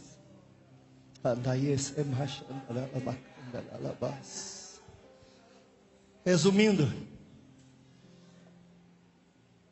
Resumindo, 6.25 6.91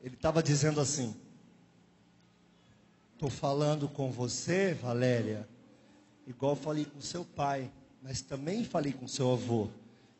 ele 0.03 0.13
estava 0.13 0.43
dizendo 0.43 0.80
assim: 0.80 1.15
Estou 3.13 3.32
falando 3.32 3.89
com 3.89 4.11
você, 4.11 4.76
Valéria, 4.76 5.49
igual 6.28 6.55
falei 6.55 6.86
com 6.86 7.01
seu 7.01 7.26
pai, 7.26 7.72
mas 8.03 8.22
também 8.22 8.63
falei 8.63 8.93
com 8.93 9.07
seu 9.07 9.32
avô, 9.32 9.67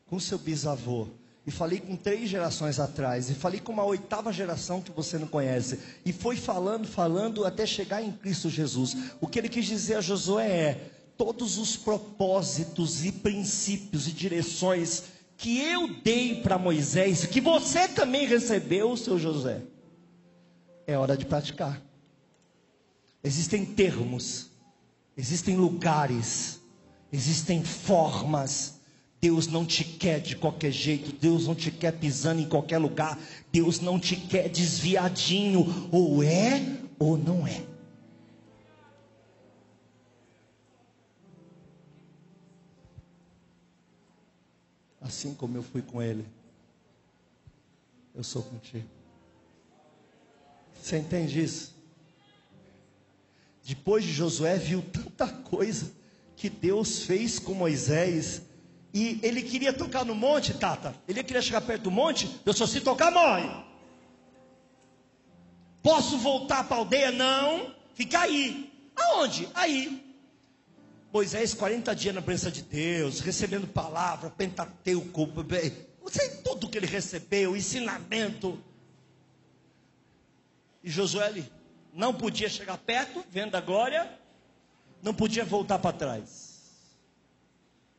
com 0.08 0.18
seu 0.18 0.38
bisavô, 0.38 1.06
e 1.50 1.52
falei 1.52 1.80
com 1.80 1.96
três 1.96 2.30
gerações 2.30 2.78
atrás, 2.78 3.28
e 3.28 3.34
falei 3.34 3.58
com 3.58 3.72
uma 3.72 3.84
oitava 3.84 4.32
geração 4.32 4.80
que 4.80 4.92
você 4.92 5.18
não 5.18 5.26
conhece, 5.26 5.80
e 6.06 6.12
foi 6.12 6.36
falando, 6.36 6.86
falando 6.86 7.44
até 7.44 7.66
chegar 7.66 8.00
em 8.00 8.12
Cristo 8.12 8.48
Jesus. 8.48 8.96
O 9.20 9.26
que 9.26 9.40
ele 9.40 9.48
quis 9.48 9.66
dizer 9.66 9.96
a 9.96 10.00
Josué 10.00 10.48
é: 10.48 10.90
todos 11.18 11.58
os 11.58 11.76
propósitos 11.76 13.04
e 13.04 13.10
princípios 13.10 14.06
e 14.06 14.12
direções 14.12 15.02
que 15.36 15.58
eu 15.58 16.00
dei 16.04 16.40
para 16.40 16.56
Moisés, 16.56 17.26
que 17.26 17.40
você 17.40 17.88
também 17.88 18.28
recebeu, 18.28 18.96
seu 18.96 19.18
José, 19.18 19.60
é 20.86 20.96
hora 20.96 21.16
de 21.16 21.26
praticar. 21.26 21.82
Existem 23.24 23.64
termos, 23.64 24.50
existem 25.16 25.56
lugares, 25.56 26.60
existem 27.12 27.64
formas 27.64 28.79
Deus 29.20 29.46
não 29.46 29.66
te 29.66 29.84
quer 29.84 30.20
de 30.20 30.34
qualquer 30.34 30.70
jeito, 30.70 31.12
Deus 31.12 31.46
não 31.46 31.54
te 31.54 31.70
quer 31.70 31.92
pisando 31.92 32.40
em 32.40 32.48
qualquer 32.48 32.78
lugar, 32.78 33.18
Deus 33.52 33.80
não 33.80 34.00
te 34.00 34.16
quer 34.16 34.48
desviadinho, 34.48 35.88
ou 35.92 36.22
é 36.22 36.60
ou 36.98 37.18
não 37.18 37.46
é. 37.46 37.64
Assim 45.00 45.34
como 45.34 45.56
eu 45.56 45.62
fui 45.62 45.82
com 45.82 46.00
Ele, 46.00 46.24
eu 48.14 48.22
sou 48.22 48.42
contigo. 48.42 48.88
Você 50.80 50.98
entende 50.98 51.42
isso? 51.42 51.80
depois 53.70 54.04
de 54.04 54.12
Josué, 54.12 54.56
viu 54.58 54.82
tanta 54.82 55.28
coisa 55.28 55.92
que 56.34 56.50
Deus 56.50 57.04
fez 57.04 57.38
com 57.38 57.54
Moisés. 57.54 58.42
E 58.92 59.20
ele 59.22 59.42
queria 59.42 59.72
tocar 59.72 60.04
no 60.04 60.14
monte, 60.14 60.54
Tata. 60.54 60.94
Ele 61.06 61.22
queria 61.22 61.42
chegar 61.42 61.60
perto 61.60 61.82
do 61.82 61.90
monte. 61.90 62.40
Eu 62.44 62.52
só 62.52 62.66
se 62.66 62.80
tocar, 62.80 63.10
morre. 63.10 63.48
Posso 65.82 66.18
voltar 66.18 66.64
para 66.64 66.76
a 66.76 66.80
aldeia? 66.80 67.10
Não. 67.12 67.74
Fica 67.94 68.20
aí. 68.20 68.72
Aonde? 68.96 69.48
Aí. 69.54 70.10
Moisés, 71.12 71.54
40 71.54 71.94
dias 71.94 72.14
na 72.14 72.22
presença 72.22 72.52
de 72.52 72.62
Deus, 72.62 73.18
recebendo 73.18 73.66
palavra, 73.66 74.30
Pentateuco, 74.30 75.28
sei 76.10 76.28
tudo 76.42 76.68
que 76.68 76.78
ele 76.78 76.86
recebeu, 76.86 77.56
ensinamento. 77.56 78.62
E 80.82 80.90
Josué 80.90 81.26
ali, 81.26 81.52
não 81.92 82.14
podia 82.14 82.48
chegar 82.48 82.78
perto, 82.78 83.24
vendo 83.28 83.56
a 83.56 83.60
glória, 83.60 84.10
não 85.02 85.12
podia 85.12 85.44
voltar 85.44 85.78
para 85.78 85.96
trás. 85.96 86.50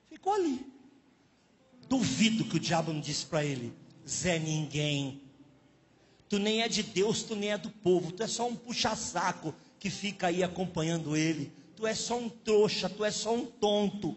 Ficou 0.09 0.33
ali. 0.33 0.65
Duvido 1.91 2.45
que 2.45 2.55
o 2.55 2.59
diabo 2.59 2.93
não 2.93 3.01
disse 3.01 3.25
para 3.25 3.43
ele: 3.43 3.73
Zé 4.07 4.39
ninguém. 4.39 5.21
Tu 6.29 6.39
nem 6.39 6.61
é 6.61 6.69
de 6.69 6.83
Deus, 6.83 7.21
tu 7.21 7.35
nem 7.35 7.51
é 7.51 7.57
do 7.57 7.69
povo, 7.69 8.13
tu 8.13 8.23
é 8.23 8.27
só 8.27 8.47
um 8.47 8.55
puxa-saco 8.55 9.53
que 9.77 9.89
fica 9.89 10.27
aí 10.27 10.41
acompanhando 10.41 11.17
ele. 11.17 11.51
Tu 11.75 11.85
é 11.85 11.93
só 11.93 12.17
um 12.17 12.29
trouxa, 12.29 12.87
tu 12.87 13.03
é 13.03 13.11
só 13.11 13.35
um 13.35 13.45
tonto. 13.45 14.15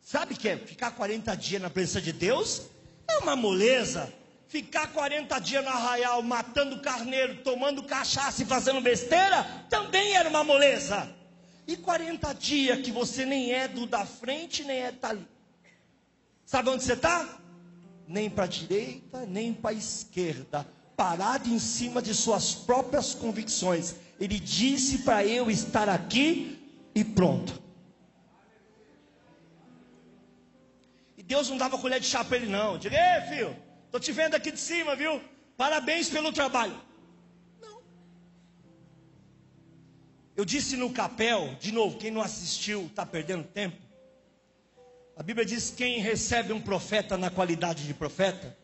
Sabe 0.00 0.34
o 0.34 0.36
que 0.36 0.48
é? 0.48 0.56
Ficar 0.56 0.92
40 0.92 1.34
dias 1.34 1.60
na 1.60 1.68
presença 1.68 2.00
de 2.00 2.12
Deus 2.12 2.62
é 3.08 3.18
uma 3.18 3.34
moleza. 3.34 4.14
Ficar 4.46 4.86
40 4.92 5.36
dias 5.40 5.64
no 5.64 5.70
arraial 5.70 6.22
matando 6.22 6.80
carneiro, 6.80 7.42
tomando 7.42 7.82
cachaça 7.82 8.44
e 8.44 8.46
fazendo 8.46 8.80
besteira 8.80 9.42
também 9.68 10.14
era 10.14 10.28
uma 10.28 10.44
moleza. 10.44 11.12
E 11.66 11.76
40 11.76 12.32
dias 12.34 12.78
que 12.78 12.92
você 12.92 13.26
nem 13.26 13.52
é 13.52 13.66
do 13.66 13.84
da 13.84 14.06
frente, 14.06 14.62
nem 14.62 14.78
é 14.78 14.92
dali. 14.92 15.26
Sabe 16.50 16.68
onde 16.68 16.82
você 16.82 16.94
está? 16.94 17.38
Nem 18.08 18.28
para 18.28 18.42
a 18.42 18.48
direita, 18.48 19.24
nem 19.24 19.54
para 19.54 19.70
a 19.70 19.72
esquerda. 19.72 20.66
Parado 20.96 21.48
em 21.48 21.60
cima 21.60 22.02
de 22.02 22.12
suas 22.12 22.52
próprias 22.52 23.14
convicções. 23.14 23.94
Ele 24.18 24.40
disse 24.40 25.04
para 25.04 25.24
eu 25.24 25.48
estar 25.48 25.88
aqui 25.88 26.58
e 26.92 27.04
pronto. 27.04 27.62
E 31.16 31.22
Deus 31.22 31.48
não 31.48 31.56
dava 31.56 31.78
colher 31.78 32.00
de 32.00 32.06
chá 32.06 32.24
para 32.24 32.38
ele, 32.38 32.50
não. 32.50 32.76
Diga, 32.78 32.96
ei, 32.96 33.28
filho, 33.28 33.56
estou 33.84 34.00
te 34.00 34.10
vendo 34.10 34.34
aqui 34.34 34.50
de 34.50 34.58
cima, 34.58 34.96
viu? 34.96 35.22
Parabéns 35.56 36.10
pelo 36.10 36.32
trabalho. 36.32 36.74
Não. 37.60 37.80
Eu 40.34 40.44
disse 40.44 40.76
no 40.76 40.92
capel, 40.92 41.56
de 41.60 41.70
novo, 41.70 41.96
quem 41.96 42.10
não 42.10 42.20
assistiu 42.20 42.86
está 42.86 43.06
perdendo 43.06 43.44
tempo. 43.44 43.89
A 45.20 45.22
Bíblia 45.22 45.44
diz: 45.44 45.70
quem 45.70 46.00
recebe 46.00 46.50
um 46.50 46.62
profeta 46.62 47.18
na 47.18 47.28
qualidade 47.28 47.86
de 47.86 47.92
profeta, 47.92 48.56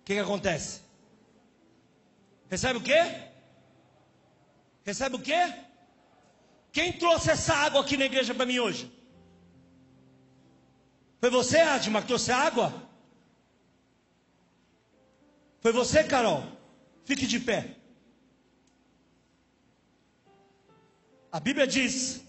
o 0.00 0.04
que, 0.04 0.14
que 0.14 0.18
acontece? 0.18 0.80
Recebe 2.50 2.80
o 2.80 2.82
quê? 2.82 3.02
Recebe 4.84 5.14
o 5.14 5.20
quê? 5.20 5.54
Quem 6.72 6.92
trouxe 6.92 7.30
essa 7.30 7.54
água 7.54 7.82
aqui 7.82 7.96
na 7.96 8.06
igreja 8.06 8.34
para 8.34 8.44
mim 8.44 8.58
hoje? 8.58 8.92
Foi 11.20 11.30
você, 11.30 11.60
Adma, 11.60 12.00
que 12.00 12.08
trouxe 12.08 12.32
água? 12.32 12.74
Foi 15.60 15.70
você, 15.70 16.02
Carol? 16.02 16.42
Fique 17.04 17.28
de 17.28 17.38
pé. 17.38 17.76
A 21.30 21.38
Bíblia 21.38 21.64
diz, 21.64 22.25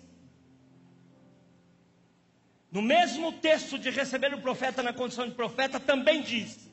no 2.72 2.82
mesmo 2.82 3.32
texto 3.32 3.78
de 3.78 3.89
receber 3.89 4.34
o 4.34 4.41
profeta 4.41 4.84
na 4.84 4.93
condição 4.93 5.28
de 5.28 5.36
profeta, 5.36 5.80
também 5.80 6.22
diz, 6.22 6.70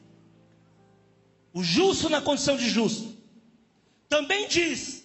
o 1.53 1.63
justo 1.63 2.09
na 2.09 2.21
condição 2.21 2.57
de 2.57 2.69
justo, 2.69 3.17
também 4.09 4.49
diz, 4.49 5.05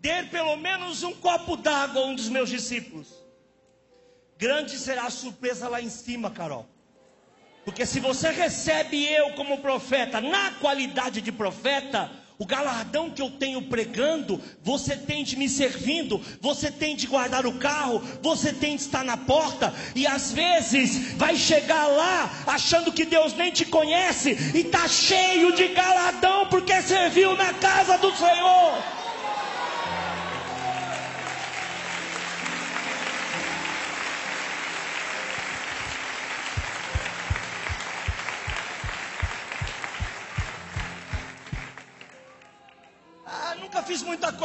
ter 0.00 0.30
pelo 0.30 0.56
menos 0.56 1.02
um 1.02 1.12
copo 1.12 1.56
d'água 1.56 2.02
a 2.02 2.06
um 2.06 2.14
dos 2.14 2.28
meus 2.28 2.48
discípulos. 2.48 3.08
Grande 4.38 4.76
será 4.76 5.04
a 5.04 5.10
surpresa 5.10 5.68
lá 5.68 5.80
em 5.80 5.88
cima, 5.88 6.30
Carol. 6.30 6.66
Porque 7.64 7.86
se 7.86 8.00
você 8.00 8.30
recebe 8.30 9.04
eu 9.04 9.34
como 9.34 9.60
profeta, 9.60 10.20
na 10.20 10.50
qualidade 10.52 11.20
de 11.20 11.30
profeta, 11.30 12.10
o 12.42 12.44
galardão 12.44 13.08
que 13.08 13.22
eu 13.22 13.30
tenho 13.30 13.62
pregando, 13.62 14.40
você 14.64 14.96
tem 14.96 15.22
de 15.22 15.36
me 15.36 15.48
servindo, 15.48 16.20
você 16.40 16.72
tem 16.72 16.96
de 16.96 17.06
guardar 17.06 17.46
o 17.46 17.52
carro, 17.52 18.02
você 18.20 18.52
tem 18.52 18.74
de 18.74 18.82
estar 18.82 19.04
na 19.04 19.16
porta, 19.16 19.72
e 19.94 20.08
às 20.08 20.32
vezes 20.32 21.12
vai 21.12 21.36
chegar 21.36 21.86
lá 21.86 22.42
achando 22.48 22.90
que 22.90 23.04
Deus 23.04 23.32
nem 23.34 23.52
te 23.52 23.64
conhece, 23.64 24.36
e 24.56 24.62
está 24.62 24.88
cheio 24.88 25.54
de 25.54 25.68
galardão 25.68 26.46
porque 26.46 26.82
serviu 26.82 27.36
na 27.36 27.54
casa 27.54 27.96
do 27.98 28.10
Senhor. 28.16 29.01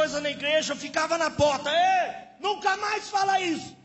Coisa 0.08 0.20
na 0.22 0.30
igreja, 0.30 0.72
eu 0.72 0.76
ficava 0.76 1.18
na 1.18 1.30
porta. 1.30 1.70
Ei, 1.70 2.28
nunca 2.40 2.76
mais 2.78 3.10
fala 3.10 3.38
isso. 3.40 3.76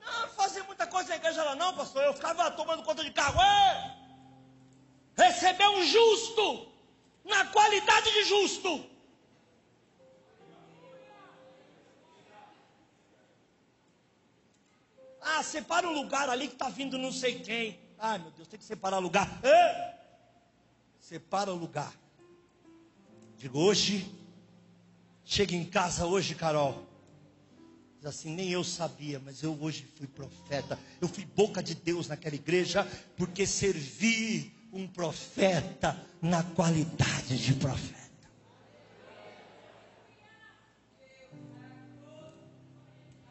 Não, 0.00 0.20
não 0.22 0.28
fazia 0.28 0.62
muita 0.62 0.86
coisa 0.86 1.08
na 1.08 1.16
igreja 1.16 1.42
lá 1.42 1.56
não, 1.56 1.74
pastor. 1.74 2.04
Eu 2.04 2.14
ficava 2.14 2.50
tomando 2.52 2.84
conta 2.84 3.02
de 3.02 3.10
carro. 3.10 3.40
Recebeu 5.16 5.72
um 5.72 5.84
justo, 5.84 6.72
na 7.24 7.46
qualidade 7.46 8.12
de 8.12 8.24
justo. 8.24 8.88
Ah, 15.20 15.42
separa 15.42 15.88
um 15.88 15.92
lugar 15.92 16.30
ali 16.30 16.46
que 16.46 16.54
está 16.54 16.68
vindo 16.68 16.96
não 16.96 17.10
sei 17.10 17.40
quem. 17.40 17.80
Ai 17.98 18.18
meu 18.18 18.30
Deus, 18.30 18.46
tem 18.46 18.58
que 18.58 18.64
separar 18.64 18.98
lugar. 18.98 19.28
Ei, 19.42 19.94
separa 21.00 21.52
o 21.52 21.56
lugar. 21.56 21.92
Digo, 23.38 23.60
hoje, 23.60 24.12
chega 25.24 25.54
em 25.54 25.64
casa 25.64 26.04
hoje, 26.04 26.34
Carol. 26.34 26.84
Diz 27.98 28.06
assim, 28.06 28.34
nem 28.34 28.50
eu 28.50 28.64
sabia, 28.64 29.20
mas 29.24 29.44
eu 29.44 29.56
hoje 29.60 29.86
fui 29.96 30.08
profeta. 30.08 30.76
Eu 31.00 31.06
fui 31.06 31.24
boca 31.24 31.62
de 31.62 31.76
Deus 31.76 32.08
naquela 32.08 32.34
igreja, 32.34 32.84
porque 33.16 33.46
servi 33.46 34.52
um 34.72 34.88
profeta 34.88 35.96
na 36.20 36.42
qualidade 36.42 37.38
de 37.38 37.54
profeta. 37.54 37.96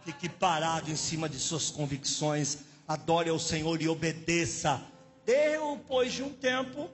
Fique 0.05 0.29
parado 0.29 0.89
em 0.89 0.95
cima 0.95 1.27
de 1.27 1.37
suas 1.37 1.69
convicções, 1.69 2.59
adore 2.87 3.29
ao 3.29 3.37
Senhor 3.37 3.81
e 3.81 3.89
obedeça. 3.89 4.81
Depois 5.25 6.13
de 6.13 6.23
um 6.23 6.31
tempo, 6.31 6.89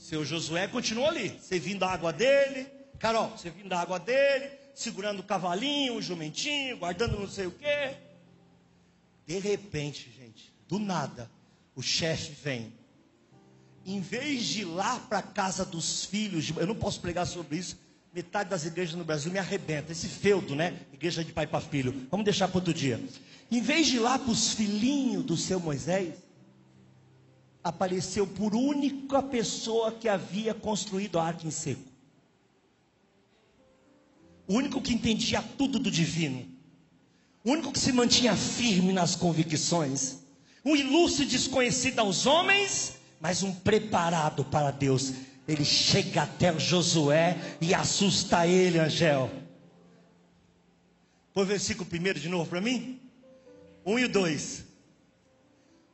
seu 0.00 0.24
Josué 0.24 0.66
continua 0.66 1.08
ali, 1.08 1.38
servindo 1.42 1.84
a 1.84 1.92
água 1.92 2.10
dele. 2.10 2.66
Carol, 2.98 3.36
servindo 3.36 3.70
a 3.74 3.80
água 3.80 4.00
dele, 4.00 4.50
segurando 4.74 5.20
o 5.20 5.22
cavalinho, 5.22 5.94
o 5.96 6.02
jumentinho, 6.02 6.78
guardando 6.78 7.20
não 7.20 7.28
sei 7.28 7.46
o 7.46 7.50
quê. 7.50 7.96
De 9.26 9.38
repente, 9.38 10.10
gente, 10.18 10.52
do 10.66 10.78
nada, 10.78 11.30
o 11.76 11.82
chefe 11.82 12.32
vem. 12.42 12.72
Em 13.84 14.00
vez 14.00 14.44
de 14.44 14.62
ir 14.62 14.64
lá 14.64 14.98
para 15.00 15.18
a 15.18 15.22
casa 15.22 15.66
dos 15.66 16.06
filhos, 16.06 16.50
eu 16.56 16.66
não 16.66 16.74
posso 16.74 16.98
pregar 17.00 17.26
sobre 17.26 17.58
isso, 17.58 17.78
metade 18.12 18.48
das 18.48 18.64
igrejas 18.64 18.94
no 18.94 19.04
Brasil 19.04 19.30
me 19.30 19.38
arrebenta. 19.38 19.92
Esse 19.92 20.08
feudo, 20.08 20.56
né? 20.56 20.80
Igreja 20.94 21.22
de 21.22 21.30
pai 21.30 21.46
para 21.46 21.60
filho. 21.60 22.06
Vamos 22.10 22.24
deixar 22.24 22.48
para 22.48 22.56
outro 22.56 22.72
dia. 22.72 22.98
Em 23.50 23.60
vez 23.60 23.86
de 23.86 23.96
ir 23.96 24.00
lá 24.00 24.18
para 24.18 24.30
os 24.32 24.54
filhinhos 24.54 25.24
do 25.24 25.36
seu 25.36 25.60
Moisés, 25.60 26.14
apareceu 27.62 28.26
por 28.26 28.54
única 28.54 29.22
pessoa 29.22 29.92
que 29.92 30.08
havia 30.08 30.54
construído 30.54 31.18
a 31.18 31.24
arca 31.24 31.46
em 31.46 31.50
seco. 31.50 31.82
O 34.46 34.54
único 34.54 34.80
que 34.80 34.94
entendia 34.94 35.42
tudo 35.56 35.78
do 35.78 35.90
divino. 35.90 36.46
O 37.44 37.52
único 37.52 37.72
que 37.72 37.78
se 37.78 37.92
mantinha 37.92 38.34
firme 38.34 38.92
nas 38.92 39.14
convicções. 39.14 40.18
Um 40.64 40.74
ilustre 40.74 41.24
desconhecido 41.24 42.00
aos 42.00 42.26
homens, 42.26 42.96
mas 43.20 43.42
um 43.42 43.54
preparado 43.54 44.44
para 44.44 44.70
Deus. 44.70 45.12
Ele 45.46 45.64
chega 45.64 46.22
até 46.22 46.58
Josué 46.58 47.56
e 47.60 47.74
assusta 47.74 48.46
ele, 48.46 48.78
Angel. 48.78 49.30
Põe 51.32 51.44
o 51.44 51.46
versículo 51.46 51.88
primeiro 51.88 52.18
de 52.18 52.28
novo 52.28 52.50
para 52.50 52.60
mim. 52.60 53.00
Um 53.84 53.98
e 53.98 54.04
o 54.04 54.08
dois 54.08 54.64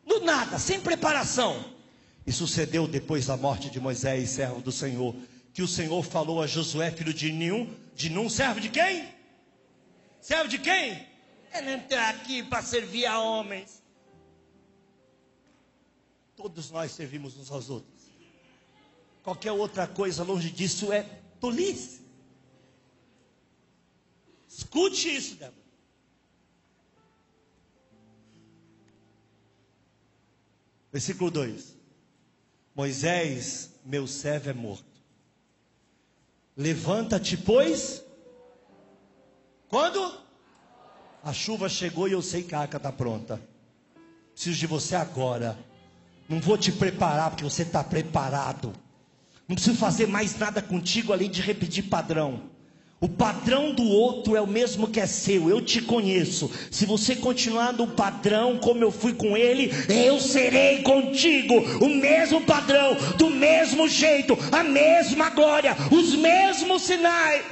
do 0.07 0.21
nada, 0.21 0.59
sem 0.59 0.81
preparação. 0.81 1.75
E 2.27 2.33
sucedeu 2.33 2.87
depois 2.87 3.27
da 3.27 3.37
morte 3.37 3.69
de 3.69 3.81
Moisés, 3.81 4.31
servo 4.31 4.61
do 4.61 4.73
Senhor, 4.73 5.15
que 5.53 5.63
o 5.63 5.69
Senhor 5.69 6.03
falou 6.03 6.43
a 6.43 6.47
Josué, 6.47 6.91
filho 6.91 7.13
de 7.13 7.33
Nun, 7.33 7.75
de 7.95 8.09
Nun, 8.09 8.29
servo 8.29 8.61
de 8.61 8.69
quem? 8.69 9.09
Servo 10.21 10.49
de 10.49 10.59
quem? 10.59 11.07
Ele 11.53 11.73
entrou 11.73 12.01
aqui 12.01 12.43
para 12.43 12.63
servir 12.63 13.07
a 13.07 13.21
homens. 13.21 13.83
Todos 16.37 16.71
nós 16.71 16.93
servimos 16.93 17.37
uns 17.37 17.51
aos 17.51 17.71
outros. 17.71 17.97
Qualquer 19.23 19.53
outra 19.53 19.87
coisa 19.87 20.23
longe 20.23 20.51
disso 20.51 20.93
é 20.93 21.03
tolice. 21.41 22.03
Escute 24.49 25.17
isso, 25.17 25.37
Débora. 25.37 25.56
Versículo 30.97 31.31
2: 31.31 31.77
Moisés, 32.75 33.71
meu 33.85 34.07
servo, 34.07 34.49
é 34.49 34.55
morto. 34.55 35.03
Levanta-te, 36.57 37.37
pois. 37.37 38.03
Quando? 39.69 40.19
A 41.23 41.35
chuva 41.35 41.69
chegou 41.69 42.09
e 42.09 42.13
eu 42.13 42.23
sei 42.23 42.43
que 42.43 42.55
a 42.55 42.61
arca 42.61 42.79
está 42.79 42.91
pronta. 42.91 43.39
Preciso 44.33 44.59
de 44.59 44.67
você 44.67 44.97
agora. 44.97 45.59
Não 46.31 46.41
vou 46.41 46.57
te 46.57 46.73
preparar 46.73 47.29
porque 47.29 47.45
você 47.45 47.61
está 47.61 47.85
preparado. 47.85 48.73
Não 49.47 49.55
preciso 49.55 49.77
fazer 49.77 50.07
mais 50.07 50.39
nada 50.39 50.63
contigo 50.63 51.13
além 51.13 51.29
de 51.29 51.43
repetir 51.43 51.91
padrão. 51.91 52.49
O 52.99 53.09
padrão 53.09 53.75
do 53.75 53.85
outro 53.85 54.35
é 54.35 54.41
o 54.41 54.47
mesmo 54.47 54.89
que 54.89 54.99
é 54.99 55.07
seu, 55.07 55.51
eu 55.51 55.61
te 55.61 55.83
conheço. 55.83 56.51
Se 56.71 56.87
você 56.87 57.15
continuar 57.15 57.75
no 57.75 57.87
padrão 57.87 58.59
como 58.59 58.83
eu 58.83 58.91
fui 58.91 59.13
com 59.13 59.37
ele, 59.37 59.71
eu 59.87 60.19
serei 60.19 60.83
contigo. 60.83 61.55
O 61.85 61.89
mesmo 61.91 62.41
padrão, 62.47 62.95
do 63.19 63.29
mesmo 63.29 63.87
jeito, 63.87 64.37
a 64.51 64.65
mesma 64.65 65.29
glória, 65.29 65.77
os 65.93 66.15
mesmos 66.15 66.83
sinais. 66.83 67.45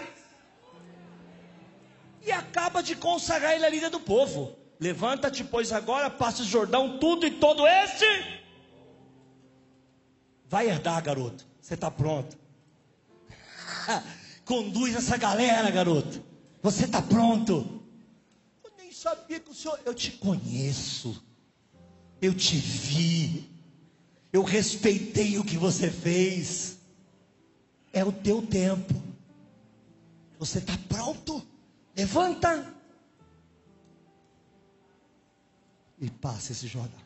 E 2.27 2.33
acaba 2.33 2.83
de 2.83 2.97
consagrar 2.97 3.55
ele 3.55 3.67
a 3.67 3.71
líder 3.71 3.91
do 3.91 4.01
povo. 4.01 4.57
Levanta-te, 4.81 5.45
pois 5.45 5.73
agora 5.73 6.09
passa 6.09 6.43
o 6.43 6.47
Jordão, 6.47 6.97
tudo 6.99 7.27
e 7.27 7.31
todo 7.31 7.67
este. 7.67 8.07
Vai 10.49 10.69
herdar, 10.69 11.03
garoto. 11.03 11.47
Você 11.61 11.75
está 11.75 11.91
pronto. 11.91 12.35
Conduz 14.45 14.95
essa 14.95 15.17
galera, 15.17 15.71
garoto. 15.71 16.23
Você 16.63 16.85
está 16.85 17.01
pronto. 17.01 17.83
Eu 18.63 18.73
nem 18.77 18.93
sabia 18.93 19.41
que 19.41 19.51
o 19.51 19.55
senhor. 19.55 19.79
Eu 19.85 19.95
te 19.95 20.13
conheço. 20.13 21.23
Eu 22.21 22.35
te 22.35 22.57
vi. 22.57 23.51
Eu 24.33 24.43
respeitei 24.43 25.39
o 25.39 25.45
que 25.45 25.57
você 25.57 25.91
fez. 25.91 26.79
É 27.93 28.05
o 28.05 28.13
teu 28.13 28.43
tempo. 28.47 28.95
Você 30.39 30.59
está 30.59 30.77
pronto? 30.89 31.43
Levanta. 31.97 32.75
E 36.01 36.11
passa 36.11 36.53
esse 36.53 36.67
Jordão. 36.67 37.01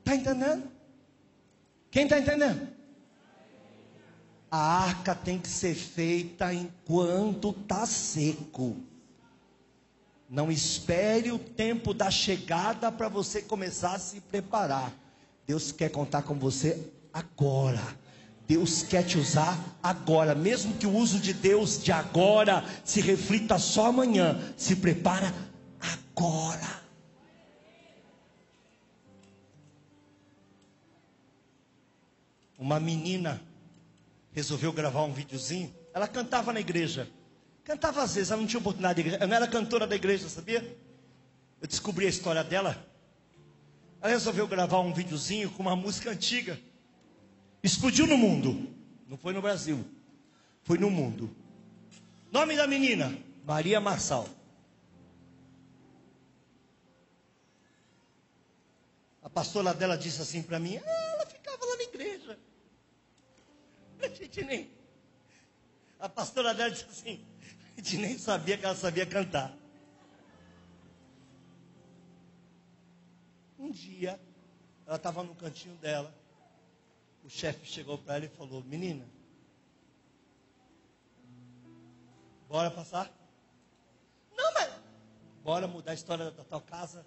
Está 0.00 0.14
entendendo? 0.16 0.70
Quem 1.90 2.04
está 2.04 2.18
entendendo? 2.18 2.79
A 4.50 4.58
arca 4.58 5.14
tem 5.14 5.38
que 5.38 5.48
ser 5.48 5.74
feita 5.74 6.52
enquanto 6.52 7.50
está 7.50 7.86
seco. 7.86 8.76
Não 10.28 10.50
espere 10.50 11.30
o 11.30 11.38
tempo 11.38 11.94
da 11.94 12.10
chegada 12.10 12.90
para 12.90 13.08
você 13.08 13.42
começar 13.42 13.94
a 13.94 13.98
se 13.98 14.20
preparar. 14.20 14.92
Deus 15.46 15.70
quer 15.70 15.90
contar 15.90 16.22
com 16.22 16.34
você 16.34 16.92
agora. 17.12 17.82
Deus 18.46 18.82
quer 18.82 19.04
te 19.04 19.16
usar 19.16 19.56
agora, 19.80 20.34
mesmo 20.34 20.74
que 20.74 20.86
o 20.86 20.96
uso 20.96 21.20
de 21.20 21.32
Deus 21.32 21.80
de 21.80 21.92
agora 21.92 22.64
se 22.84 23.00
reflita 23.00 23.56
só 23.58 23.86
amanhã. 23.86 24.52
Se 24.56 24.74
prepara 24.74 25.32
agora. 25.80 26.80
Uma 32.58 32.80
menina 32.80 33.40
resolveu 34.32 34.72
gravar 34.72 35.02
um 35.02 35.12
videozinho. 35.12 35.74
Ela 35.92 36.06
cantava 36.06 36.52
na 36.52 36.60
igreja. 36.60 37.08
Cantava 37.64 38.02
às 38.02 38.14
vezes, 38.14 38.30
ela 38.30 38.40
não 38.40 38.48
tinha 38.48 38.60
oportunidade 38.60 38.94
de 38.94 39.00
igreja. 39.00 39.16
Ela 39.16 39.26
não 39.26 39.36
era 39.36 39.46
cantora 39.46 39.86
da 39.86 39.94
igreja, 39.94 40.28
sabia? 40.28 40.76
Eu 41.60 41.68
descobri 41.68 42.06
a 42.06 42.08
história 42.08 42.42
dela. 42.42 42.84
Ela 44.00 44.12
resolveu 44.12 44.48
gravar 44.48 44.80
um 44.80 44.92
videozinho 44.94 45.50
com 45.50 45.62
uma 45.62 45.76
música 45.76 46.10
antiga. 46.10 46.58
Explodiu 47.62 48.06
no 48.06 48.16
mundo. 48.16 48.74
Não 49.06 49.16
foi 49.16 49.32
no 49.32 49.42
Brasil. 49.42 49.84
Foi 50.62 50.78
no 50.78 50.90
mundo. 50.90 51.34
Nome 52.32 52.56
da 52.56 52.66
menina: 52.66 53.16
Maria 53.44 53.80
Marçal. 53.80 54.26
A 59.22 59.28
pastora 59.28 59.74
dela 59.74 59.96
disse 59.96 60.22
assim 60.22 60.42
para 60.42 60.58
mim: 60.58 60.78
ah, 60.78 61.12
ela 61.14 61.26
ficava 61.26 61.64
lá 61.64 61.76
na 61.76 61.82
igreja. 61.82 62.38
A 64.02 64.08
gente 64.08 64.42
nem. 64.44 64.70
A 65.98 66.08
pastora 66.08 66.54
dela 66.54 66.70
disse 66.70 66.84
assim: 66.84 67.24
a 67.76 67.80
gente 67.80 67.96
nem 67.98 68.18
sabia 68.18 68.56
que 68.56 68.64
ela 68.64 68.74
sabia 68.74 69.06
cantar. 69.06 69.56
Um 73.58 73.70
dia, 73.70 74.20
ela 74.86 74.96
estava 74.96 75.22
no 75.22 75.34
cantinho 75.34 75.76
dela. 75.76 76.14
O 77.24 77.28
chefe 77.28 77.66
chegou 77.66 77.98
para 77.98 78.16
ela 78.16 78.24
e 78.24 78.28
falou: 78.28 78.62
Menina, 78.64 79.06
bora 82.48 82.70
passar? 82.70 83.10
Não, 84.34 84.54
mas. 84.54 84.70
Bora 85.42 85.66
mudar 85.66 85.92
a 85.92 85.94
história 85.94 86.30
da 86.30 86.44
tua 86.44 86.60
casa. 86.60 87.04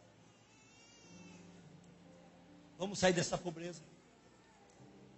Vamos 2.78 3.00
sair 3.00 3.14
dessa 3.14 3.38
pobreza. 3.38 3.82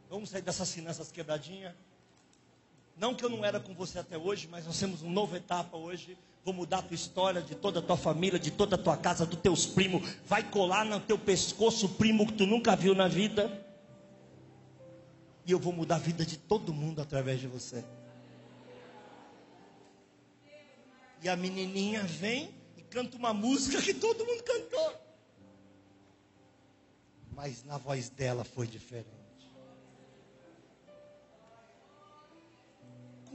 Vamos 0.09 0.29
sair 0.29 0.41
dessas 0.41 0.71
finanças 0.71 1.11
quebradinhas. 1.11 1.73
Não 2.97 3.13
que 3.13 3.25
eu 3.25 3.29
não 3.29 3.43
era 3.43 3.59
com 3.59 3.73
você 3.73 3.99
até 3.99 4.17
hoje, 4.17 4.47
mas 4.47 4.65
nós 4.65 4.79
temos 4.79 5.01
uma 5.01 5.11
nova 5.11 5.37
etapa 5.37 5.75
hoje. 5.75 6.17
Vou 6.43 6.53
mudar 6.53 6.79
a 6.79 6.81
tua 6.83 6.95
história, 6.95 7.41
de 7.41 7.55
toda 7.55 7.79
a 7.79 7.81
tua 7.81 7.97
família, 7.97 8.39
de 8.39 8.51
toda 8.51 8.75
a 8.75 8.79
tua 8.79 8.95
casa, 8.95 9.25
dos 9.25 9.39
teus 9.39 9.65
primos. 9.65 10.07
Vai 10.25 10.49
colar 10.49 10.85
no 10.85 10.99
teu 10.99 11.17
pescoço 11.17 11.87
o 11.87 11.89
primo 11.89 12.27
que 12.27 12.33
tu 12.33 12.45
nunca 12.45 12.75
viu 12.75 12.93
na 12.95 13.07
vida. 13.07 13.65
E 15.45 15.51
eu 15.51 15.59
vou 15.59 15.73
mudar 15.73 15.95
a 15.95 15.99
vida 15.99 16.25
de 16.25 16.37
todo 16.37 16.73
mundo 16.73 17.01
através 17.01 17.39
de 17.39 17.47
você. 17.47 17.83
E 21.21 21.27
a 21.27 21.35
menininha 21.35 22.03
vem 22.03 22.53
e 22.77 22.81
canta 22.83 23.17
uma 23.17 23.33
música 23.33 23.81
que 23.81 23.93
todo 23.93 24.25
mundo 24.25 24.43
cantou. 24.43 24.93
Mas 27.31 27.63
na 27.63 27.77
voz 27.77 28.09
dela 28.09 28.43
foi 28.43 28.67
diferente. 28.67 29.14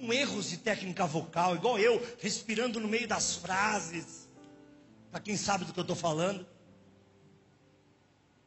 Com 0.01 0.13
erros 0.13 0.49
de 0.49 0.57
técnica 0.57 1.07
vocal, 1.07 1.55
igual 1.55 1.79
eu, 1.79 2.01
respirando 2.19 2.81
no 2.81 2.89
meio 2.89 3.07
das 3.07 3.37
frases. 3.37 4.27
Para 5.11 5.21
quem 5.21 5.37
sabe 5.37 5.65
do 5.65 5.73
que 5.73 5.79
eu 5.79 5.83
estou 5.83 5.97
falando. 5.97 6.47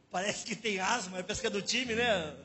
Parece 0.10 0.46
que 0.46 0.56
tem 0.56 0.80
asma, 0.80 1.22
parece 1.22 1.42
que 1.42 1.48
é 1.48 1.50
do 1.50 1.62
time, 1.62 1.94
né? 1.96 2.36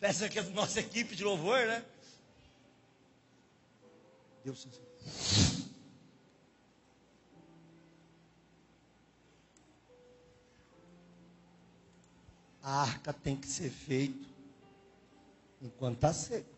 Parece 0.00 0.28
que 0.28 0.38
é 0.38 0.42
da 0.42 0.50
nossa 0.50 0.80
equipe 0.80 1.14
de 1.14 1.22
louvor, 1.22 1.66
né? 1.66 1.84
Deus 4.44 4.66
A 12.62 12.82
arca 12.82 13.12
tem 13.12 13.36
que 13.36 13.46
ser 13.46 13.70
feita 13.70 14.29
enquanto 15.60 15.96
está 15.96 16.12
seco. 16.12 16.48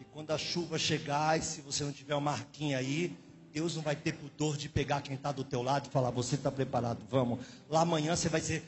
E 0.00 0.04
quando 0.04 0.30
a 0.30 0.38
chuva 0.38 0.78
chegar, 0.78 1.38
e 1.38 1.42
se 1.42 1.60
você 1.60 1.84
não 1.84 1.92
tiver 1.92 2.14
uma 2.14 2.32
marquinha 2.32 2.78
aí, 2.78 3.16
Deus 3.52 3.76
não 3.76 3.82
vai 3.82 3.96
ter 3.96 4.12
pudor 4.12 4.56
de 4.56 4.68
pegar 4.68 5.02
quem 5.02 5.14
está 5.16 5.32
do 5.32 5.44
teu 5.44 5.62
lado 5.62 5.88
e 5.88 5.90
falar, 5.90 6.10
você 6.10 6.36
está 6.36 6.50
preparado, 6.50 7.04
vamos. 7.10 7.40
Lá 7.68 7.80
amanhã 7.80 8.16
você 8.16 8.28
vai 8.28 8.40
dizer, 8.40 8.64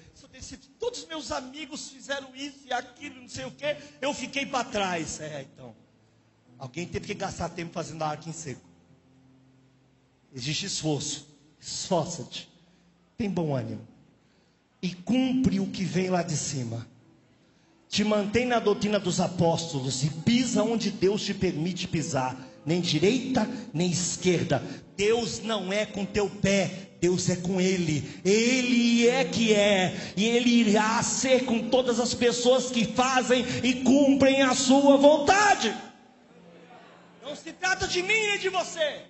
todos 0.79 1.01
os 1.01 1.07
meus 1.07 1.31
amigos 1.31 1.89
fizeram 1.89 2.35
isso 2.35 2.67
e 2.67 2.73
aquilo, 2.73 3.21
não 3.21 3.29
sei 3.29 3.45
o 3.45 3.51
que, 3.51 3.77
eu 4.01 4.13
fiquei 4.13 4.45
para 4.45 4.65
trás. 4.65 5.21
É, 5.21 5.43
então. 5.43 5.75
Alguém 6.59 6.87
teve 6.87 7.07
que 7.07 7.15
gastar 7.15 7.49
tempo 7.49 7.73
fazendo 7.73 8.03
a 8.03 8.09
arca 8.09 8.29
em 8.29 8.33
seco. 8.33 8.61
Existe 10.33 10.67
esforço. 10.67 11.27
Esforça-te. 11.59 12.49
Tem 13.17 13.29
bom 13.31 13.55
ânimo. 13.55 13.87
E 14.81 14.95
cumpre 14.95 15.61
o 15.61 15.71
que 15.71 15.85
vem 15.85 16.11
lá 16.11 16.23
de 16.23 16.37
cima 16.37 16.87
te 17.93 18.03
mantém 18.03 18.47
na 18.47 18.59
doutrina 18.59 18.99
dos 18.99 19.21
apóstolos 19.21 20.03
e 20.03 20.09
pisa 20.09 20.63
onde 20.63 20.91
Deus 20.91 21.23
te 21.23 21.35
permite 21.35 21.87
pisar, 21.87 22.35
nem 22.65 22.81
direita 22.81 23.47
nem 23.71 23.91
esquerda. 23.91 24.63
Deus 24.97 25.43
não 25.43 25.71
é 25.71 25.85
com 25.85 26.03
teu 26.03 26.31
pé, 26.31 26.89
Deus 26.99 27.29
é 27.29 27.37
com 27.37 27.61
ele, 27.61 28.03
ele 28.25 29.07
é 29.07 29.27
que 29.27 29.53
é, 29.53 29.95
e 30.17 30.25
ele 30.25 30.49
irá 30.49 31.03
ser 31.03 31.45
com 31.45 31.69
todas 31.69 32.01
as 32.01 32.15
pessoas 32.15 32.71
que 32.71 32.87
fazem 32.87 33.45
e 33.63 33.75
cumprem 33.83 34.41
a 34.41 34.55
sua 34.55 34.97
vontade. 34.97 35.77
Não 37.23 37.37
se 37.37 37.53
trata 37.53 37.87
de 37.87 38.03
mim 38.03 38.09
nem 38.09 38.39
de 38.39 38.49
você. 38.49 39.03